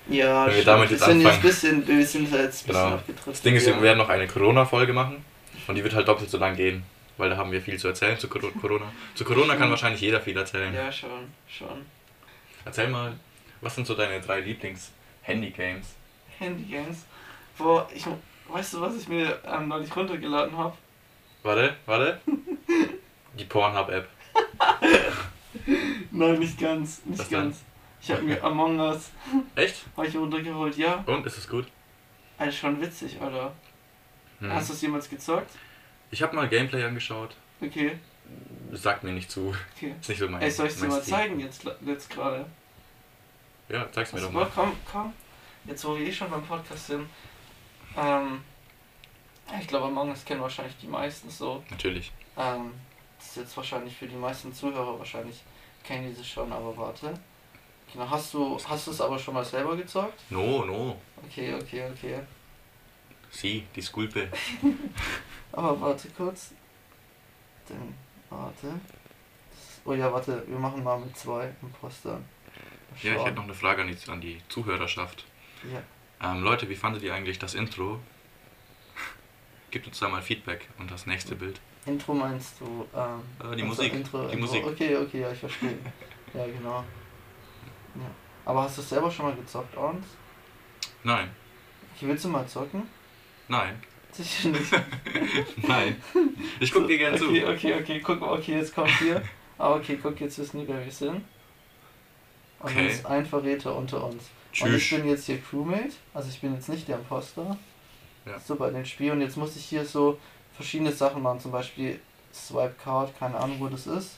ja, 0.09 0.45
wenn 0.45 0.47
wir 0.47 0.51
stimmt. 0.61 0.67
damit 0.67 0.89
wir 0.89 0.97
jetzt 0.97 1.05
sind 1.05 1.21
jetzt 1.21 1.25
anfangen. 1.27 1.41
bisschen, 1.41 1.87
wir 1.87 2.05
sind 2.05 2.33
da 2.33 2.37
jetzt 2.37 2.63
ein 2.63 2.67
bisschen 2.67 2.83
Genau. 2.83 2.95
abgedriftet. 2.95 3.33
Das 3.33 3.41
Ding 3.41 3.55
ist, 3.55 3.65
wir 3.65 3.81
werden 3.81 3.97
noch 3.97 4.09
eine 4.09 4.27
Corona-Folge 4.27 4.93
machen 4.93 5.25
und 5.67 5.75
die 5.75 5.83
wird 5.83 5.95
halt 5.95 6.07
doppelt 6.07 6.29
so 6.29 6.37
lang 6.37 6.55
gehen, 6.55 6.83
weil 7.17 7.29
da 7.31 7.37
haben 7.37 7.51
wir 7.51 7.61
viel 7.61 7.77
zu 7.79 7.87
erzählen 7.87 8.17
zu 8.19 8.27
Cor- 8.29 8.51
Corona. 8.61 8.91
Zu 9.15 9.25
Corona 9.25 9.55
kann 9.55 9.69
wahrscheinlich 9.71 10.01
jeder 10.01 10.21
viel 10.21 10.37
erzählen. 10.37 10.73
Ja, 10.73 10.91
schon, 10.91 11.09
schon. 11.47 11.85
Erzähl 12.65 12.87
mal, 12.89 13.13
was 13.61 13.73
sind 13.75 13.87
so 13.87 13.95
deine 13.95 14.21
drei 14.21 14.39
Lieblings-Handy-Games? 14.41 14.91
Handygames. 15.27 17.05
Boah, 17.57 17.87
ich, 17.93 18.05
weißt 18.47 18.73
du, 18.75 18.81
was 18.81 18.95
ich 18.95 19.07
mir 19.07 19.39
ähm, 19.45 19.67
neulich 19.67 19.93
runtergeladen 19.95 20.57
habe? 20.57 20.75
Warte, 21.43 21.75
warte. 21.85 22.21
Die 23.37 23.45
Pornhub-App. 23.45 24.07
Nein, 26.11 26.39
nicht 26.39 26.59
ganz, 26.59 27.05
nicht 27.05 27.19
Was 27.19 27.29
denn? 27.29 27.39
ganz. 27.39 27.63
Ich 28.01 28.11
habe 28.11 28.21
mir 28.21 28.43
Among 28.43 28.79
Us 28.79 29.11
Echt? 29.55 29.83
hab 29.95 30.05
ich 30.05 30.15
runtergeholt, 30.15 30.77
ja. 30.77 31.03
Und, 31.07 31.25
ist 31.25 31.37
es 31.37 31.49
gut? 31.49 31.65
Alter, 32.37 32.51
schon 32.51 32.81
witzig, 32.81 33.19
Alter. 33.19 33.53
Hm. 34.39 34.53
Hast 34.53 34.69
du 34.69 34.73
es 34.73 34.81
jemals 34.81 35.09
gezockt? 35.09 35.51
Ich 36.11 36.21
habe 36.21 36.35
mal 36.35 36.47
Gameplay 36.47 36.83
angeschaut. 36.83 37.35
Okay, 37.59 37.97
sagt 38.71 39.03
mir 39.03 39.11
nicht 39.11 39.31
zu. 39.31 39.53
okay. 39.75 39.95
Ist 39.99 40.09
nicht 40.09 40.19
so 40.19 40.27
mein 40.29 40.41
Ey, 40.41 40.51
soll 40.51 40.67
ich 40.67 40.73
dir 40.75 40.81
mein 40.81 40.89
mal 40.89 41.01
Stil. 41.01 41.13
zeigen 41.13 41.39
jetzt, 41.39 41.63
jetzt 41.85 42.09
gerade? 42.09 42.45
Ja, 43.69 43.91
zeig's 43.91 44.13
mir 44.13 44.19
Also, 44.19 44.29
doch 44.29 44.33
mal. 44.33 44.51
komm, 44.53 44.71
komm. 44.89 45.13
Jetzt, 45.65 45.83
wo 45.85 45.97
wir 45.97 46.05
eh 46.07 46.11
schon 46.11 46.29
beim 46.29 46.43
Podcast 46.45 46.87
sind. 46.87 47.09
Ähm, 47.97 48.41
ich 49.59 49.67
glaube, 49.67 49.87
Among 49.87 50.09
Us 50.09 50.23
kennen 50.25 50.41
wahrscheinlich 50.41 50.77
die 50.77 50.87
meisten 50.87 51.29
so. 51.29 51.63
Natürlich. 51.69 52.11
Ähm, 52.37 52.73
das 53.17 53.27
ist 53.29 53.37
jetzt 53.37 53.57
wahrscheinlich 53.57 53.95
für 53.95 54.07
die 54.07 54.15
meisten 54.15 54.53
Zuhörer 54.53 54.97
wahrscheinlich 54.97 55.43
kennen 55.83 56.07
diese 56.09 56.23
schon, 56.23 56.51
aber 56.51 56.75
warte. 56.77 57.13
Genau, 57.91 58.09
hast 58.09 58.33
du 58.33 58.57
hast 58.67 58.87
du 58.87 58.91
es 58.91 58.99
aber 59.01 59.17
schon 59.17 59.33
mal 59.33 59.45
selber 59.45 59.75
gezockt? 59.77 60.19
No, 60.29 60.65
no. 60.65 60.97
Okay, 61.25 61.53
okay, 61.55 61.89
okay. 61.89 62.19
Sie, 63.31 63.65
die 63.75 63.81
Skulpe. 63.81 64.29
Aber 65.51 65.79
warte 65.81 66.09
kurz. 66.09 66.53
Dann, 67.67 67.93
warte. 68.29 68.67
Das, 69.49 69.81
oh 69.85 69.93
ja, 69.93 70.11
warte, 70.11 70.43
wir 70.47 70.57
machen 70.57 70.83
mal 70.83 70.99
mit 70.99 71.17
zwei 71.17 71.53
Impostern. 71.61 72.23
Ja, 73.03 73.15
ich 73.15 73.23
hätte 73.23 73.35
noch 73.35 73.43
eine 73.43 73.53
Frage 73.53 73.81
an 73.83 73.87
die, 73.87 74.11
an 74.11 74.21
die 74.21 74.41
Zuhörerschaft. 74.49 75.25
Ja. 75.71 76.31
Ähm, 76.31 76.43
Leute, 76.43 76.67
wie 76.69 76.75
fandet 76.75 77.03
ihr 77.03 77.13
eigentlich 77.13 77.37
das 77.39 77.53
Intro? 77.53 77.99
Gebt 79.71 79.87
uns 79.87 79.99
da 79.99 80.09
mal 80.09 80.21
Feedback 80.21 80.67
und 80.79 80.89
das 80.89 81.05
nächste 81.05 81.35
Bild. 81.35 81.59
Intro 81.85 82.13
meinst 82.13 82.59
du? 82.59 82.87
Ähm, 82.95 83.21
Äh, 83.39 83.55
die 83.55 83.63
unser 83.63 83.65
Musik, 83.83 83.93
Intro, 83.93 84.17
die 84.27 84.33
Intro. 84.33 84.39
Musik. 84.39 84.65
Okay, 84.65 84.95
okay, 84.97 85.21
ja, 85.21 85.31
ich 85.31 85.39
verstehe. 85.39 85.77
ja, 86.33 86.45
genau. 86.45 86.83
Ja. 87.95 88.11
Aber 88.45 88.63
hast 88.63 88.77
du 88.77 88.81
es 88.81 88.89
selber 88.89 89.09
schon 89.11 89.25
mal 89.27 89.35
gezockt, 89.35 89.75
Ons? 89.77 90.05
Nein, 91.03 91.29
Okay, 91.95 92.07
willst 92.07 92.25
du 92.25 92.29
mal 92.29 92.47
zocken? 92.47 92.83
nein, 93.47 93.81
Sicher 94.11 94.49
nicht. 94.49 94.71
nein. 95.67 96.01
Ich 96.59 96.71
guck 96.71 96.87
dir 96.87 96.97
gerne 96.97 97.15
okay, 97.21 97.41
zu. 97.41 97.47
Okay, 97.49 97.73
okay, 97.73 97.99
guck 98.03 98.19
mal, 98.21 98.37
okay, 98.37 98.57
jetzt 98.57 98.73
kommt 98.73 98.89
hier. 98.99 99.21
Ah, 99.57 99.73
okay, 99.75 99.97
guck, 100.01 100.19
jetzt 100.21 100.37
wissen 100.39 100.59
die, 100.59 100.67
wer 100.67 100.83
wir 100.83 100.91
sind. 100.91 101.23
Und 102.59 102.69
Okay. 102.71 102.87
jetzt 102.87 103.05
ein 103.05 103.25
Verräter 103.25 103.75
unter 103.75 104.03
uns. 104.03 104.23
Und 104.61 104.73
ich 104.75 104.87
Tschüss. 104.87 104.99
bin 104.99 105.09
jetzt 105.09 105.25
hier 105.25 105.39
Crewmate, 105.39 105.93
also 106.13 106.29
ich 106.29 106.41
bin 106.41 106.53
jetzt 106.55 106.69
nicht 106.69 106.87
der 106.87 106.97
Imposter. 106.97 107.57
Ja. 108.25 108.39
So 108.39 108.55
bei 108.55 108.69
den 108.71 108.85
Spielen. 108.85 109.13
Und 109.13 109.21
jetzt 109.21 109.37
muss 109.37 109.55
ich 109.55 109.65
hier 109.65 109.85
so 109.85 110.17
verschiedene 110.53 110.91
Sachen 110.91 111.21
machen, 111.21 111.39
zum 111.39 111.51
Beispiel 111.51 111.99
Swipe 112.33 112.75
Card, 112.83 113.17
keine 113.17 113.37
Ahnung 113.37 113.57
wo 113.59 113.67
das 113.67 113.85
ist. 113.87 114.17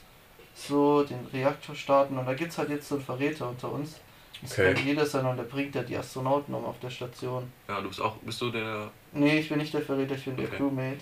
So 0.56 1.04
den 1.04 1.26
Reaktor 1.32 1.76
starten 1.76 2.18
und 2.18 2.26
da 2.26 2.34
gibt 2.34 2.52
es 2.52 2.58
halt 2.58 2.70
jetzt 2.70 2.88
so 2.90 2.96
einen 2.96 3.04
Verräter 3.04 3.48
unter 3.50 3.72
uns. 3.72 3.96
Das 4.42 4.54
Okay. 4.58 4.74
kann 4.74 4.86
jeder 4.86 5.06
sein 5.06 5.26
und 5.26 5.36
der 5.38 5.44
bringt 5.44 5.76
ja 5.76 5.84
die 5.84 5.96
Astronauten 5.98 6.54
um 6.54 6.64
auf 6.66 6.80
der 6.80 6.90
Station. 6.90 7.52
Ja, 7.68 7.82
du 7.82 7.90
bist 7.90 8.02
auch, 8.02 8.16
bist 8.18 8.40
du 8.42 8.50
der... 8.52 8.90
Nee, 9.14 9.40
ich 9.40 9.50
bin 9.50 9.58
nicht 9.58 9.74
der 9.74 9.82
Verräter, 9.82 10.16
ich 10.16 10.26
bin 10.26 10.36
der 10.38 10.46
Okay. 10.48 10.58
Crewmate. 10.58 11.00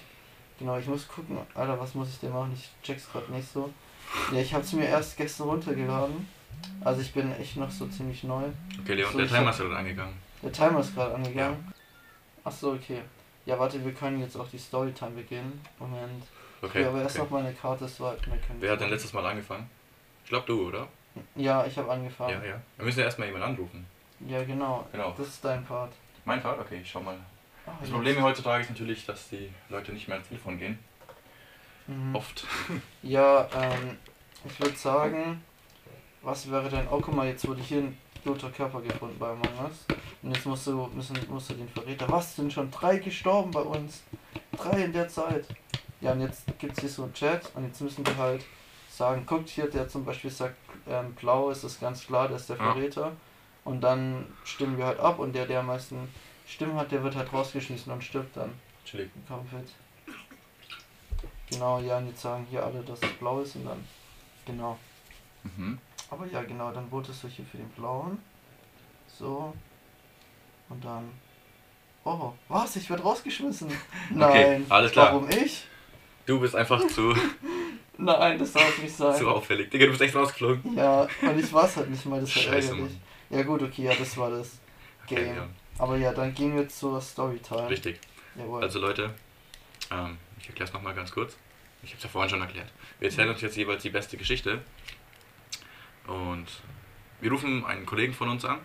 Genau, 0.60 0.78
ich 0.78 0.88
muss 0.88 1.08
gucken, 1.08 1.38
Alter, 1.54 1.80
was 1.80 1.94
muss 1.94 2.10
ich 2.10 2.20
denn 2.20 2.34
machen? 2.34 2.52
Ich 2.56 2.70
check's 2.84 3.08
gerade 3.12 3.32
nicht 3.32 3.52
so. 3.52 3.72
Ja, 4.32 4.40
ich 4.42 4.54
hab's 4.54 4.74
mir 4.74 4.86
erst 4.86 5.16
gestern 5.18 5.50
runtergeladen. 5.50 6.28
Also 6.84 7.02
ich 7.02 7.14
bin 7.14 7.32
echt 7.34 7.58
noch 7.58 7.70
so 7.72 7.88
ziemlich 7.88 8.24
neu. 8.24 8.44
Okay, 8.82 8.94
Leon, 8.94 9.12
So, 9.12 9.18
der 9.18 9.28
Timer 9.28 9.46
hab- 9.46 9.52
ist 9.52 9.60
dann 9.60 9.74
angegangen. 9.76 10.14
Der 10.44 10.52
Timer 10.52 10.80
ist 10.80 10.94
gerade 10.96 11.16
angegangen. 11.16 11.74
Ach 12.44 12.52
so, 12.52 12.74
okay. 12.74 13.02
Ja, 13.46 13.58
warte, 13.60 13.84
wir 13.84 13.94
können 13.94 14.20
jetzt 14.22 14.36
auch 14.38 14.48
die 14.50 14.58
Storytime 14.58 15.12
beginnen. 15.12 15.62
Moment. 15.80 16.24
Okay, 16.62 16.82
ja, 16.82 16.90
aber 16.90 17.02
erst 17.02 17.18
okay. 17.20 17.24
noch 17.26 17.32
meine 17.40 17.54
Karte 17.54 17.88
swipen. 17.88 18.34
Wer 18.60 18.72
hat 18.72 18.82
denn 18.82 18.90
letztes 18.90 19.14
Mal 19.14 19.26
angefangen? 19.26 19.70
Ich 20.24 20.30
glaube 20.30 20.46
du, 20.48 20.68
oder? 20.68 20.88
Ja, 21.36 21.66
ich 21.66 21.78
habe 21.78 21.92
angefangen. 21.92 22.32
Ja, 22.42 22.44
ja. 22.50 22.62
Wir 22.78 22.86
müssen 22.86 23.00
ja 23.00 23.06
erstmal 23.06 23.28
jemanden 23.28 23.50
anrufen. 23.50 23.86
Ja, 24.28 24.44
genau. 24.44 24.88
Genau. 24.92 25.14
Das 25.18 25.28
ist 25.28 25.44
dein 25.46 25.64
Part. 25.66 25.92
Mein 26.26 26.42
Fall? 26.42 26.60
Okay, 26.60 26.80
ich 26.82 26.90
schau 26.90 27.00
mal. 27.02 27.18
Ah, 27.66 27.72
Das. 27.82 27.90
Problem 27.90 28.22
heutzutage 28.22 28.64
ist 28.64 28.70
natürlich, 28.70 29.06
dass 29.06 29.30
die 29.30 29.50
Leute 29.70 29.92
nicht 29.94 30.08
mehr 30.08 30.16
ans 30.18 30.28
Telefon 30.30 30.58
gehen. 30.60 30.80
Mhm. 31.88 32.16
Oft. 32.16 32.46
Ja, 33.04 33.48
ähm, 33.56 33.98
ich 34.46 34.60
würde 34.60 34.76
sagen, 34.76 35.44
was 36.22 36.50
wäre 36.50 36.70
denn, 36.70 36.88
oh 36.90 37.00
guck 37.00 37.16
mal, 37.16 37.28
jetzt 37.28 37.48
wurde 37.48 37.62
hier 37.62 37.80
ein 37.80 37.98
toter 38.24 38.50
Körper 38.50 38.82
gefunden 38.82 39.18
bei 39.20 39.30
Among 39.30 39.50
Us. 39.64 39.86
Und 40.22 40.34
jetzt 40.34 40.46
musst 40.46 40.68
du, 40.68 40.90
müssen, 40.94 41.18
musst 41.30 41.50
du 41.50 41.54
den 41.54 41.70
Verräter. 41.70 42.10
Was 42.10 42.36
sind 42.36 42.52
schon 42.52 42.70
drei 42.72 42.98
gestorben 42.98 43.52
bei 43.52 43.62
uns? 43.62 44.04
Drei 44.58 44.84
in 44.84 44.94
der 44.94 45.08
Zeit. 45.08 45.46
Ja, 46.02 46.12
und 46.12 46.22
jetzt 46.22 46.44
gibt 46.60 46.74
es 46.74 46.82
hier 46.82 46.90
so 46.90 47.04
einen 47.04 47.14
Chat 47.14 47.52
und 47.56 47.66
jetzt 47.66 47.82
müssen 47.82 48.06
wir 48.06 48.18
halt 48.18 48.44
sagen, 48.90 49.26
guckt 49.26 49.50
hier, 49.50 49.70
der 49.70 49.88
zum 49.88 50.06
Beispiel 50.06 50.32
sagt, 50.32 50.56
ähm, 50.88 51.14
blau 51.14 51.50
ist 51.50 51.64
das 51.64 51.80
ganz 51.80 52.06
klar, 52.06 52.28
der 52.28 52.38
ist 52.38 52.50
der. 52.50 52.58
Verräter. 52.58 53.14
Und 53.64 53.82
dann 53.82 54.26
stimmen 54.44 54.78
wir 54.78 54.86
halt 54.86 55.00
ab 55.00 55.20
und 55.20 55.34
der, 55.34 55.46
der 55.46 55.60
am 55.60 55.68
meisten 55.68 56.08
Stimmen 56.48 56.76
hat, 56.76 56.92
der 56.92 57.04
wird 57.04 57.16
halt 57.16 57.32
rausgeschmissen 57.34 57.92
und 57.92 58.04
stirbt 58.04 58.38
dann. 58.38 58.54
Chillig. 58.86 59.10
Komplett. 59.28 59.68
Genau, 61.50 61.80
ja, 61.80 61.98
und 61.98 62.08
jetzt 62.08 62.22
sagen 62.22 62.46
hier 62.50 62.64
alle, 62.64 62.82
dass 62.82 63.02
es 63.02 63.12
blau 63.20 63.42
ist 63.42 63.56
und 63.56 63.66
dann. 63.66 63.84
Genau. 64.46 64.78
Mhm. 65.44 65.80
Aber 66.10 66.26
ja, 66.28 66.42
genau, 66.44 66.72
dann 66.72 66.90
votest 66.90 67.24
du 67.24 67.28
hier 67.28 67.46
für 67.46 67.58
den 67.58 67.70
blauen. 67.70 68.20
So. 69.08 69.54
Und 70.70 70.84
dann. 70.84 71.10
Oh, 72.04 72.34
was? 72.48 72.76
Ich 72.78 72.90
werde 72.90 73.04
rausgeschmissen. 73.04 73.70
Nein. 74.12 74.30
Okay, 74.30 74.62
alles 74.70 74.92
klar. 74.92 75.14
Warum 75.14 75.30
ich? 75.30 75.66
Du 76.26 76.40
bist 76.40 76.56
einfach 76.56 76.86
zu, 76.88 77.14
Nein, 77.98 78.38
das 78.38 78.52
darf 78.54 78.78
nicht 78.82 78.96
sein. 78.96 79.16
zu 79.16 79.28
auffällig. 79.30 79.70
Digga, 79.72 79.86
du 79.86 79.92
bist 79.92 80.02
echt 80.02 80.16
rausgeflogen. 80.16 80.76
Ja, 80.76 81.08
und 81.22 81.40
ich 81.40 81.52
weiß 81.52 81.78
halt 81.78 81.90
nicht 81.90 82.06
mal, 82.06 82.20
das 82.22 82.36
war 82.36 82.44
Scheiße, 82.44 82.70
ärgerlich. 82.72 82.94
Mann. 82.94 83.02
Ja 83.40 83.44
gut, 83.44 83.64
okay, 83.64 83.84
ja, 83.84 83.94
das 83.96 84.16
war 84.18 84.30
das 84.30 84.60
Okay, 85.06 85.16
Game. 85.26 85.36
ja. 85.36 85.48
Aber 85.80 85.98
ja, 85.98 86.12
dann 86.14 86.34
gehen 86.34 86.56
wir 86.56 86.68
zur 86.70 87.00
Storytime. 87.02 87.70
Richtig. 87.70 88.00
Jawohl. 88.36 88.62
Also 88.62 88.80
Leute, 88.80 89.14
ähm, 89.92 90.18
ich 90.40 90.48
erkläre 90.48 90.68
es 90.68 90.74
nochmal 90.74 90.94
ganz 90.94 91.12
kurz. 91.12 91.38
Ich 91.82 91.90
habe 91.92 91.98
es 91.98 92.04
ja 92.04 92.10
vorhin 92.10 92.30
schon 92.30 92.42
erklärt. 92.42 92.68
Wir 93.00 93.10
erzählen 93.10 93.30
uns 93.30 93.42
jetzt 93.42 93.56
jeweils 93.58 93.82
die 93.84 93.90
beste 93.90 94.18
Geschichte. 94.18 94.62
Und 96.08 96.48
wir 97.22 97.32
rufen 97.32 97.66
einen 97.66 97.86
Kollegen 97.86 98.14
von 98.14 98.30
uns 98.30 98.46
an, 98.46 98.60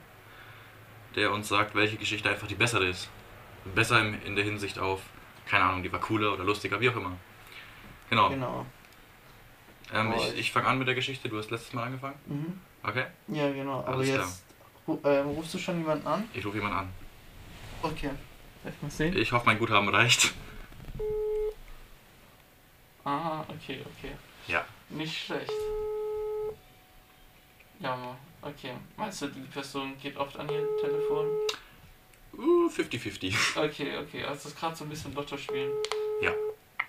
der 1.17 1.33
uns 1.33 1.49
sagt, 1.49 1.75
welche 1.75 1.97
Geschichte 1.97 2.31
einfach 2.31 2.47
die 2.47 2.55
bessere 2.55 2.87
ist. 2.87 3.11
Besser 3.75 4.01
in 4.01 4.35
der 4.35 4.45
Hinsicht 4.45 4.79
auf, 4.79 5.01
keine 5.47 5.65
Ahnung, 5.65 5.83
die 5.83 5.93
war 5.93 6.01
cooler 6.01 6.33
oder 6.33 6.45
lustiger, 6.45 6.81
wie 6.81 6.91
auch 6.91 6.97
immer. 6.97 7.13
Genau. 8.11 8.29
Genau. 8.31 8.67
Ähm, 9.93 10.13
ich 10.17 10.39
ich 10.39 10.53
fange 10.53 10.67
an 10.67 10.79
mit 10.79 10.89
der 10.89 10.95
Geschichte. 10.95 11.29
Du 11.29 11.39
hast 11.39 11.51
letztes 11.51 11.73
Mal 11.73 11.85
angefangen. 11.85 12.17
Mhm. 12.27 12.61
Okay. 12.83 13.05
Ja, 13.29 13.51
genau. 13.53 13.81
Aber 13.81 13.95
Alles 13.95 14.09
jetzt 14.09 14.45
ru 14.87 14.99
ähm, 15.05 15.27
rufst 15.29 15.55
du 15.55 15.59
schon 15.59 15.79
jemanden 15.79 16.07
an? 16.07 16.29
Ich 16.35 16.45
rufe 16.45 16.57
jemanden 16.57 16.79
an. 16.79 16.89
Okay. 17.83 18.11
Darf 18.65 18.75
ich 18.75 18.83
mal 18.83 18.91
sehen? 18.91 19.17
Ich 19.17 19.33
hoffe, 19.33 19.47
mein 19.47 19.59
Guthaben 19.59 19.89
reicht. 19.89 20.33
Ah, 23.05 23.41
okay, 23.49 23.81
okay. 23.97 24.13
Ja. 24.47 24.65
Nicht 24.89 25.27
schlecht. 25.27 25.51
Ja, 27.83 28.17
okay. 28.41 28.73
Meinst 28.97 29.23
du, 29.23 29.27
die 29.29 29.41
Person 29.41 29.99
geht 29.99 30.17
oft 30.17 30.37
an 30.39 30.49
ihr 30.49 30.67
Telefon? 30.81 31.27
Uh, 32.35 32.69
50-50. 32.69 33.35
Okay, 33.57 33.99
okay. 33.99 34.23
Also 34.25 34.35
das 34.35 34.47
ist 34.47 34.59
gerade 34.59 34.77
so 34.77 34.85
ein 34.85 34.91
bisschen 34.91 35.15
Lotto 35.15 35.37
spielen. 35.37 35.71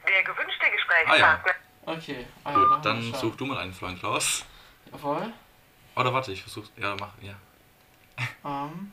Der 0.07 0.23
gewünschte 0.23 0.65
Ah, 0.65 0.69
Gesprächspartner. 0.69 1.53
Okay. 1.85 2.25
Ah, 2.43 2.51
ja, 2.51 2.53
da 2.53 2.59
haben 2.59 2.69
Gut, 2.69 2.69
wir 2.69 3.11
dann 3.11 3.13
such 3.13 3.35
du 3.35 3.45
mal 3.45 3.57
einen 3.57 3.73
Freund 3.73 4.03
raus. 4.03 4.45
Jawohl. 4.91 5.33
Oder 5.95 6.13
warte, 6.13 6.31
ich 6.31 6.41
versuch's. 6.41 6.71
Ja, 6.77 6.95
mach. 6.99 7.13
Ja. 7.21 7.35
Ähm. 8.45 8.91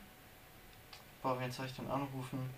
Boah, 1.21 1.39
wen 1.39 1.51
soll 1.51 1.67
ich 1.67 1.75
denn 1.75 1.89
anrufen? 1.89 2.49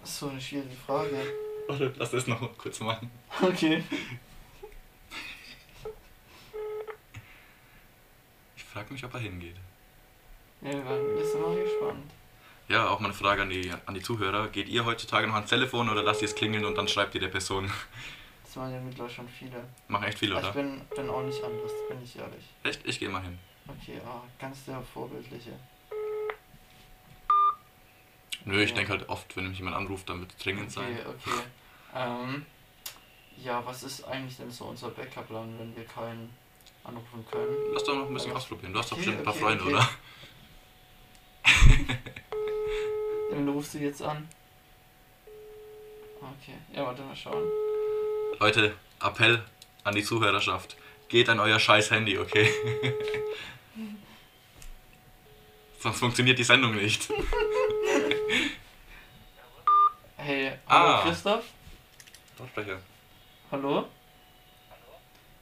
Das 0.00 0.10
ist 0.10 0.18
so 0.20 0.28
eine 0.30 0.40
schwierige 0.40 0.74
Frage. 0.74 1.22
Warte, 1.68 1.92
lass 1.96 2.10
das 2.12 2.26
noch 2.26 2.56
kurz 2.56 2.80
machen. 2.80 3.10
Okay. 3.42 3.82
Ich 8.74 8.80
frage 8.80 8.92
mich, 8.92 9.04
ob 9.04 9.14
er 9.14 9.20
hingeht. 9.20 9.54
Ja, 10.60 10.72
wir 10.72 10.84
wir 11.16 11.24
sind 11.24 11.40
mal 11.40 11.54
gespannt. 11.54 12.10
Ja, 12.66 12.88
auch 12.88 12.98
mal 12.98 13.06
eine 13.06 13.14
Frage 13.14 13.42
an 13.42 13.48
die, 13.48 13.72
an 13.86 13.94
die 13.94 14.00
Zuhörer. 14.02 14.48
Geht 14.48 14.68
ihr 14.68 14.84
heutzutage 14.84 15.28
noch 15.28 15.34
ans 15.34 15.48
Telefon 15.48 15.88
oder 15.88 16.02
lasst 16.02 16.22
ihr 16.22 16.26
es 16.28 16.34
klingeln 16.34 16.64
und 16.64 16.76
dann 16.76 16.88
schreibt 16.88 17.14
ihr 17.14 17.20
der 17.20 17.28
Person? 17.28 17.70
Das 18.42 18.56
waren 18.56 18.72
ja 18.72 18.80
mittlerweile 18.80 19.14
schon 19.14 19.28
viele. 19.28 19.64
Machen 19.86 20.02
echt 20.08 20.18
viele, 20.18 20.32
Ich 20.34 20.40
oder? 20.40 20.50
bin, 20.54 20.80
bin 20.96 21.08
auch 21.08 21.22
nicht 21.22 21.40
anders, 21.44 21.70
bin 21.88 22.02
ich 22.02 22.18
ehrlich. 22.18 22.44
Echt? 22.64 22.80
Ich 22.84 22.98
gehe 22.98 23.08
mal 23.08 23.22
hin. 23.22 23.38
Okay, 23.68 24.00
ah, 24.04 24.22
ganz 24.40 24.64
der 24.64 24.82
vorbildliche. 24.82 25.52
Nö, 28.44 28.60
ich 28.60 28.70
Ja. 28.70 28.74
denke 28.76 28.90
halt 28.90 29.08
oft, 29.08 29.36
wenn 29.36 29.46
mich 29.50 29.58
jemand 29.58 29.76
anruft, 29.76 30.08
dann 30.08 30.18
wird 30.18 30.32
es 30.32 30.38
dringend 30.38 30.72
sein. 30.72 30.98
Okay, 30.98 31.30
okay. 31.30 31.40
Ähm, 31.94 32.44
ja, 33.40 33.64
was 33.64 33.84
ist 33.84 34.02
eigentlich 34.02 34.36
denn 34.36 34.50
so 34.50 34.64
unser 34.64 34.88
Backup-Plan, 34.90 35.54
wenn 35.60 35.76
wir 35.76 35.84
keinen 35.84 36.34
anrufen 36.84 37.24
können? 37.30 37.56
Lass 37.72 37.84
doch 37.84 37.94
noch 37.96 38.06
ein 38.08 38.14
bisschen 38.14 38.30
Aber- 38.30 38.38
ausprobieren. 38.40 38.72
Du 38.72 38.78
hast 38.78 38.90
doch 38.92 38.96
Okay, 38.98 39.06
bestimmt 39.06 39.18
ein 39.20 39.24
paar 39.24 39.34
okay, 39.34 39.42
Freunde, 39.42 39.64
okay. 39.64 39.74
oder? 39.74 39.88
Dann 43.30 43.48
rufst 43.48 43.74
du 43.74 43.78
jetzt 43.78 44.02
an. 44.02 44.28
Okay, 46.20 46.54
ja, 46.72 46.86
warte 46.86 47.02
mal 47.02 47.16
schauen. 47.16 47.42
Leute, 48.38 48.74
Appell 49.02 49.42
an 49.82 49.94
die 49.94 50.02
Zuhörerschaft. 50.02 50.76
Geht 51.08 51.28
an 51.28 51.38
euer 51.40 51.58
scheiß 51.58 51.90
Handy, 51.90 52.18
okay? 52.18 52.48
Sonst 55.78 55.98
funktioniert 55.98 56.38
die 56.38 56.44
Sendung 56.44 56.74
nicht. 56.76 57.08
Hey, 60.16 60.52
hallo 60.66 60.86
Ah. 60.94 61.02
Christoph? 61.02 61.44
Lautsprecher. 62.38 62.80
Hallo? 63.50 63.86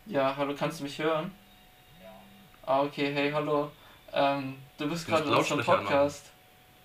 Ja, 0.07 0.35
hallo, 0.37 0.55
kannst 0.59 0.81
du 0.81 0.85
mich 0.85 0.99
hören? 0.99 1.33
Ah, 2.67 2.83
okay, 2.83 3.13
hey, 3.13 3.31
hallo. 3.31 3.71
Ähm, 4.13 4.61
du 4.79 4.89
bist 4.89 5.07
gerade 5.07 5.25
in 5.25 5.29
unserem 5.33 5.59
Lautsprecher 5.59 5.79
anmachen. 5.79 5.87
Podcast. 5.87 6.31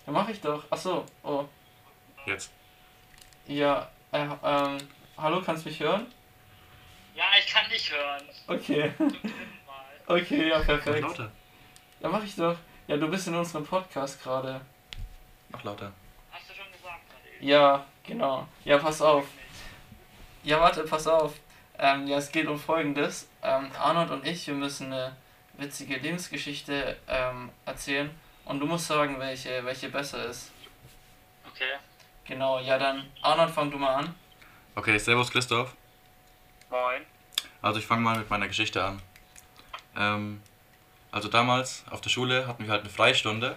Ja, 0.06 0.12
mach 0.12 0.28
ich 0.28 0.40
doch. 0.40 0.64
Ach 0.70 0.76
so, 0.78 1.04
oh. 1.22 1.44
Jetzt. 2.26 2.50
Ja, 3.46 3.88
äh, 4.12 4.26
ähm, 4.44 4.78
hallo, 5.16 5.42
kannst 5.44 5.64
du 5.64 5.68
mich 5.68 5.80
hören? 5.80 6.06
Ja, 7.14 7.24
ich 7.38 7.46
kann 7.52 7.68
dich 7.70 7.92
hören. 7.92 8.22
Okay. 8.46 8.92
Okay, 10.10 10.48
ja, 10.48 10.56
Mach 10.60 10.64
perfekt. 10.64 11.02
lauter. 11.02 11.30
Ja, 12.00 12.08
mach 12.08 12.24
ich 12.24 12.34
doch. 12.34 12.56
Ja, 12.86 12.96
du 12.96 13.08
bist 13.08 13.28
in 13.28 13.34
unserem 13.34 13.66
Podcast 13.66 14.22
gerade. 14.22 14.58
Mach 15.50 15.62
lauter. 15.64 15.92
Hast 16.30 16.48
du 16.48 16.54
schon 16.54 16.72
gesagt 16.72 17.00
gerade 17.10 17.36
eben? 17.36 17.46
Ja, 17.46 17.84
genau. 18.04 18.48
Ja, 18.64 18.78
pass 18.78 19.02
auf. 19.02 19.26
Ja, 20.44 20.58
warte, 20.60 20.84
pass 20.84 21.06
auf. 21.06 21.34
Ähm, 21.78 22.06
ja, 22.06 22.18
es 22.18 22.32
geht 22.32 22.46
um 22.48 22.58
Folgendes. 22.58 23.28
Ähm, 23.42 23.70
Arnold 23.78 24.10
und 24.10 24.26
ich, 24.26 24.46
wir 24.46 24.54
müssen 24.54 24.92
eine 24.92 25.16
witzige 25.56 25.96
Lebensgeschichte 25.96 26.96
ähm, 27.06 27.50
erzählen. 27.66 28.10
Und 28.44 28.60
du 28.60 28.66
musst 28.66 28.86
sagen, 28.86 29.18
welche, 29.18 29.64
welche 29.64 29.88
besser 29.88 30.24
ist. 30.26 30.50
Okay. 31.52 31.76
Genau, 32.24 32.58
ja, 32.60 32.78
dann 32.78 33.08
Arnold, 33.22 33.50
fang 33.50 33.70
du 33.70 33.78
mal 33.78 33.94
an. 33.94 34.14
Okay, 34.74 34.98
Servus 34.98 35.30
Christoph. 35.30 35.74
Moin. 36.70 37.02
Also 37.62 37.78
ich 37.78 37.86
fange 37.86 38.02
mal 38.02 38.18
mit 38.18 38.30
meiner 38.30 38.48
Geschichte 38.48 38.82
an. 38.84 39.02
Ähm, 39.96 40.42
also 41.10 41.28
damals 41.28 41.84
auf 41.90 42.00
der 42.00 42.10
Schule 42.10 42.46
hatten 42.46 42.64
wir 42.64 42.70
halt 42.70 42.82
eine 42.82 42.90
Freistunde 42.90 43.56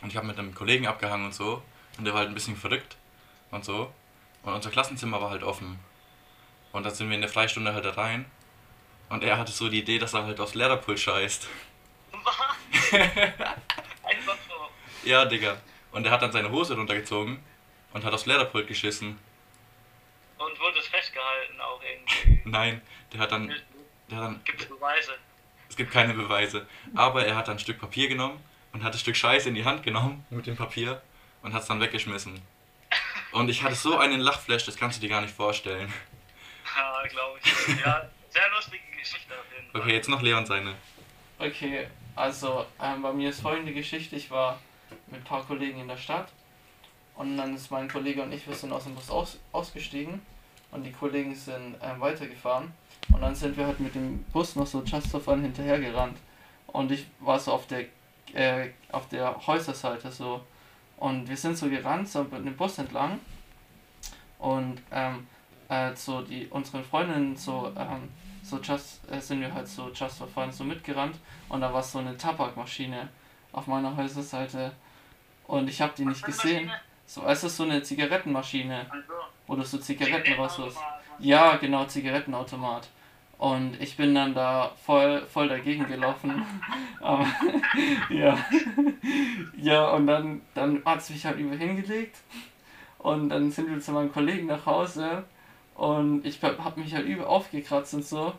und 0.00 0.08
ich 0.08 0.16
habe 0.16 0.26
mit 0.26 0.38
einem 0.38 0.54
Kollegen 0.54 0.86
abgehangen 0.86 1.26
und 1.26 1.34
so 1.34 1.62
und 1.98 2.04
der 2.04 2.14
war 2.14 2.20
halt 2.20 2.30
ein 2.30 2.34
bisschen 2.34 2.56
verrückt 2.56 2.96
und 3.50 3.64
so 3.64 3.92
und 4.42 4.52
unser 4.52 4.70
Klassenzimmer 4.70 5.20
war 5.20 5.30
halt 5.30 5.42
offen 5.42 5.78
und 6.72 6.84
dann 6.84 6.94
sind 6.94 7.08
wir 7.08 7.14
in 7.14 7.20
der 7.20 7.30
Freistunde 7.30 7.74
halt 7.74 7.84
da 7.84 7.92
rein 7.92 8.24
und 9.12 9.22
er 9.22 9.36
hatte 9.36 9.52
so 9.52 9.68
die 9.68 9.80
Idee, 9.80 9.98
dass 9.98 10.14
er 10.14 10.24
halt 10.24 10.40
aufs 10.40 10.54
Lehrerpult 10.54 10.98
scheißt. 10.98 11.48
Was? 12.12 12.92
Einfach 12.92 14.36
so. 14.48 15.08
Ja, 15.08 15.24
Digga. 15.26 15.58
Und 15.90 16.06
er 16.06 16.12
hat 16.12 16.22
dann 16.22 16.32
seine 16.32 16.50
Hose 16.50 16.74
runtergezogen 16.74 17.38
und 17.92 18.04
hat 18.04 18.14
aufs 18.14 18.24
Lehrerpult 18.24 18.66
geschissen. 18.66 19.18
Und 20.38 20.58
wurde 20.58 20.78
es 20.78 20.86
festgehalten 20.86 21.60
auch 21.60 21.80
irgendwie. 21.82 22.40
Nein, 22.48 22.80
der 23.12 23.20
hat 23.20 23.32
dann, 23.32 23.48
der 24.10 24.16
hat 24.16 24.24
dann 24.24 24.44
Gibt 24.44 24.62
es 24.62 24.68
Beweise? 24.68 25.12
Es 25.68 25.76
gibt 25.76 25.92
keine 25.92 26.14
Beweise. 26.14 26.66
Aber 26.94 27.26
er 27.26 27.36
hat 27.36 27.48
dann 27.48 27.56
ein 27.56 27.60
Stück 27.60 27.78
Papier 27.78 28.08
genommen 28.08 28.42
und 28.72 28.82
hat 28.82 28.94
das 28.94 29.02
Stück 29.02 29.16
Scheiße 29.16 29.48
in 29.48 29.54
die 29.54 29.64
Hand 29.64 29.82
genommen 29.82 30.24
mit 30.30 30.46
dem 30.46 30.56
Papier 30.56 31.02
und 31.42 31.52
hat 31.52 31.62
es 31.62 31.68
dann 31.68 31.80
weggeschmissen. 31.80 32.40
Und 33.32 33.48
ich 33.48 33.62
hatte 33.62 33.74
so 33.74 33.98
einen 33.98 34.20
Lachflash, 34.20 34.64
das 34.64 34.76
kannst 34.76 34.98
du 34.98 35.00
dir 35.02 35.08
gar 35.10 35.20
nicht 35.20 35.34
vorstellen. 35.34 35.92
Ja, 36.76 37.08
glaube 37.08 37.38
ich. 37.42 37.80
Ja, 37.80 38.08
sehr 38.28 38.48
lustige 38.54 38.82
Geschichte 38.98 39.34
auf 39.34 39.44
jeden 39.56 39.70
Fall. 39.70 39.80
Okay, 39.80 39.94
jetzt 39.94 40.08
noch 40.08 40.22
Leon 40.22 40.46
seine. 40.46 40.74
Okay, 41.38 41.86
also 42.14 42.66
ähm, 42.80 43.02
bei 43.02 43.12
mir 43.12 43.30
ist 43.30 43.40
folgende 43.40 43.72
Geschichte. 43.72 44.16
Ich 44.16 44.30
war 44.30 44.58
mit 45.06 45.20
ein 45.20 45.24
paar 45.24 45.44
Kollegen 45.44 45.80
in 45.80 45.88
der 45.88 45.96
Stadt 45.96 46.28
und 47.16 47.36
dann 47.36 47.54
ist 47.54 47.70
mein 47.70 47.88
Kollege 47.88 48.22
und 48.22 48.32
ich, 48.32 48.46
wir 48.46 48.54
sind 48.54 48.72
aus 48.72 48.84
dem 48.84 48.94
Bus 48.94 49.10
aus, 49.10 49.38
ausgestiegen 49.52 50.22
und 50.70 50.84
die 50.84 50.92
Kollegen 50.92 51.34
sind 51.34 51.76
ähm, 51.82 52.00
weitergefahren 52.00 52.72
und 53.12 53.20
dann 53.20 53.34
sind 53.34 53.56
wir 53.56 53.66
halt 53.66 53.80
mit 53.80 53.94
dem 53.94 54.22
Bus 54.24 54.56
noch 54.56 54.66
so 54.66 54.82
just 54.82 55.08
for 55.08 55.20
fun 55.20 55.42
hinterhergerannt 55.42 56.18
und 56.68 56.90
ich 56.90 57.06
war 57.20 57.38
so 57.38 57.52
auf 57.52 57.66
der 57.66 57.86
äh, 58.34 58.70
auf 58.90 59.08
der 59.08 59.46
Häuserseite 59.46 60.10
so 60.10 60.42
und 60.96 61.28
wir 61.28 61.36
sind 61.36 61.58
so 61.58 61.68
gerannt 61.68 62.08
so 62.08 62.24
mit 62.24 62.46
dem 62.46 62.56
Bus 62.56 62.78
entlang 62.78 63.20
und 64.38 64.80
ähm, 64.90 65.26
äh, 65.72 65.96
so 65.96 66.22
die 66.22 66.46
unsere 66.48 66.82
Freundinnen 66.82 67.36
so 67.36 67.72
ähm, 67.76 68.08
so 68.42 68.58
just, 68.58 69.00
äh, 69.10 69.20
sind 69.20 69.40
wir 69.40 69.52
halt 69.52 69.68
so 69.68 69.90
just 69.94 70.18
for 70.18 70.28
fun 70.28 70.50
so 70.50 70.64
mitgerannt 70.64 71.16
und 71.48 71.60
da 71.60 71.72
war 71.72 71.82
so 71.82 71.98
eine 71.98 72.16
Tabakmaschine 72.16 73.08
auf 73.52 73.66
meiner 73.66 73.96
Häuserseite 73.96 74.72
und 75.46 75.68
ich 75.68 75.80
habe 75.80 75.92
die 75.96 76.04
nicht 76.04 76.24
gesehen. 76.24 76.70
So, 77.06 77.24
es 77.26 77.44
ist 77.44 77.56
so 77.56 77.64
eine 77.64 77.82
Zigarettenmaschine, 77.82 78.86
Also, 78.88 79.12
wo 79.46 79.54
du 79.56 79.62
so 79.62 79.76
Zigaretten 79.78 80.32
rausholst. 80.34 80.78
Ja, 81.18 81.56
genau, 81.56 81.84
Zigarettenautomat. 81.84 82.88
Und 83.36 83.78
ich 83.80 83.96
bin 83.96 84.14
dann 84.14 84.34
da 84.34 84.70
voll, 84.86 85.26
voll 85.26 85.48
dagegen 85.48 85.86
gelaufen. 85.86 86.46
Aber, 87.00 87.26
ja. 88.08 88.38
ja, 89.56 89.90
und 89.90 90.06
dann, 90.06 90.40
dann 90.54 90.82
hat 90.84 91.00
es 91.00 91.10
mich 91.10 91.26
halt 91.26 91.38
über 91.38 91.54
hingelegt. 91.54 92.18
Und 92.98 93.30
dann 93.30 93.50
sind 93.50 93.68
wir 93.68 93.80
zu 93.80 93.92
meinem 93.92 94.12
Kollegen 94.12 94.46
nach 94.46 94.64
Hause. 94.64 95.24
Und 95.74 96.24
ich 96.26 96.42
habe 96.42 96.80
mich 96.80 96.94
halt 96.94 97.06
über 97.06 97.28
aufgekratzt 97.28 97.94
und 97.94 98.04
so. 98.04 98.32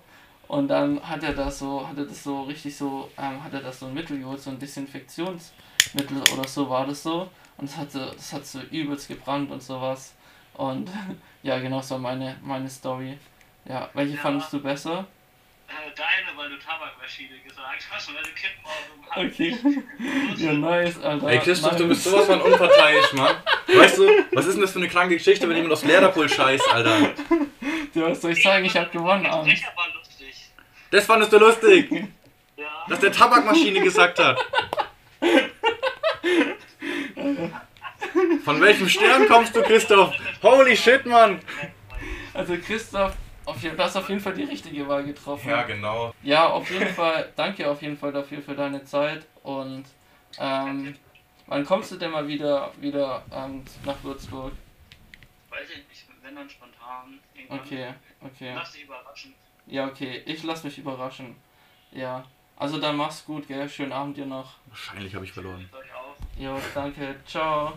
Und 0.47 0.67
dann 0.67 1.01
hat 1.01 1.23
er 1.23 1.33
da 1.33 1.49
so, 1.49 1.87
hat 1.87 1.97
er 1.97 2.05
das 2.05 2.23
so 2.23 2.43
richtig 2.43 2.75
so, 2.75 3.09
ähm, 3.17 3.43
hat 3.43 3.53
er 3.53 3.61
das 3.61 3.79
so 3.79 3.87
ein 3.87 3.93
Mittel 3.93 4.19
geholt, 4.19 4.39
so 4.39 4.49
ein 4.51 4.59
Desinfektionsmittel 4.59 6.17
oder 6.33 6.47
so 6.47 6.69
war 6.69 6.85
das 6.85 7.03
so. 7.03 7.29
Und 7.57 7.69
das 7.69 7.77
hat 7.77 7.91
so, 7.91 8.05
das 8.05 8.33
hat 8.33 8.45
so 8.45 8.59
übelst 8.71 9.07
gebrannt 9.07 9.51
und 9.51 9.61
sowas. 9.63 10.13
Und 10.53 10.89
ja, 11.43 11.59
genau 11.59 11.81
so 11.81 11.97
meine, 11.97 12.37
meine 12.43 12.69
Story. 12.69 13.17
Ja, 13.65 13.89
welche 13.93 14.15
Ja. 14.15 14.21
fandest 14.21 14.51
du 14.53 14.61
besser? 14.61 15.05
Äh, 15.67 15.71
deine, 15.95 16.37
weil 16.37 16.49
du 16.49 16.59
Tabakmaschine 16.59 17.39
gesagt 17.39 17.87
hast, 17.89 18.13
weil 18.13 18.21
du 18.23 18.29
Kippen 18.31 18.63
auf 18.65 18.83
dem 19.15 19.27
Okay. 19.31 19.57
ja, 20.37 20.53
nice, 20.53 21.01
Alter. 21.01 21.27
Ey 21.27 21.39
Christoph, 21.39 21.71
nice. 21.71 21.81
du 21.81 21.87
bist 21.87 22.03
sowas 22.03 22.25
von 22.25 22.41
unparteiisch, 22.41 23.13
Mann. 23.13 23.35
Weißt 23.73 23.97
du, 23.97 24.07
was 24.33 24.45
ist 24.45 24.53
denn 24.55 24.61
das 24.61 24.71
für 24.71 24.79
eine 24.79 24.89
kranke 24.89 25.15
Geschichte, 25.17 25.47
wenn 25.47 25.55
jemand 25.55 25.73
aufs 25.73 25.83
Lehrerpult 25.85 26.29
scheißt, 26.31 26.67
Alter? 26.71 26.99
Ja, 27.93 28.09
was 28.09 28.21
soll 28.21 28.31
ich 28.31 28.43
sagen? 28.43 28.65
Ich 28.65 28.75
hab 28.75 28.91
gewonnen, 28.91 29.23
Das 29.23 29.33
Arndt. 29.33 29.61
war 29.75 29.87
lustig. 29.95 30.35
Das 30.91 31.05
fandest 31.05 31.31
du 31.33 31.37
lustig, 31.39 31.89
Ja. 32.57 32.85
dass 32.89 32.99
der 32.99 33.11
Tabakmaschine 33.11 33.81
gesagt 33.81 34.19
hat. 34.19 34.37
Von 38.43 38.61
welchem 38.61 38.89
Stern 38.89 39.27
kommst 39.27 39.55
du, 39.55 39.61
Christoph? 39.63 40.13
Holy 40.41 40.75
shit, 40.75 41.05
Mann. 41.05 41.39
Also 42.33 42.57
Christoph, 42.57 43.13
auf 43.45 43.61
jeden, 43.61 43.77
du 43.77 43.83
hast 43.83 43.95
auf 43.95 44.09
jeden 44.09 44.21
Fall 44.21 44.33
die 44.33 44.43
richtige 44.43 44.87
Wahl 44.87 45.03
getroffen. 45.03 45.49
Ja, 45.49 45.63
genau. 45.63 46.13
Ja, 46.23 46.47
auf 46.49 46.69
jeden 46.69 46.87
Fall, 46.95 47.31
danke 47.35 47.69
auf 47.69 47.81
jeden 47.81 47.97
Fall 47.97 48.11
dafür 48.11 48.41
für 48.41 48.55
deine 48.55 48.83
Zeit 48.83 49.25
und 49.43 49.85
ähm, 50.39 50.95
wann 51.47 51.65
kommst 51.65 51.91
du 51.91 51.97
denn 51.97 52.11
mal 52.11 52.27
wieder 52.27 52.71
wieder 52.79 53.23
ähm, 53.31 53.63
nach 53.85 54.01
Würzburg? 54.03 54.53
Weiß 55.49 55.69
ich 55.69 55.87
nicht, 55.87 56.07
wenn 56.21 56.35
dann 56.35 56.49
spontan. 56.49 57.19
Irgendwann. 57.35 57.59
Okay, 57.59 57.93
okay. 58.21 58.53
Lass 58.55 58.71
dich 58.71 58.83
überraschen. 58.83 59.33
Ja, 59.67 59.87
okay, 59.87 60.23
ich 60.25 60.43
lass 60.43 60.63
mich 60.63 60.77
überraschen. 60.77 61.35
Ja. 61.91 62.25
Also 62.55 62.79
dann 62.79 62.95
mach's 62.95 63.25
gut, 63.25 63.47
gell? 63.47 63.67
Schönen 63.67 63.91
Abend 63.91 64.17
dir 64.17 64.25
noch. 64.25 64.55
Wahrscheinlich 64.67 65.13
habe 65.15 65.25
ich 65.25 65.31
verloren. 65.31 65.69
Jo, 66.37 66.59
danke. 66.73 67.15
Ciao. 67.25 67.73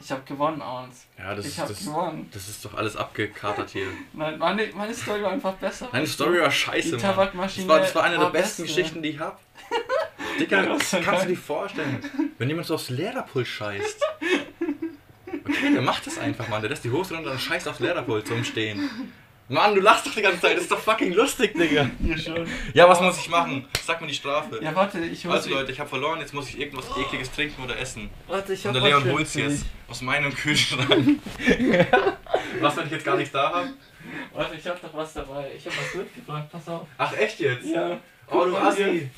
Ich 0.00 0.12
hab 0.12 0.24
gewonnen, 0.26 0.62
Arns. 0.62 1.06
Ja, 1.18 1.34
das, 1.34 1.46
Ich 1.46 1.58
hab 1.58 1.68
das, 1.68 1.80
gewonnen. 1.84 2.28
das 2.32 2.48
ist 2.48 2.64
doch 2.64 2.74
alles 2.74 2.96
abgekatert 2.96 3.70
hier. 3.70 3.86
Nein, 4.12 4.38
meine, 4.38 4.68
meine 4.74 4.94
Story 4.94 5.22
war 5.22 5.32
einfach 5.32 5.54
besser. 5.54 5.88
Deine 5.90 6.06
Story 6.06 6.40
war 6.40 6.50
scheiße, 6.50 6.88
Die 6.90 6.92
Mann. 6.94 7.02
Tabakmaschine 7.02 7.66
Das 7.66 7.74
war, 7.76 7.80
das 7.80 7.94
war 7.94 8.02
eine 8.04 8.14
der 8.16 8.24
war 8.24 8.32
besten 8.32 8.62
beste. 8.62 8.76
Geschichten, 8.76 9.02
die 9.02 9.10
ich 9.10 9.18
hab. 9.18 9.40
Dicker, 10.40 10.62
Ja, 10.64 10.78
kannst 11.02 11.24
du 11.24 11.28
dir 11.28 11.36
vorstellen. 11.36 11.98
Wenn 12.38 12.48
jemand 12.48 12.66
so 12.68 12.74
aufs 12.74 12.90
Lehrerpult 12.90 13.46
scheißt. 13.46 14.04
Okay, 15.50 15.72
der 15.72 15.80
macht 15.82 16.06
das 16.06 16.18
einfach, 16.18 16.46
Mann. 16.48 16.60
Der 16.60 16.68
lässt 16.68 16.84
die 16.84 16.90
Hose 16.90 17.14
runter 17.14 17.30
und 17.30 17.40
scheißt 17.40 17.66
aufs 17.68 17.80
Lehrerpult 17.80 18.26
zum 18.26 18.44
Stehen. 18.44 18.90
Mann, 19.50 19.74
du 19.74 19.80
lachst 19.80 20.06
doch 20.06 20.14
die 20.14 20.20
ganze 20.20 20.42
Zeit. 20.42 20.56
Das 20.56 20.64
ist 20.64 20.70
doch 20.70 20.78
fucking 20.78 21.14
lustig, 21.14 21.54
Digga. 21.54 21.90
Hier 22.02 22.18
schon. 22.18 22.46
Ja, 22.74 22.86
was 22.86 23.00
muss 23.00 23.18
ich 23.18 23.28
machen? 23.30 23.66
Sag 23.82 24.00
mir 24.00 24.06
die 24.06 24.14
Strafe. 24.14 24.62
Ja, 24.62 24.74
warte, 24.74 24.98
ich 25.00 25.24
hol 25.24 25.32
Also 25.32 25.48
Leute, 25.48 25.72
ich 25.72 25.80
habe 25.80 25.88
verloren, 25.88 26.20
jetzt 26.20 26.34
muss 26.34 26.50
ich 26.50 26.60
irgendwas 26.60 26.84
ekliges 26.98 27.30
trinken 27.32 27.62
oder 27.62 27.78
essen. 27.78 28.10
Warte, 28.26 28.52
ich 28.52 28.66
hab 28.66 28.74
Und 28.74 28.82
der 28.82 28.90
Leon 28.90 29.10
holt's 29.10 29.34
jetzt 29.34 29.64
aus 29.88 30.02
meinem 30.02 30.34
Kühlschrank. 30.34 30.88
was, 32.60 32.76
wenn 32.76 32.86
ich 32.86 32.92
jetzt 32.92 33.04
gar 33.06 33.16
nichts 33.16 33.32
da 33.32 33.50
habe? 33.50 33.70
Warte, 34.34 34.56
ich 34.56 34.66
hab 34.66 34.82
doch 34.82 34.92
was 34.92 35.14
dabei. 35.14 35.50
Ich 35.56 35.64
hab 35.64 35.72
was 35.72 35.94
mitgebracht, 35.94 36.44
pass 36.52 36.68
auf. 36.68 36.86
Ach 36.98 37.12
echt 37.16 37.40
jetzt? 37.40 37.66
Ja. 37.66 37.98
Oh, 38.30 38.44
du. 38.44 38.56
Assi. 38.56 39.10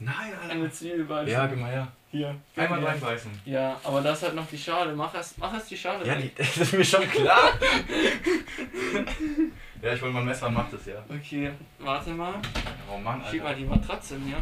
Nein, 0.00 0.14
Eine 0.48 0.62
Alter. 0.62 0.72
Zwiebelbeiße. 0.72 1.30
Ja, 1.30 1.46
mal 1.48 1.70
her. 1.70 1.88
hier. 2.10 2.36
Einmal 2.56 2.80
Ja. 2.82 2.88
reinbeißen. 2.90 3.30
Ja, 3.44 3.80
aber 3.82 4.00
da 4.00 4.12
ist 4.12 4.22
halt 4.22 4.34
noch 4.34 4.46
die 4.48 4.56
Schale. 4.58 4.94
Mach 4.94 5.12
erst, 5.14 5.36
mach 5.38 5.52
erst 5.52 5.70
die 5.70 5.76
Schale. 5.76 6.06
Ja, 6.06 6.14
die, 6.14 6.32
das 6.36 6.56
ist 6.56 6.72
mir 6.72 6.84
schon 6.84 7.08
klar. 7.10 7.52
ja, 9.82 9.92
ich 9.92 10.00
hol 10.00 10.10
mal 10.10 10.20
ein 10.20 10.26
Messer 10.26 10.46
und 10.46 10.54
mach 10.54 10.70
das, 10.70 10.86
ja. 10.86 11.04
Okay, 11.08 11.50
warte 11.80 12.10
mal. 12.10 12.34
Oh 12.92 12.98
Mann, 12.98 13.22
Schieb 13.30 13.42
mal 13.42 13.48
Alter. 13.48 13.60
die 13.60 13.66
Matratze 13.66 14.14
mir. 14.18 14.36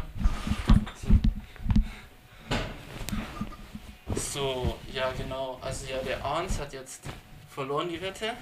So. 4.15 4.15
so, 4.15 4.77
ja 4.93 5.11
genau. 5.17 5.59
Also 5.61 5.91
ja, 5.91 5.97
der 5.99 6.23
Arns 6.23 6.59
hat 6.59 6.73
jetzt 6.73 7.03
verloren 7.49 7.89
die 7.89 8.01
Wette 8.01 8.33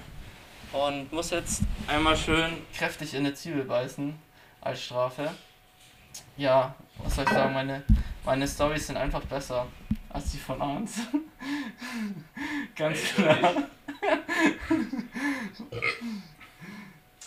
und 0.72 1.12
muss 1.12 1.30
jetzt 1.30 1.62
einmal 1.86 2.16
schön 2.16 2.52
kräftig 2.76 3.14
in 3.14 3.20
eine 3.20 3.34
Zwiebel 3.34 3.64
beißen 3.64 4.14
als 4.60 4.82
Strafe. 4.84 5.30
Ja, 6.36 6.74
was 6.98 7.16
soll 7.16 7.24
ich 7.24 7.30
sagen, 7.30 7.54
meine, 7.54 7.82
meine 8.24 8.46
Storys 8.46 8.86
sind 8.86 8.96
einfach 8.96 9.22
besser 9.22 9.66
als 10.08 10.32
die 10.32 10.38
von 10.38 10.60
Arns. 10.60 11.00
Ganz 12.76 12.98
klar. 13.14 13.38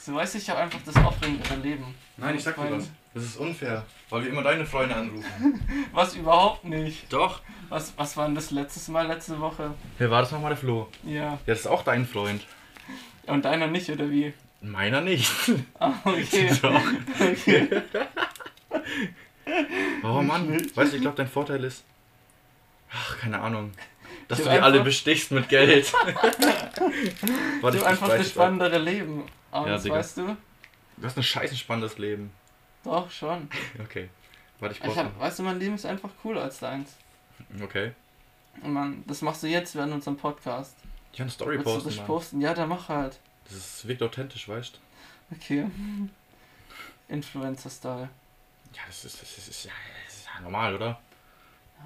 Du 0.05 0.15
weißt, 0.15 0.33
ich 0.37 0.49
habe 0.49 0.61
einfach 0.61 0.79
das 0.83 0.95
aufregendere 0.95 1.57
Leben. 1.57 1.93
Nein, 2.17 2.33
ich 2.33 2.43
sag 2.43 2.55
dir 2.55 2.71
was. 2.71 2.89
Das 3.13 3.23
ist 3.23 3.37
unfair, 3.37 3.85
weil 4.09 4.23
wir 4.23 4.31
immer 4.31 4.41
deine 4.41 4.65
Freunde 4.65 4.95
anrufen. 4.95 5.61
Was 5.93 6.15
überhaupt 6.15 6.63
nicht. 6.65 7.11
Doch. 7.13 7.41
Was, 7.69 7.93
was 7.95 8.17
war 8.17 8.25
denn 8.25 8.33
das 8.33 8.49
letztes 8.49 8.87
Mal, 8.87 9.05
letzte 9.05 9.39
Woche? 9.39 9.73
Wer 9.99 10.09
war 10.09 10.21
das 10.21 10.31
nochmal, 10.31 10.49
der 10.49 10.57
Flo? 10.57 10.87
Ja. 11.03 11.13
Ja, 11.13 11.39
das 11.45 11.59
ist 11.59 11.67
auch 11.67 11.83
dein 11.83 12.07
Freund. 12.07 12.41
Und 13.27 13.45
deiner 13.45 13.67
nicht, 13.67 13.89
oder 13.89 14.09
wie? 14.09 14.33
Meiner 14.61 15.01
nicht. 15.01 15.31
Ah, 15.79 15.93
okay. 16.03 16.49
Doch. 16.59 16.81
okay. 17.19 17.69
Oh 20.03 20.21
Mann, 20.21 20.53
weißt 20.75 20.91
du, 20.93 20.95
ich 20.97 21.01
glaube, 21.01 21.17
dein 21.17 21.27
Vorteil 21.27 21.63
ist. 21.63 21.83
Ach, 22.91 23.17
keine 23.19 23.39
Ahnung. 23.39 23.71
Dass 24.27 24.39
Ich 24.39 24.45
du 24.45 24.51
die 24.51 24.59
alle 24.59 24.81
bestichst 24.83 25.31
mit 25.31 25.49
Geld. 25.49 25.91
Warte, 27.61 27.77
Du 27.77 27.83
ich 27.83 27.85
einfach 27.85 28.09
das 28.09 28.29
spannendere 28.29 28.77
Leben. 28.77 29.25
Aber 29.51 29.67
Ja, 29.67 29.73
das 29.73 29.83
Digga. 29.83 29.95
weißt 29.95 30.17
du? 30.17 30.37
Du 30.97 31.03
hast 31.07 31.17
ein 31.17 31.23
scheiße 31.23 31.55
spannendes 31.55 31.97
Leben. 31.97 32.31
Doch, 32.83 33.09
schon. 33.09 33.49
Okay. 33.83 34.09
Warte, 34.59 34.75
ich 34.75 34.83
Ich 34.83 34.97
hab, 34.97 35.19
weißt 35.19 35.39
du, 35.39 35.43
mein 35.43 35.57
Leben 35.59 35.75
ist 35.75 35.85
einfach 35.85 36.09
cooler 36.21 36.43
als 36.43 36.59
deins. 36.59 36.95
Okay. 37.61 37.93
Und 38.61 38.73
man, 38.73 39.03
das 39.07 39.21
machst 39.21 39.41
du 39.43 39.47
jetzt 39.47 39.75
während 39.75 39.93
unserem 39.93 40.17
Podcast. 40.17 40.75
Ich 41.11 41.17
kann 41.17 41.25
eine 41.25 41.31
Story 41.31 41.55
Willst 41.57 41.65
du 41.67 41.73
posten, 41.73 41.89
das 41.97 42.05
posten? 42.05 42.41
Ja, 42.41 42.53
dann 42.53 42.69
mach 42.69 42.89
halt. 42.89 43.19
Das 43.45 43.53
ist, 43.55 43.87
wirkt 43.87 44.03
authentisch, 44.03 44.47
weißt 44.47 44.79
du? 45.31 45.35
Okay. 45.35 45.65
Influencer-Style. 47.07 48.09
Ja, 48.73 48.81
das 48.87 49.05
ist, 49.05 49.21
das 49.21 49.29
ist, 49.29 49.37
das 49.37 49.47
ist, 49.47 49.65
ja, 49.65 49.71
das 50.05 50.15
ist 50.15 50.25
ja 50.33 50.41
normal, 50.41 50.75
oder? 50.75 50.99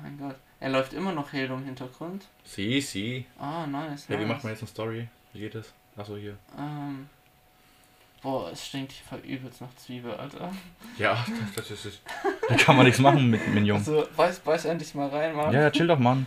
Mein 0.01 0.17
Gott. 0.17 0.36
Er 0.59 0.69
läuft 0.69 0.93
immer 0.93 1.11
noch 1.11 1.31
Halo 1.34 1.55
im 1.55 1.65
Hintergrund. 1.65 2.25
Sie, 2.45 2.81
sie. 2.81 3.25
Ah, 3.38 3.65
nice. 3.67 4.07
Hey, 4.07 4.19
wie 4.19 4.25
macht 4.25 4.43
man 4.43 4.53
jetzt 4.53 4.61
eine 4.61 4.69
Story? 4.69 5.07
Wie 5.34 5.39
geht 5.39 5.55
das? 5.55 5.73
Achso, 5.97 6.15
hier. 6.15 6.38
Ähm. 6.57 7.09
Boah, 8.21 8.49
es 8.51 8.65
stinkt 8.67 8.93
hier 8.93 9.03
voll 9.05 9.19
übelst 9.19 9.59
nach 9.59 9.75
Zwiebel, 9.75 10.13
Alter. 10.13 10.53
Ja, 10.97 11.25
das, 11.55 11.67
das 11.67 11.86
ist. 11.86 12.01
Da 12.47 12.55
kann 12.55 12.77
man 12.77 12.86
nichts 12.86 13.01
machen 13.01 13.29
mit 13.29 13.45
Minion. 13.49 13.77
Also, 13.77 14.07
beiß, 14.15 14.39
beiß 14.39 14.65
endlich 14.65 14.95
mal 14.95 15.09
rein, 15.09 15.36
Mann. 15.36 15.53
Ja, 15.53 15.63
ja, 15.63 15.69
chill 15.71 15.88
doch, 15.88 15.99
Mann. 15.99 16.25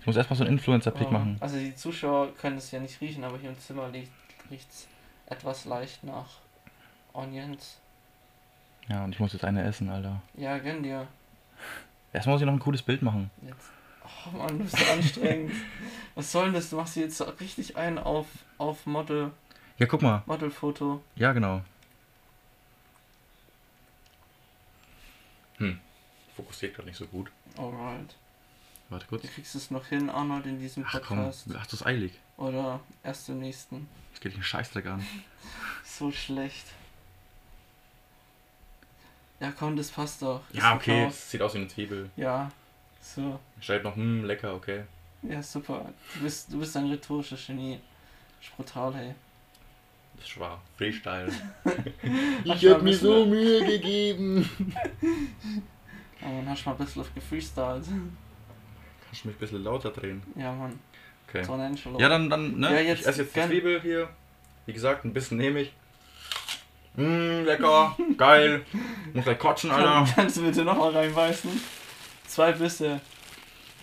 Ich 0.00 0.06
muss 0.06 0.16
erstmal 0.16 0.38
so 0.38 0.44
einen 0.44 0.54
Influencer-Pick 0.54 1.08
Oh, 1.08 1.12
machen. 1.12 1.36
Also, 1.40 1.58
die 1.58 1.74
Zuschauer 1.76 2.34
können 2.36 2.56
es 2.56 2.70
ja 2.70 2.80
nicht 2.80 2.98
riechen, 3.02 3.22
aber 3.22 3.36
hier 3.36 3.50
im 3.50 3.60
Zimmer 3.60 3.92
riecht 3.92 4.70
es 4.70 4.88
etwas 5.26 5.66
leicht 5.66 6.02
nach 6.04 6.38
Onions. 7.12 7.78
Ja, 8.88 9.04
und 9.04 9.12
ich 9.12 9.20
muss 9.20 9.32
jetzt 9.32 9.44
eine 9.44 9.62
essen, 9.64 9.88
Alter. 9.90 10.22
Ja, 10.34 10.58
gönn 10.58 10.82
dir. 10.82 11.06
Erstmal 12.12 12.34
muss 12.34 12.42
ich 12.42 12.46
noch 12.46 12.52
ein 12.52 12.60
cooles 12.60 12.82
Bild 12.82 13.02
machen. 13.02 13.30
Jetzt. 13.42 13.70
Oh 14.04 14.36
Mann, 14.36 14.58
du 14.58 14.64
bist 14.64 14.78
so 14.78 14.84
anstrengend. 14.92 15.52
Was 16.14 16.30
soll 16.32 16.44
denn 16.46 16.54
das? 16.54 16.70
Du 16.70 16.76
machst 16.76 16.94
hier 16.94 17.02
jetzt 17.04 17.20
richtig 17.40 17.76
ein 17.76 17.98
auf, 17.98 18.26
auf 18.58 18.86
Model, 18.86 19.32
Ja, 19.78 19.86
guck 19.86 20.02
mal. 20.02 20.22
Modelfoto. 20.26 21.02
Ja, 21.16 21.32
genau. 21.32 21.62
Hm. 25.58 25.80
Fokussiert 26.36 26.74
gerade 26.74 26.88
nicht 26.88 26.98
so 26.98 27.06
gut. 27.06 27.30
Alright. 27.56 28.14
Warte 28.88 29.06
kurz. 29.06 29.22
Du 29.22 29.28
kriegst 29.28 29.54
es 29.54 29.70
noch 29.70 29.86
hin, 29.86 30.08
Arnold, 30.10 30.46
in 30.46 30.60
diesem 30.60 30.84
Ach 30.86 31.00
komm, 31.04 31.18
Podcast. 31.18 31.46
hast 31.58 31.72
du 31.72 31.76
es 31.76 31.84
eilig? 31.86 32.12
Oder 32.36 32.80
erst 33.02 33.28
im 33.28 33.40
nächsten. 33.40 33.88
Das 34.12 34.20
geht 34.20 34.32
dich 34.32 34.36
einen 34.36 34.44
Scheißdreck 34.44 34.86
an. 34.86 35.04
So 35.84 36.10
schlecht. 36.12 36.66
Ja, 39.40 39.52
komm, 39.58 39.76
das 39.76 39.90
passt 39.90 40.22
doch. 40.22 40.40
Das 40.52 40.62
Ja, 40.62 40.74
okay. 40.74 41.06
Es 41.08 41.30
sieht 41.30 41.42
aus 41.42 41.54
wie 41.54 41.58
eine 41.58 41.68
Zwiebel. 41.68 42.10
Ja, 42.16 42.50
so. 43.00 43.38
Schreibt 43.60 43.84
noch, 43.84 43.94
hm, 43.96 44.24
lecker, 44.24 44.54
okay. 44.54 44.84
Ja, 45.22 45.42
super. 45.42 45.86
Du 46.14 46.20
bist, 46.20 46.52
du 46.52 46.58
bist 46.58 46.76
ein 46.76 46.86
rhetorisches 46.88 47.46
Genie. 47.46 47.78
Ist 48.40 48.56
brutal, 48.56 48.94
hey. 48.94 49.14
Das 50.18 50.38
war 50.40 50.62
Freestyle. 50.78 51.30
Du 52.44 52.48
mal 52.48 52.74
ein 52.78 52.84
bisschen- 52.84 53.30
Mühe 53.30 53.64
gegeben. 53.64 54.48
Ja, 56.20 56.28
man 56.28 56.48
hast 56.48 56.64
du 56.64 56.70
mal 56.70 56.76
ein 56.76 56.84
bisschen 56.84 57.04
gefreestylt. 57.14 57.84
Kannst 57.84 59.24
du 59.24 59.28
mich 59.28 59.36
ein 59.36 59.38
bisschen 59.38 59.62
lauter 59.62 59.90
drehen? 59.90 60.22
Ja, 60.34 60.52
Mann. 60.52 60.78
Okay. 61.28 61.44
So. 61.44 61.98
Ja, 62.00 62.08
dann, 62.08 62.30
dann, 62.30 62.58
ne? 62.58 62.72
Ja, 62.74 62.80
jetzt 62.80 63.00
ich 63.02 63.06
esse 63.06 63.22
jetzt 63.22 63.36
die. 63.36 63.40
Zwiebel 63.48 63.80
hier. 63.82 64.08
Wie 64.64 64.72
gesagt, 64.72 65.04
ein 65.04 65.12
bisschen 65.12 65.36
nehme 65.36 65.60
ich. 65.60 65.72
Mmm, 66.96 67.44
lecker, 67.44 67.96
geil. 68.16 68.64
Muss 69.12 69.24
gleich 69.24 69.38
kotzen, 69.38 69.70
Alter. 69.70 70.06
Kannst 70.14 70.36
du 70.38 70.42
bitte 70.42 70.64
nochmal 70.64 70.90
reinbeißen? 70.90 71.50
Zwei 72.26 72.52
Bisse. 72.52 73.00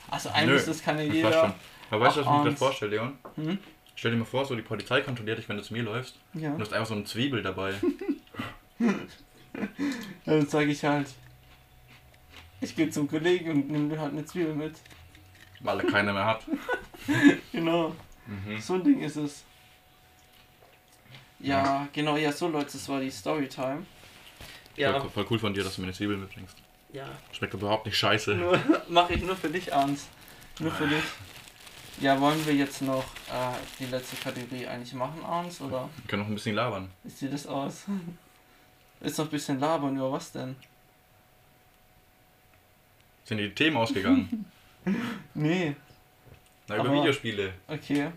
Also 0.10 0.30
ein 0.30 0.48
Nö, 0.48 0.54
Biss, 0.54 0.66
das 0.66 0.84
kann 0.84 0.98
ja 0.98 1.06
Das 1.06 1.16
jeder. 1.16 1.32
schon. 1.32 1.54
Aber 1.92 2.06
weißt 2.06 2.18
du, 2.18 2.20
was 2.22 2.28
ich 2.28 2.32
mir 2.34 2.44
gerade 2.44 2.56
vorstelle, 2.56 2.92
Leon? 2.92 3.18
Hm? 3.36 3.58
Stell 3.96 4.12
dir 4.12 4.18
mal 4.18 4.26
vor, 4.26 4.46
so 4.46 4.56
die 4.56 4.62
Polizei 4.64 5.02
kontrolliert 5.02 5.38
dich, 5.38 5.48
wenn 5.48 5.58
du 5.58 5.64
zu 5.64 5.74
mir 5.74 5.84
läufst. 5.84 6.20
Ja. 6.34 6.52
Und 6.52 6.58
du 6.58 6.62
hast 6.64 6.74
einfach 6.74 6.88
so 6.88 6.96
eine 6.96 7.04
Zwiebel 7.04 7.42
dabei. 7.44 7.74
Dann 10.26 10.48
sage 10.48 10.72
ich 10.72 10.84
halt, 10.84 11.08
ich 12.62 12.76
gehe 12.76 12.90
zum 12.90 13.08
Kollegen 13.08 13.70
und 13.70 13.90
dir 13.90 14.00
halt 14.00 14.14
eine 14.14 14.26
Zwiebel 14.26 14.56
mit. 14.56 14.76
Weil 15.60 15.80
er 15.80 15.86
keine 15.86 16.14
mehr 16.14 16.26
hat. 16.26 16.46
Genau. 17.52 17.96
Mhm. 18.26 18.60
So 18.60 18.76
ein 18.76 18.84
Ding 18.84 19.00
ist 19.02 19.16
es. 19.18 19.44
Ja, 21.44 21.88
genau, 21.94 22.16
ja, 22.18 22.32
so 22.32 22.48
Leute, 22.48 22.72
das 22.74 22.88
war 22.90 23.00
die 23.02 23.12
Storytime. 23.12 23.86
Voll, 24.76 25.10
voll 25.10 25.26
cool 25.30 25.40
von 25.40 25.54
dir, 25.54 25.64
dass 25.64 25.76
du 25.76 25.82
mir 25.82 25.88
eine 25.88 25.94
Zwiebel 25.94 26.18
mitbringst. 26.18 26.58
ja. 26.94 27.06
Schmeckt 27.32 27.54
überhaupt 27.54 27.86
nicht 27.86 27.98
scheiße. 27.98 28.34
Nur, 28.36 28.60
mache 28.90 29.14
ich 29.14 29.24
nur 29.24 29.36
für 29.36 29.50
dich, 29.50 29.74
Arns. 29.74 30.08
Nur 30.60 30.72
für 30.72 30.88
dich. 30.88 31.04
Ja, 32.02 32.20
wollen 32.20 32.44
wir 32.48 32.56
jetzt 32.56 32.82
noch 32.82 33.04
äh, 33.30 33.54
die 33.80 33.86
letzte 33.86 34.16
Kategorie 34.16 34.66
eigentlich 34.68 34.94
machen, 34.94 35.24
Arns, 35.24 35.62
oder 35.62 35.90
Wir 35.98 36.08
können 36.08 36.24
noch 36.24 36.30
ein 36.30 36.34
bisschen 36.36 36.56
labern. 36.56 36.90
wie 37.04 37.10
sieht 37.10 37.32
das 37.34 37.46
aus? 37.46 37.84
Ist 39.02 39.18
noch 39.20 39.26
ein 39.26 39.32
bisschen 39.32 39.60
labern, 39.60 39.96
über 39.98 40.12
was 40.12 40.32
denn? 40.32 40.56
Sind 43.26 43.38
die 43.38 43.50
Themen 43.54 43.78
ausgegangen? 43.78 44.46
Nee, 45.34 45.76
Na, 46.68 46.76
über 46.76 46.90
Aber- 46.90 46.94
Videospiele. 47.00 47.54
okay. 47.70 48.12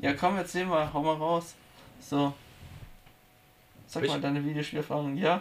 Ja, 0.00 0.14
komm, 0.14 0.36
erzähl 0.36 0.64
mal, 0.66 0.92
hau 0.92 1.00
mal 1.00 1.14
raus. 1.14 1.54
So. 2.08 2.34
Sag 3.86 4.04
Ich? 4.04 4.10
mal 4.10 4.20
deine 4.20 4.44
Videospielerfahrung, 4.44 5.16
ja? 5.16 5.40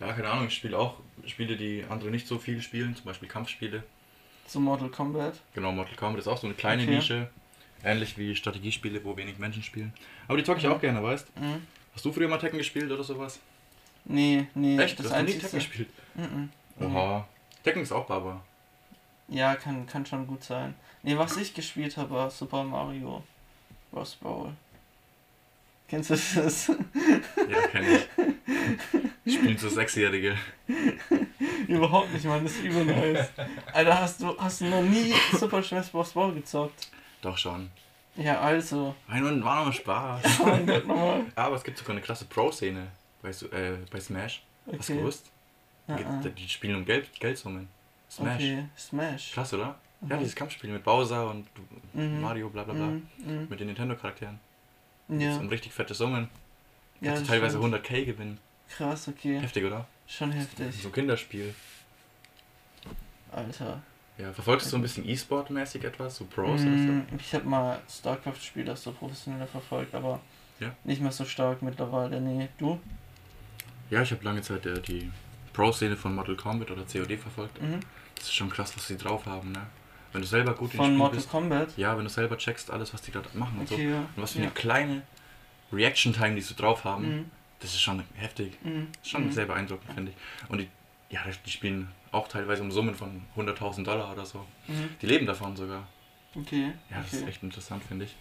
Ja, 0.00 0.12
keine 0.12 0.28
Ahnung, 0.30 0.46
ich 0.48 0.54
spiele 0.54 0.78
auch 0.78 0.96
Spiele, 1.26 1.56
die 1.56 1.84
andere 1.88 2.10
nicht 2.10 2.26
so 2.26 2.38
viel 2.38 2.60
spielen, 2.62 2.96
zum 2.96 3.04
Beispiel 3.04 3.28
Kampfspiele. 3.28 3.82
Zu 4.46 4.58
Mortal 4.60 4.88
Kombat. 4.88 5.40
Genau, 5.54 5.70
Mortal 5.72 5.94
Kombat 5.96 6.20
ist 6.20 6.26
auch 6.28 6.38
so 6.38 6.46
eine 6.46 6.54
kleine 6.54 6.82
Okay. 6.82 6.96
Nische. 6.96 7.30
Ähnlich 7.84 8.16
wie 8.18 8.34
Strategiespiele, 8.34 9.04
wo 9.04 9.16
wenig 9.16 9.38
Menschen 9.38 9.62
spielen. 9.62 9.92
Aber 10.28 10.36
die 10.38 10.44
zocke 10.44 10.60
ich 10.60 10.66
auch 10.66 10.80
gerne, 10.80 11.02
weißt 11.02 11.28
Mhm. 11.36 11.66
Hast 11.94 12.04
du 12.04 12.12
früher 12.12 12.28
mal 12.28 12.38
Tekken 12.38 12.58
gespielt 12.58 12.90
oder 12.90 13.04
sowas? 13.04 13.38
Nee, 14.04 14.46
nee, 14.54 14.78
Echt? 14.78 14.98
das 14.98 15.06
du 15.06 15.12
hast 15.12 15.20
noch 15.20 15.26
nie. 15.28 15.38
Tekken 15.38 15.58
gespielt? 15.58 15.88
Mhm. 16.14 16.50
Oha. 16.80 17.28
Tekken 17.62 17.82
ist 17.82 17.92
auch 17.92 18.06
Baba. 18.06 18.40
Ja, 19.28 19.54
kann, 19.56 19.86
kann 19.86 20.04
schon 20.06 20.26
gut 20.26 20.42
sein. 20.42 20.74
Nee, 21.02 21.16
was 21.18 21.36
ich 21.36 21.54
gespielt 21.54 21.96
habe, 21.96 22.10
war 22.10 22.30
Super 22.30 22.64
Mario 22.64 23.22
Bros. 23.90 24.14
Bowl. 24.16 24.52
Kennst 25.92 26.08
du 26.08 26.14
das? 26.14 26.68
Ja, 26.68 27.66
kenn 27.70 27.84
ich. 29.26 29.34
Spielen 29.34 29.58
so 29.58 29.68
Sechsjährige. 29.68 30.38
Überhaupt 31.68 32.10
nicht, 32.14 32.24
Mann, 32.24 32.44
das 32.44 32.52
ist 32.54 32.64
übel 32.64 32.86
nice. 32.86 33.28
Alter, 33.74 34.00
hast 34.00 34.22
du, 34.22 34.34
hast 34.38 34.62
du 34.62 34.64
noch 34.70 34.80
nie 34.80 35.12
Super 35.38 35.62
Smash 35.62 35.90
Bros. 35.90 36.12
Bowl 36.14 36.32
gezockt? 36.32 36.88
Doch 37.20 37.36
schon. 37.36 37.68
Ja, 38.16 38.40
also. 38.40 38.94
Nein, 39.06 39.22
war 39.44 39.56
nochmal 39.56 39.72
Spaß. 39.74 40.38
Gott, 40.38 40.86
nochmal. 40.86 41.26
Aber 41.34 41.56
es 41.56 41.62
gibt 41.62 41.76
sogar 41.76 41.90
eine 41.92 42.00
klasse 42.00 42.24
Pro-Szene 42.24 42.86
bei, 43.20 43.28
äh, 43.28 43.76
bei 43.90 44.00
Smash. 44.00 44.42
Hast 44.64 44.88
du 44.88 44.92
Okay. 44.94 44.96
gewusst? 45.00 45.30
Ah, 45.88 45.96
Die, 45.96 46.04
ah. 46.06 46.22
die 46.38 46.48
spielen 46.48 46.76
um 46.76 46.86
Geld, 46.86 47.10
Geldsummen. 47.20 47.68
Smash. 48.10 48.36
Okay, 48.36 48.64
Smash. 48.78 49.32
Krass, 49.34 49.52
oder? 49.52 49.78
Ja, 50.08 50.16
Mhm. 50.16 50.20
dieses 50.20 50.34
Kampfspiel 50.34 50.70
mit 50.70 50.84
Bowser 50.84 51.28
und 51.28 51.46
Mhm. 51.92 52.22
Mario, 52.22 52.48
bla 52.48 52.64
bla 52.64 52.72
bla. 52.72 52.86
Mhm, 52.86 53.06
mhm. 53.18 53.46
Mit 53.50 53.60
den 53.60 53.66
Nintendo-Charakteren. 53.66 54.40
Ja, 55.08 55.36
Um 55.38 55.48
richtig 55.48 55.72
fette 55.72 55.94
Summen. 55.94 56.28
ja 57.00 57.12
Kannst 57.14 57.28
teilweise 57.30 57.58
stimmt. 57.58 57.74
100k 57.74 58.04
gewinnen. 58.04 58.38
Krass, 58.68 59.08
okay. 59.08 59.38
Heftig, 59.40 59.64
oder? 59.64 59.86
Schon 60.06 60.32
heftig. 60.32 60.74
So 60.82 60.88
ein 60.88 60.92
Kinderspiel. 60.92 61.54
Alter. 63.30 63.82
Ja, 64.18 64.32
verfolgst 64.32 64.66
du 64.66 64.70
so 64.70 64.76
ein 64.76 64.82
bisschen 64.82 65.08
E-Sport-mäßig 65.08 65.84
etwas? 65.84 66.16
So 66.16 66.24
Pros 66.26 66.60
oder 66.62 66.70
Mm, 66.70 67.06
Ich 67.18 67.34
habe 67.34 67.46
mal 67.46 67.80
StarCraft-Spieler 67.88 68.76
so 68.76 68.92
professioneller 68.92 69.46
verfolgt, 69.46 69.94
aber 69.94 70.20
Ja. 70.60 70.74
nicht 70.84 71.00
mehr 71.00 71.12
so 71.12 71.24
stark 71.24 71.62
mittlerweile. 71.62 72.20
Nee, 72.20 72.48
du? 72.58 72.66
so? 72.74 72.80
Ja, 73.90 74.02
ich 74.02 74.10
habe 74.12 74.24
lange 74.24 74.42
Zeit 74.42 74.64
äh, 74.66 74.80
die 74.80 75.10
Pro-Szene 75.52 75.96
von 75.96 76.14
Mortal 76.14 76.36
Kombat 76.36 76.70
oder 76.70 76.84
COD 76.84 77.16
verfolgt. 77.18 77.60
Mhm. 77.60 77.80
Das 78.14 78.24
ist 78.24 78.34
schon 78.34 78.50
krass, 78.50 78.74
was 78.76 78.86
sie 78.86 78.96
drauf 78.96 79.26
haben, 79.26 79.52
ne? 79.52 79.66
Wenn 80.12 80.20
du 80.20 80.26
selber 80.26 80.54
gut 80.54 80.72
Von 80.72 80.86
Spiel 80.86 80.96
Mortal 80.98 81.16
bist. 81.16 81.30
Kombat? 81.30 81.76
Ja, 81.78 81.96
wenn 81.96 82.04
du 82.04 82.10
selber 82.10 82.36
checkst, 82.36 82.70
alles, 82.70 82.92
was 82.92 83.00
die 83.02 83.12
gerade 83.12 83.28
machen 83.34 83.58
und 83.60 83.68
so. 83.68 83.74
Okay, 83.74 83.90
ja. 83.90 84.00
Und 84.00 84.22
was 84.22 84.32
für 84.32 84.38
ja. 84.38 84.44
eine 84.44 84.52
kleine 84.52 85.02
Reaction-Time, 85.72 86.34
die 86.34 86.40
sie 86.42 86.54
drauf 86.54 86.84
haben, 86.84 87.16
Mhm. 87.16 87.30
das 87.60 87.70
ist 87.72 87.80
schon 87.80 88.02
heftig. 88.16 88.58
Mhm. 88.62 88.88
Ist 89.02 89.10
schon 89.10 89.26
Mhm. 89.26 89.32
sehr 89.32 89.46
beeindruckend, 89.46 89.90
finde 89.94 90.12
ich. 90.12 90.50
Und 90.50 90.58
die, 90.58 90.68
ja, 91.10 91.20
die 91.46 91.50
spielen 91.50 91.88
auch 92.10 92.28
teilweise 92.28 92.62
um 92.62 92.70
Summen 92.70 92.94
von 92.94 93.22
100.000 93.36 93.84
Dollar 93.86 94.12
oder 94.12 94.26
so. 94.26 94.44
Mhm. 94.68 94.90
Die 95.00 95.06
leben 95.06 95.24
davon 95.26 95.56
sogar. 95.56 95.86
Okay. 96.34 96.72
Ja, 96.90 96.98
das 96.98 97.06
okay. 97.08 97.16
ist 97.16 97.28
echt 97.28 97.42
interessant, 97.42 97.82
finde 97.84 98.04
ich. 98.04 98.14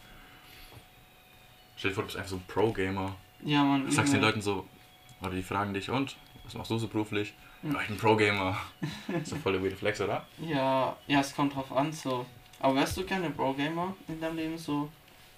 Stell 1.75 1.91
dir 1.91 1.95
vor, 1.95 2.03
du 2.03 2.07
bist 2.07 2.17
einfach 2.17 2.29
so 2.29 2.35
ein 2.37 2.43
Pro-Gamer. 2.47 3.15
Ja, 3.43 3.63
man. 3.63 3.85
Du 3.85 3.91
sagst 3.91 4.13
den. 4.13 4.21
Leuten 4.21 4.41
so, 4.41 4.67
oder 5.21 5.31
die 5.31 5.43
fragen 5.43 5.73
dich, 5.73 5.89
und? 5.89 6.15
Was 6.43 6.53
machst 6.53 6.71
du 6.71 6.77
so 6.77 6.87
beruflich? 6.87 7.33
Mhm. 7.61 7.77
Ich 7.81 7.87
bin 7.87 7.97
Pro-Gamer. 7.97 8.57
so 9.23 9.35
voll 9.37 9.53
der 9.53 9.63
weird 9.63 9.73
Flex, 9.77 10.01
oder? 10.01 10.25
Ja, 10.39 10.95
ja, 11.07 11.19
es 11.19 11.35
kommt 11.35 11.55
drauf 11.55 11.71
an, 11.71 11.91
so. 11.91 12.25
Aber 12.59 12.75
wärst 12.75 12.97
du 12.97 13.03
gerne 13.03 13.29
Pro-Gamer 13.29 13.93
in 14.07 14.19
deinem 14.19 14.35
Leben 14.37 14.57
so? 14.57 14.89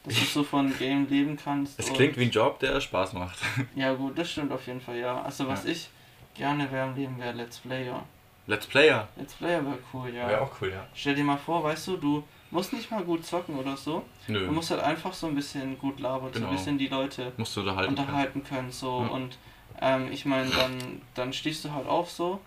Dass 0.04 0.14
du 0.16 0.26
so 0.26 0.44
von 0.44 0.78
Game 0.78 1.08
leben 1.10 1.38
kannst? 1.42 1.80
Es 1.80 1.92
klingt 1.92 2.18
wie 2.18 2.24
ein 2.26 2.32
Job, 2.32 2.60
der 2.60 2.80
Spaß 2.82 3.14
macht. 3.14 3.40
Ja, 3.76 3.94
gut, 3.94 4.18
das 4.18 4.32
stimmt 4.32 4.52
auf 4.52 4.66
jeden 4.68 4.82
Fall, 4.82 4.98
ja. 4.98 5.22
Also, 5.22 5.48
was 5.48 5.64
Ja. 5.66 5.72
ich 5.72 5.90
gerne 6.34 6.70
wäre 6.72 6.88
im 6.90 6.96
Leben, 6.96 7.20
wäre 7.20 7.34
Let's 7.34 7.58
Player. 7.60 8.04
Let's 8.48 8.66
Player. 8.68 9.08
Let's 9.16 9.34
Player 9.36 9.64
wäre 9.66 9.78
cool, 9.94 10.10
ja. 10.14 10.28
Wäre 10.28 10.42
auch 10.42 10.52
cool, 10.62 10.72
ja. 10.72 10.86
Stell 10.94 11.16
dir 11.16 11.24
mal 11.24 11.38
vor, 11.38 11.64
weißt 11.64 11.88
du, 11.88 11.98
du 11.98 12.24
musst 12.52 12.74
nicht 12.74 12.92
mal 12.92 13.02
gut 13.04 13.26
zocken 13.26 13.56
oder 13.58 13.78
so. 13.78 14.04
Nö. 14.28 14.46
Du 14.46 14.52
musst 14.52 14.70
halt 14.72 14.82
einfach 14.82 15.14
so 15.14 15.28
ein 15.28 15.36
bisschen 15.36 15.78
gut 15.80 16.00
labern, 16.02 16.28
so 16.34 16.40
Genau. 16.40 16.50
ein 16.52 16.56
bisschen 16.58 16.78
die 16.78 16.88
Leute 16.90 17.32
musst 17.38 17.56
du 17.56 17.62
unterhalten. 17.62 17.96
können. 17.96 18.08
unterhalten 18.08 18.44
können, 18.44 18.72
so. 18.72 19.02
Ja. 19.04 19.08
Und 19.12 19.38
ähm, 19.82 20.12
ich 20.12 20.26
meine, 20.26 20.50
dann, 20.52 21.02
dann 21.16 21.34
stehst 21.34 21.66
du 21.66 21.72
halt 21.72 21.88
auf 21.88 22.10
so, 22.12 22.40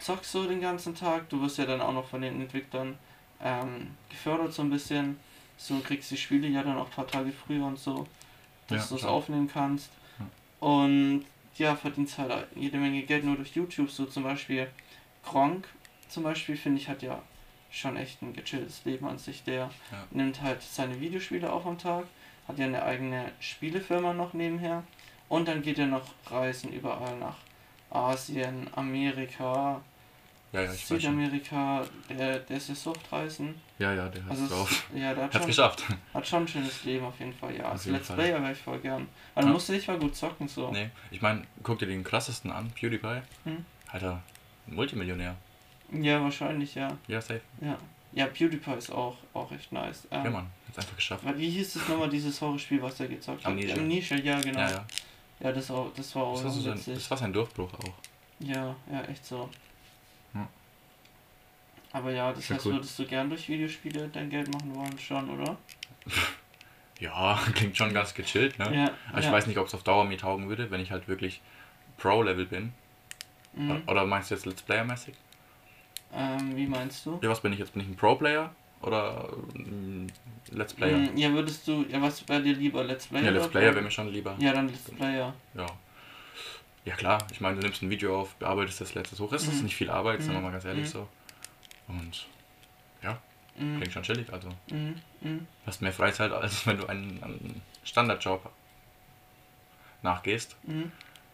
zockst 0.00 0.32
so 0.32 0.46
den 0.46 0.60
ganzen 0.60 0.94
Tag. 0.94 1.28
Du 1.28 1.40
wirst 1.42 1.58
ja 1.58 1.66
dann 1.66 1.80
auch 1.80 1.92
noch 1.92 2.08
von 2.08 2.22
den 2.22 2.40
Entwicklern 2.40 2.98
ähm, 3.42 3.94
gefördert 4.08 4.52
so 4.52 4.62
ein 4.62 4.70
bisschen. 4.70 5.18
So 5.56 5.78
kriegst 5.80 6.10
die 6.10 6.16
Spiele 6.16 6.48
ja 6.48 6.62
dann 6.62 6.76
auch 6.76 6.86
ein 6.86 6.90
paar 6.92 7.06
Tage 7.06 7.30
früher 7.32 7.64
und 7.66 7.78
so, 7.78 8.06
dass 8.68 8.90
Ja, 8.90 8.96
du 8.96 9.00
es 9.00 9.04
aufnehmen 9.08 9.48
kannst. 9.52 9.90
Ja. 10.18 10.26
Und 10.68 11.24
ja, 11.56 11.76
verdienst 11.76 12.18
halt 12.18 12.46
jede 12.56 12.78
Menge 12.78 13.02
Geld 13.02 13.24
nur 13.24 13.36
durch 13.36 13.54
YouTube. 13.54 13.90
So 13.90 14.06
zum 14.06 14.22
Beispiel 14.24 14.68
Gronk 15.24 15.68
zum 16.08 16.24
Beispiel, 16.24 16.56
finde 16.56 16.80
ich, 16.80 16.88
hat 16.88 17.02
ja 17.02 17.22
schon 17.70 17.96
echt 17.96 18.20
ein 18.22 18.32
gechilltes 18.34 18.84
Leben 18.84 19.06
an 19.06 19.18
sich. 19.18 19.44
Der 19.44 19.70
Ja. 19.90 20.06
nimmt 20.10 20.42
halt 20.42 20.62
seine 20.62 21.00
Videospiele 21.00 21.50
auf 21.50 21.64
am 21.66 21.78
Tag, 21.78 22.04
hat 22.48 22.58
ja 22.58 22.66
eine 22.66 22.82
eigene 22.82 23.30
Spielefirma 23.40 24.12
noch 24.12 24.34
nebenher 24.34 24.82
und 25.32 25.48
dann 25.48 25.62
geht 25.62 25.78
er 25.78 25.86
noch 25.86 26.06
reisen 26.30 26.72
überall 26.72 27.16
nach 27.18 27.36
Asien, 27.90 28.68
Amerika, 28.76 29.80
Ja, 30.52 30.62
ja. 30.62 30.72
Südamerika, 30.72 31.84
der, 32.10 32.38
der 32.40 32.56
ist 32.58 32.68
ja 32.68 32.74
Suchtreisen. 32.74 33.54
Ja, 33.78 33.94
ja, 33.94 34.08
der 34.08 34.22
hat's 34.26 34.30
Also 34.32 34.44
es, 34.44 34.50
drauf. 34.50 34.86
ja, 34.94 35.14
der 35.14 35.24
hat 35.24 35.34
Hat's 35.34 35.36
schon, 35.38 35.46
geschafft. 35.46 35.84
hat 36.14 36.26
schon 36.26 36.42
ein 36.42 36.48
schönes 36.48 36.84
Leben 36.84 37.04
auf 37.06 37.18
jeden 37.18 37.32
Fall, 37.32 37.56
ja. 37.56 37.64
Als 37.70 37.86
Let's 37.86 38.08
Fall. 38.08 38.16
Player 38.16 38.42
wäre 38.42 38.52
ich 38.52 38.58
voll 38.58 38.78
gern. 38.80 39.08
Aber 39.34 39.42
du 39.42 39.46
Ja. 39.48 39.52
musst 39.54 39.70
nicht 39.70 39.88
mal 39.88 39.98
gut 39.98 40.14
zocken 40.14 40.48
so. 40.48 40.70
Nee, 40.70 40.90
ich 41.10 41.22
meine, 41.22 41.42
guck 41.62 41.78
dir 41.78 41.86
den 41.86 42.04
krassesten 42.04 42.50
an, 42.50 42.70
PewDiePie. 42.72 43.22
Hm. 43.44 43.64
Alter, 43.90 44.22
Multimillionär. 44.66 45.34
Ja, 45.90 46.22
wahrscheinlich, 46.22 46.74
ja. 46.74 46.88
Ja, 47.08 47.20
safe. 47.22 47.40
Ja. 47.62 47.78
Ja, 48.12 48.26
PewDiePie 48.26 48.72
ist 48.76 48.90
auch, 48.90 49.16
auch 49.32 49.50
echt 49.52 49.72
nice. 49.72 50.06
Ähm, 50.10 50.24
Ja, 50.24 50.30
Mann, 50.30 50.46
hat's 50.68 50.78
einfach 50.78 50.96
geschafft. 50.96 51.24
Wie 51.36 51.48
hieß 51.48 51.76
es 51.76 51.88
nochmal, 51.88 52.10
dieses 52.10 52.38
Horrorspiel, 52.40 52.82
was 52.82 53.00
er 53.00 53.08
gezockt 53.08 53.44
hat? 53.44 53.50
Amnesia. 53.52 53.74
Amnesia, 53.76 54.16
ja, 54.18 54.38
genau. 54.40 54.60
Ja, 54.60 54.70
Ja, 54.70 54.84
ja. 55.42 55.52
das, 55.52 55.70
war, 55.70 55.90
das 55.96 56.14
war 56.14 56.22
auch 56.24 56.42
Das 56.42 56.54
so 56.54 56.72
witzig. 56.72 56.94
das 56.94 57.10
war 57.10 57.18
sein 57.18 57.32
Durchbruch 57.32 57.72
auch. 57.74 57.94
Ja, 58.40 58.74
ja, 58.90 59.02
echt 59.04 59.24
so. 59.24 59.48
Ja. 60.34 60.48
Aber 61.92 62.12
ja, 62.12 62.32
das 62.32 62.48
ja 62.48 62.56
heißt, 62.56 62.66
cool. 62.66 62.72
würdest 62.74 62.98
du 62.98 63.06
gern 63.06 63.28
durch 63.28 63.48
Videospiele 63.48 64.08
dein 64.08 64.30
Geld 64.30 64.52
machen 64.52 64.74
wollen, 64.74 64.98
schon, 64.98 65.28
oder? 65.30 65.56
Ja, 67.00 67.36
klingt 67.54 67.76
schon 67.76 67.92
ganz 67.92 68.14
gechillt, 68.14 68.60
ne? 68.60 68.72
Ja. 68.72 68.90
Aber 69.10 69.18
ich 69.18 69.24
ja. 69.24 69.32
weiß 69.32 69.48
nicht, 69.48 69.58
ob 69.58 69.66
es 69.66 69.74
auf 69.74 69.82
Dauer 69.82 70.04
mir 70.04 70.16
taugen 70.18 70.48
würde, 70.48 70.70
wenn 70.70 70.80
ich 70.80 70.92
halt 70.92 71.08
wirklich 71.08 71.40
Pro-Level 71.96 72.46
bin. 72.46 72.72
Mhm. 73.54 73.82
Oder 73.88 74.06
meinst 74.06 74.30
du 74.30 74.36
jetzt 74.36 74.46
Let's 74.46 74.62
Player-mäßig? 74.62 75.14
Ähm, 76.14 76.54
wie 76.56 76.66
meinst 76.68 77.04
du? 77.04 77.18
Ja, 77.20 77.28
was 77.28 77.40
bin 77.40 77.52
ich 77.52 77.58
jetzt? 77.58 77.72
Bin 77.72 77.82
ich 77.82 77.88
ein 77.88 77.96
Pro-Player? 77.96 78.54
Oder 78.82 79.28
mm, 79.54 80.06
Let's 80.50 80.74
Player. 80.74 80.98
Mm, 80.98 81.16
Ja, 81.16 81.32
würdest 81.32 81.66
du, 81.68 81.84
ja, 81.88 82.00
was 82.02 82.28
wäre 82.28 82.42
dir 82.42 82.54
lieber, 82.54 82.82
Let's 82.84 83.06
Player? 83.06 83.24
ja, 83.24 83.30
Let's 83.30 83.48
Player 83.48 83.74
wäre 83.74 83.82
mir 83.84 83.90
schon 83.90 84.08
lieber. 84.12 84.36
Ja, 84.38 84.52
dann 84.52 84.68
Let's 84.68 84.90
Player. 84.90 85.32
Ja. 85.54 85.66
Ja 86.84 86.96
klar, 86.96 87.26
ich 87.30 87.40
meine, 87.40 87.56
du 87.56 87.62
nimmst 87.62 87.80
ein 87.82 87.90
Video 87.90 88.20
auf, 88.20 88.34
bearbeitest 88.36 88.80
das 88.80 88.94
letztes 88.94 89.20
hoch. 89.20 89.32
Es 89.32 89.46
ist 89.46 89.58
Mhm. 89.58 89.64
nicht 89.66 89.76
viel 89.76 89.88
Arbeit, 89.90 90.20
sagen 90.20 90.32
wir 90.34 90.38
Mhm. 90.40 90.44
mal 90.46 90.52
ganz 90.52 90.64
ehrlich 90.64 90.86
Mhm. 90.86 90.88
so. 90.90 91.08
Und 91.88 92.26
Mm, 93.54 93.76
klingt 93.76 93.92
schon 93.92 94.02
chillig, 94.02 94.32
also. 94.32 94.48
mm, 94.70 94.94
mm. 95.28 95.46
Hast 95.66 95.82
mehr 95.82 95.92
Freizeit, 95.92 96.32
als 96.32 96.66
wenn 96.66 96.78
du 96.78 96.86
einen, 96.86 97.22
einen 97.22 97.60
Standardjob 97.84 98.50
nachgehst. 100.00 100.56
Mhm. 100.62 100.90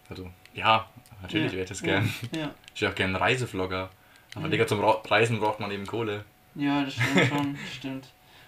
Also, 0.09 0.29
ja, 0.53 0.89
natürlich 1.21 1.53
Ja, 1.53 1.57
wäre 1.59 1.63
ich 1.63 1.69
das 1.69 1.79
ja, 1.79 1.85
gern. 1.85 2.13
Ja, 2.33 2.53
Ich 2.75 2.81
wäre 2.81 2.91
auch 2.91 2.95
gern 2.95 3.11
ein 3.11 3.15
Reisevlogger. 3.15 3.89
Aber 4.35 4.47
Mhm. 4.47 4.51
Digga, 4.51 4.67
zum 4.67 4.81
Reisen 4.83 5.39
braucht 5.39 5.61
man 5.61 5.71
eben 5.71 5.87
Kohle. 5.87 6.25
Ja, 6.59 6.83
das 6.83 6.93
stimmt 6.93 7.27
schon, 7.27 7.57
stimmt. 7.77 8.07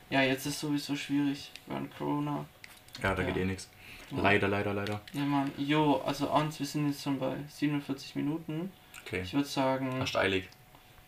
Ja, 0.09 0.21
jetzt 0.23 0.45
ist 0.45 0.59
sowieso 0.59 0.95
schwierig 0.95 1.51
während 1.67 1.95
Corona. 1.97 2.45
Ja, 3.01 3.15
da 3.15 3.21
Ja. 3.21 3.27
geht 3.29 3.37
eh 3.37 3.45
nichts. 3.45 3.69
Ja. 4.11 4.21
Leider, 4.21 4.47
leider, 4.49 4.73
leider. 4.73 4.99
Ja, 5.13 5.21
Mann, 5.21 5.51
jo, 5.57 6.01
also 6.05 6.29
abends, 6.29 6.59
wir 6.59 6.65
sind 6.65 6.87
jetzt 6.89 7.01
schon 7.03 7.17
bei 7.17 7.35
47 7.47 8.15
Minuten. 8.15 8.71
Okay. 9.05 9.21
Ich 9.21 9.33
würde 9.33 9.47
sagen, 9.47 9.89
Fast 9.99 10.17
eilig. 10.17 10.49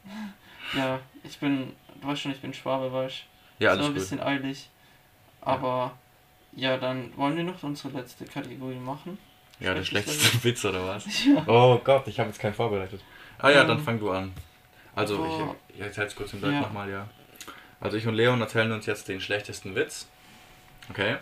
ja, 0.78 0.99
ich 1.24 1.38
bin, 1.39 1.74
du 2.01 2.08
weißt 2.08 2.22
schon, 2.22 2.32
ich 2.32 2.39
bin 2.41 2.54
Schwabe, 2.54 2.91
weißt 2.91 3.24
Ja, 3.60 3.74
Ist 3.74 3.78
noch 3.80 3.86
alles 3.86 3.86
ein 3.86 3.88
gut. 3.88 3.93
bisschen 3.95 4.20
eilig. 4.22 4.70
Aber 5.41 5.97
ja, 6.54 6.78
dann 6.78 7.12
wollen 7.18 7.36
wir 7.36 7.43
noch 7.43 7.62
unsere 7.64 7.89
letzte 7.97 8.24
Kategorie 8.26 8.76
machen. 8.76 9.18
Ja, 9.60 9.74
der 9.74 9.84
Schlechtes 9.84 10.16
schlechteste 10.16 10.43
Witz 10.45 10.66
oder 10.66 10.88
was? 10.88 11.06
Ja. 11.26 11.43
Oh 11.47 11.80
Gott, 11.84 12.08
ich 12.08 12.20
habe 12.20 12.30
jetzt 12.30 12.39
keinen 12.39 12.54
vorbereitet. 12.54 13.01
Ah 13.39 13.49
ja, 13.49 13.64
dann 13.66 13.78
Ähm, 13.80 13.84
fang 13.84 13.99
du 13.99 14.12
an. 14.12 14.32
Also, 14.96 15.20
oh. 15.20 15.56
ich, 15.70 15.76
ich 15.76 15.82
erzähle 15.82 16.08
es 16.08 16.16
kurz 16.16 16.34
im 16.34 16.41
Deutsch 16.41 16.54
Ja. 16.54 16.62
nochmal, 16.62 16.89
ja. 16.89 17.10
Also 17.80 17.98
ich 17.98 18.08
und 18.08 18.14
Leon 18.16 18.39
erzählen 18.39 18.72
uns 18.72 18.86
jetzt 18.86 19.08
den 19.10 19.20
schlechtesten 19.20 19.76
Witz. 19.76 20.08
Okay? 20.89 21.18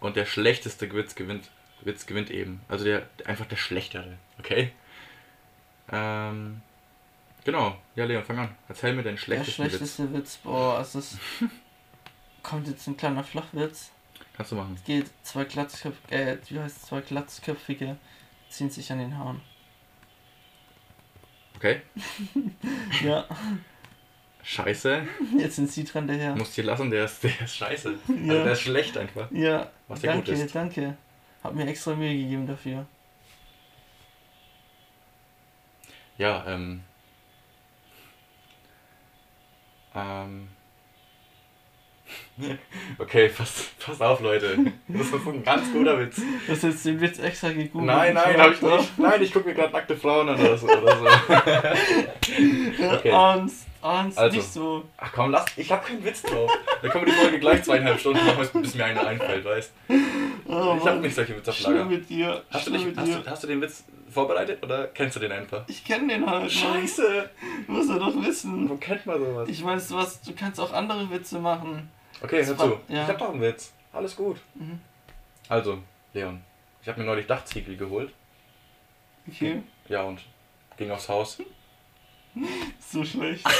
Und 0.00 0.16
der 0.16 0.26
schlechteste 0.26 0.92
Witz 0.92 1.14
gewinnt, 1.14 1.48
Witz 1.82 2.06
gewinnt 2.06 2.30
eben. 2.30 2.60
Also 2.68 2.84
der 2.84 3.08
einfach 3.24 3.46
der 3.46 3.56
schlechtere. 3.56 4.18
Okay? 4.38 4.72
Ähm, 5.90 6.60
genau. 7.44 7.76
Ja, 7.94 8.04
Leon, 8.04 8.24
fang 8.24 8.38
an. 8.38 8.56
Erzähl 8.68 8.92
mir 8.92 9.02
den 9.02 9.14
Der 9.14 9.22
schlechtesten 9.22 9.64
Witz. 9.64 9.70
schlechteste 9.70 10.12
Witz, 10.12 10.36
boah, 10.38 10.78
also 10.78 10.98
es 10.98 11.16
kommt 12.42 12.68
jetzt 12.68 12.86
ein 12.86 12.96
kleiner 12.96 13.24
Flachwitz. 13.24 13.90
Kannst 14.36 14.52
du 14.52 14.56
machen. 14.56 14.74
Es 14.76 14.84
geht 14.84 15.06
zwei 15.22 15.44
Glatzköpfige, 15.44 16.14
äh, 16.14 16.38
wie 16.48 16.60
heißt 16.60 16.76
es, 16.76 16.82
zwei 16.82 17.00
Glatzköpfige 17.00 17.96
ziehen 18.50 18.68
sich 18.68 18.92
an 18.92 18.98
den 18.98 19.16
Haaren. 19.16 19.40
Okay? 21.56 21.80
Ja, 23.04 23.24
Scheiße. 24.42 25.02
jetzt 25.38 25.56
sind 25.56 25.70
sie 25.72 25.84
dran 25.84 26.06
daher. 26.06 26.36
Musst 26.36 26.54
hier 26.54 26.64
lassen, 26.64 26.90
der 26.90 27.04
ist, 27.06 27.22
der 27.24 27.40
ist 27.42 27.56
scheiße. 27.56 27.88
Also 28.08 28.12
Ja. 28.22 28.44
der 28.44 28.52
ist 28.52 28.60
schlecht 28.60 28.96
einfach. 28.96 29.28
Ja, 29.32 29.70
Was 29.88 30.02
ja 30.02 30.14
gut 30.14 30.28
danke, 30.28 30.42
ist. 30.42 30.54
danke. 30.54 30.96
Hab 31.42 31.54
mir 31.54 31.66
extra 31.66 31.94
Mühe 31.94 32.14
gegeben 32.16 32.46
dafür. 32.46 32.86
Ja, 36.18 36.44
ähm. 36.46 36.82
Ähm. 39.94 40.48
Okay, 42.98 43.28
pass, 43.36 43.68
pass 43.84 44.00
auf, 44.00 44.20
Leute. 44.20 44.58
Das 44.88 45.06
ist 45.06 45.14
ein 45.26 45.42
ganz 45.42 45.72
guter 45.72 45.98
Witz. 45.98 46.16
Du 46.16 46.52
hast 46.52 46.62
jetzt 46.62 46.84
den 46.84 47.00
Witz 47.00 47.18
extra 47.18 47.48
gegoogelt. 47.50 47.86
Nein, 47.86 48.14
nein, 48.14 48.38
hab 48.40 48.52
ich 48.52 48.60
nicht. 48.62 48.98
Nein, 48.98 49.22
ich 49.22 49.32
gucke 49.32 49.48
mir 49.48 49.54
gerade 49.54 49.72
nackte 49.72 49.96
Frauen 49.96 50.28
an 50.28 50.38
oder 50.38 50.56
so. 50.58 50.66
Oder 50.68 50.96
so. 50.98 51.06
Okay. 52.78 53.08
Ernst, 53.08 53.66
ernst, 53.82 54.18
Also. 54.18 54.36
nicht 54.36 54.52
so. 54.52 54.84
Ach 54.98 55.10
komm, 55.12 55.30
lass. 55.30 55.46
Ich 55.56 55.70
hab 55.72 55.86
keinen 55.86 56.04
Witz 56.04 56.22
drauf. 56.22 56.50
Dann 56.82 56.90
können 56.90 57.06
wir 57.06 57.12
die 57.12 57.18
Folge 57.18 57.38
gleich 57.38 57.62
zweieinhalb 57.62 57.98
Stunden 57.98 58.24
machen, 58.26 58.62
bis 58.62 58.74
mir 58.74 58.84
einer 58.84 59.06
einfällt, 59.06 59.44
weißt 59.44 59.72
Oh, 60.46 60.76
Ich 60.78 60.86
hab 60.86 61.00
nicht 61.00 61.14
solche 61.14 61.36
Witze 61.36 61.50
auf 61.50 61.60
Lager. 61.60 61.84
mit 61.86 62.08
dir. 62.08 62.42
Hast 62.50 62.66
du, 62.66 62.72
nicht, 62.72 62.86
mit 62.86 62.96
hast, 62.96 63.06
dir. 63.08 63.18
du, 63.18 63.30
hast 63.30 63.42
du 63.42 63.46
den 63.46 63.60
Witz 63.62 63.84
vorbereitet 64.10 64.62
oder 64.62 64.88
kennst 64.88 65.16
du 65.16 65.20
den 65.20 65.32
einfach? 65.32 65.62
Ich 65.68 65.84
kenne 65.84 66.08
den 66.08 66.28
halt. 66.28 66.50
Scheiße! 66.52 67.30
Du 67.66 67.72
musst 67.72 67.88
ja 67.90 67.98
doch 67.98 68.14
wissen. 68.24 68.68
Wo 68.68 68.76
kennt 68.76 69.06
man 69.06 69.18
sowas? 69.18 69.48
Ich 69.48 69.64
weiß, 69.64 69.88
du, 69.88 69.96
hast, 69.96 70.26
du 70.28 70.32
kannst 70.34 70.60
auch 70.60 70.72
andere 70.72 71.10
Witze 71.10 71.38
machen. 71.38 71.88
Okay, 72.22 72.44
hör 72.44 72.56
zu. 72.58 72.80
ja. 72.88 73.02
Ich 73.02 73.08
hab 73.08 73.18
doch 73.18 73.30
einen 73.30 73.40
Witz. 73.40 73.72
Alles 73.92 74.16
gut. 74.16 74.38
Mhm. 74.54 74.80
Also, 75.48 75.78
Leon, 76.12 76.42
ich 76.82 76.88
habe 76.88 77.00
mir 77.00 77.06
neulich 77.06 77.26
Dachziegel 77.26 77.76
geholt. 77.76 78.12
Okay, 79.28 79.62
Ja, 79.88 80.02
und 80.02 80.20
ging 80.76 80.90
aufs 80.90 81.08
Haus. 81.08 81.38
so 82.80 83.04
schlecht. 83.04 83.44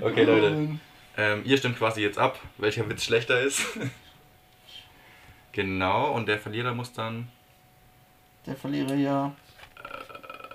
Okay, 0.00 0.24
Leute. 0.24 0.78
Ähm, 1.16 1.42
ihr 1.44 1.56
stimmt 1.58 1.78
quasi 1.78 2.02
jetzt 2.02 2.18
ab, 2.18 2.38
welcher 2.58 2.88
Witz 2.88 3.04
schlechter 3.04 3.40
ist. 3.40 3.64
genau, 5.52 6.12
und 6.12 6.26
der 6.26 6.38
Verlierer 6.38 6.74
muss 6.74 6.92
dann. 6.92 7.28
Der 8.46 8.56
Verlierer 8.56 8.94
ja. 8.94 9.32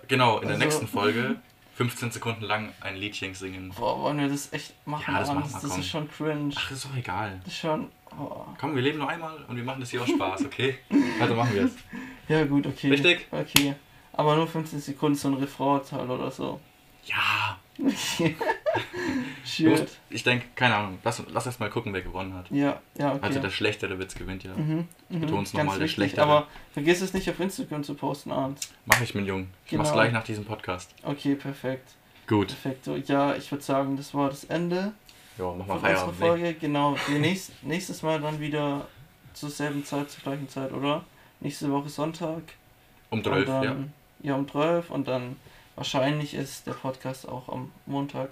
Genau, 0.08 0.38
in 0.40 0.44
der 0.48 0.52
Also- 0.56 0.64
nächsten 0.66 0.88
Folge 0.88 1.36
15 1.80 2.12
Sekunden 2.12 2.44
lang 2.44 2.74
ein 2.82 2.98
Liedchen 2.98 3.34
singen. 3.34 3.70
Boah, 3.70 3.98
wollen 4.02 4.18
wir 4.18 4.28
das 4.28 4.52
echt 4.52 4.74
machen? 4.86 5.14
Ja, 5.14 5.22
das 5.22 5.30
machen 5.30 5.50
wir, 5.50 5.62
das 5.62 5.72
komm. 5.72 5.80
ist 5.80 5.88
schon 5.88 6.12
cringe. 6.12 6.54
Ach, 6.58 6.72
ist 6.72 6.84
doch 6.84 6.94
egal. 6.98 7.40
Das 7.46 7.54
ist 7.54 7.60
schon. 7.60 7.90
Oh. 8.20 8.44
Komm, 8.60 8.76
wir 8.76 8.82
leben 8.82 8.98
nur 8.98 9.08
einmal 9.08 9.38
und 9.48 9.56
wir 9.56 9.64
machen 9.64 9.80
das 9.80 9.90
hier 9.90 10.02
aus 10.02 10.10
Spaß, 10.10 10.44
okay? 10.44 10.78
Also 11.22 11.36
machen 11.36 11.54
wir 11.54 11.64
es. 11.64 11.76
Ja, 12.28 12.44
gut, 12.44 12.68
okay. 12.68 12.90
Richtig? 12.90 13.28
Okay. 13.32 13.76
Aber 14.12 14.36
nur 14.36 14.46
15 14.46 14.82
Sekunden 14.82 15.18
so 15.18 15.30
ein 15.30 15.36
Refrain-Teil 15.36 16.12
oder 16.12 16.30
so. 16.30 16.60
Ja. 17.06 17.58
Shit. 19.46 19.88
ich 20.10 20.24
denke, 20.24 20.46
keine 20.56 20.76
Ahnung, 20.76 21.00
lass, 21.04 21.22
lass 21.30 21.46
erst 21.46 21.60
mal 21.60 21.70
gucken, 21.70 21.94
wer 21.94 22.02
gewonnen 22.02 22.34
hat. 22.34 22.50
Ja, 22.52 22.82
ja, 22.98 23.14
okay. 23.14 23.20
Also 23.22 23.40
der 23.40 23.50
schlechtere 23.50 23.98
Witz 24.00 24.16
gewinnt 24.16 24.44
ja. 24.44 24.54
Mhm, 24.54 24.88
mhm, 25.10 25.20
beton's 25.22 25.52
ganz 25.52 25.64
nochmal, 25.66 25.80
der 25.80 25.88
Schlechtere. 25.88 26.22
Aber 26.24 26.48
vergiss 26.74 27.02
es 27.02 27.14
nicht 27.14 27.30
auf 27.30 27.40
Instagram 27.40 27.84
zu 27.84 27.96
posten 27.96 28.32
abends. 28.32 28.72
Mach 28.86 29.02
ich, 29.02 29.16
mein 29.16 29.26
Jung. 29.26 29.48
Ich 29.66 29.74
mach's 29.74 29.90
Genau. 29.90 30.02
gleich 30.02 30.14
nach 30.14 30.24
diesem 30.24 30.46
Podcast. 30.46 30.94
Okay, 31.04 31.36
perfekt. 31.36 31.90
Gut. 32.28 32.48
Perfekt. 32.50 32.88
Ja, 33.10 33.36
ich 33.36 33.52
würde 33.52 33.64
sagen, 33.64 33.98
das 33.98 34.14
war 34.14 34.30
das 34.30 34.44
Ende 34.44 34.92
Ja, 35.38 35.52
mach 35.58 35.66
mal 35.66 35.80
Feierabend. 35.80 36.20
ne? 36.20 36.26
Folge. 36.28 36.54
Genau. 36.54 36.96
Wir 37.08 37.20
nächst, 37.20 37.64
nächstes 37.64 38.04
Mal 38.04 38.20
dann 38.22 38.40
wieder 38.40 38.88
zur 39.34 39.50
selben 39.50 39.84
Zeit, 39.84 40.12
zur 40.12 40.22
gleichen 40.24 40.48
Zeit, 40.48 40.72
oder? 40.72 41.04
Nächste 41.40 41.72
Woche 41.72 41.90
Sonntag. 41.90 42.44
Um 43.10 43.24
12, 43.24 43.38
und 43.40 43.48
dann, 43.48 43.64
ja. 43.64 43.76
Ja, 44.22 44.36
um 44.36 44.48
12 44.48 44.92
und 44.92 45.08
dann 45.08 45.38
wahrscheinlich 45.80 46.34
ist 46.34 46.68
der 46.68 46.74
Podcast 46.74 47.28
auch 47.28 47.48
am 47.48 47.72
Montag 47.86 48.32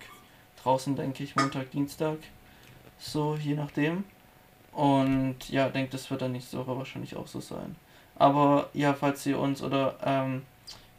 draußen, 0.61 0.97
denke 0.97 1.23
ich, 1.23 1.33
Montag, 1.37 1.71
Dienstag. 1.71 2.17
So, 2.99 3.37
je 3.37 3.55
nachdem. 3.55 4.03
Und 4.73 5.49
ja, 5.49 5.69
denke, 5.69 5.91
das 5.91 6.11
wird 6.11 6.21
dann 6.21 6.33
nächste 6.33 6.57
Woche 6.57 6.77
wahrscheinlich 6.77 7.15
auch 7.15 7.25
so 7.27 7.39
sein. 7.39 7.77
Aber 8.15 8.69
ja, 8.73 8.93
falls 8.93 9.25
ihr 9.25 9.39
uns 9.39 9.63
oder 9.63 9.95
ähm, 10.03 10.41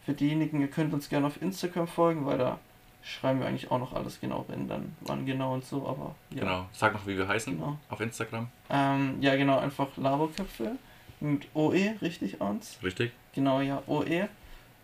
für 0.07 0.15
diejenigen, 0.15 0.63
ihr 0.63 0.71
könnt 0.71 0.95
uns 0.95 1.11
gerne 1.11 1.27
auf 1.27 1.41
Instagram 1.43 1.87
folgen, 1.87 2.25
weil 2.25 2.39
da 2.39 2.59
schreiben 3.03 3.41
wir 3.41 3.47
eigentlich 3.47 3.71
auch 3.71 3.79
noch 3.79 3.93
alles 3.93 4.19
genau 4.19 4.47
rein, 4.49 4.69
dann 4.69 4.97
wann 5.03 5.27
genau 5.27 5.53
und 5.53 5.67
so, 5.67 5.87
aber 5.87 6.15
ja. 6.31 6.41
Genau. 6.41 6.67
Sag 6.73 6.95
noch, 6.95 7.07
wie 7.07 7.19
wir 7.19 7.29
heißen 7.29 7.55
Genau. 7.59 7.77
auf 7.91 8.01
Instagram. 8.01 8.49
Ähm, 8.71 9.19
ja, 9.21 9.37
genau, 9.37 9.59
einfach 9.59 9.89
Laberköpfe 9.99 10.77
mit 11.21 11.47
OE, 11.55 11.95
richtig, 12.01 12.41
Ans? 12.41 12.79
Richtig? 12.83 13.13
Genau, 13.35 13.61
ja, 13.61 13.83
OE. 13.87 14.29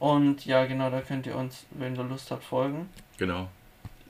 Und 0.05 0.45
ja, 0.45 0.67
genau, 0.67 0.91
da 0.91 1.01
könnt 1.01 1.25
ihr 1.27 1.35
uns, 1.35 1.65
wenn 1.71 1.97
ihr 1.97 2.05
Lust 2.05 2.31
habt, 2.31 2.45
folgen. 2.45 2.91
Genau. 3.17 3.49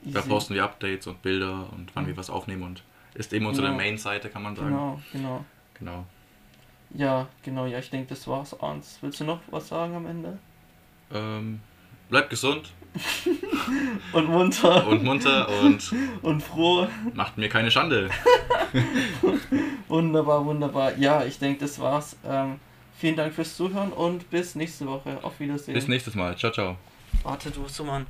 Da 0.03 0.19
Easy. 0.19 0.27
posten 0.29 0.53
wir 0.53 0.65
Updates 0.65 1.07
und 1.07 1.21
Bilder 1.21 1.69
und 1.71 1.95
wann 1.95 2.05
wir 2.05 2.17
was 2.17 2.29
aufnehmen 2.29 2.63
und 2.63 2.83
ist 3.13 3.31
eben 3.31 3.45
unsere 3.45 3.67
Genau. 3.67 3.77
Main-Seite, 3.77 4.27
kann 4.27 4.43
man 4.43 4.57
sagen. 4.57 4.67
Genau, 4.71 4.99
genau. 5.13 5.45
Genau. 5.79 6.05
Ja, 6.93 7.27
genau, 7.43 7.65
ja, 7.65 7.79
ich 7.79 7.89
denke, 7.89 8.09
das 8.09 8.27
war's, 8.27 8.53
Ans. 8.61 8.97
Willst 8.99 9.21
du 9.21 9.23
noch 9.23 9.39
was 9.49 9.69
sagen 9.69 9.95
am 9.95 10.05
Ende? 10.05 10.37
Ähm, 11.13 11.61
bleibt 12.09 12.29
gesund 12.29 12.73
Und 14.11 14.29
munter 14.29 14.87
und 14.87 15.01
munter 15.03 15.47
und 15.61 15.93
und 16.21 16.41
froh. 16.41 16.87
macht 17.13 17.37
mir 17.37 17.47
keine 17.47 17.71
Schande. 17.71 18.09
Wunderbar, 19.87 20.45
wunderbar. 20.45 20.97
Ja, 20.97 21.23
ich 21.23 21.39
denke, 21.39 21.61
das 21.61 21.79
war's. 21.79 22.17
Ähm, 22.25 22.59
vielen 22.97 23.15
Dank 23.15 23.33
fürs 23.33 23.55
Zuhören 23.55 23.93
und 23.93 24.29
bis 24.29 24.55
nächste 24.55 24.85
Woche. 24.87 25.17
Auf 25.21 25.39
Wiedersehen. 25.39 25.73
Bis 25.73 25.87
nächstes 25.87 26.15
Mal. 26.15 26.35
Ciao, 26.37 26.51
ciao. 26.51 26.77
Warte, 27.23 27.49
du, 27.49 27.67
so 27.67 27.83
Mann. 27.83 28.03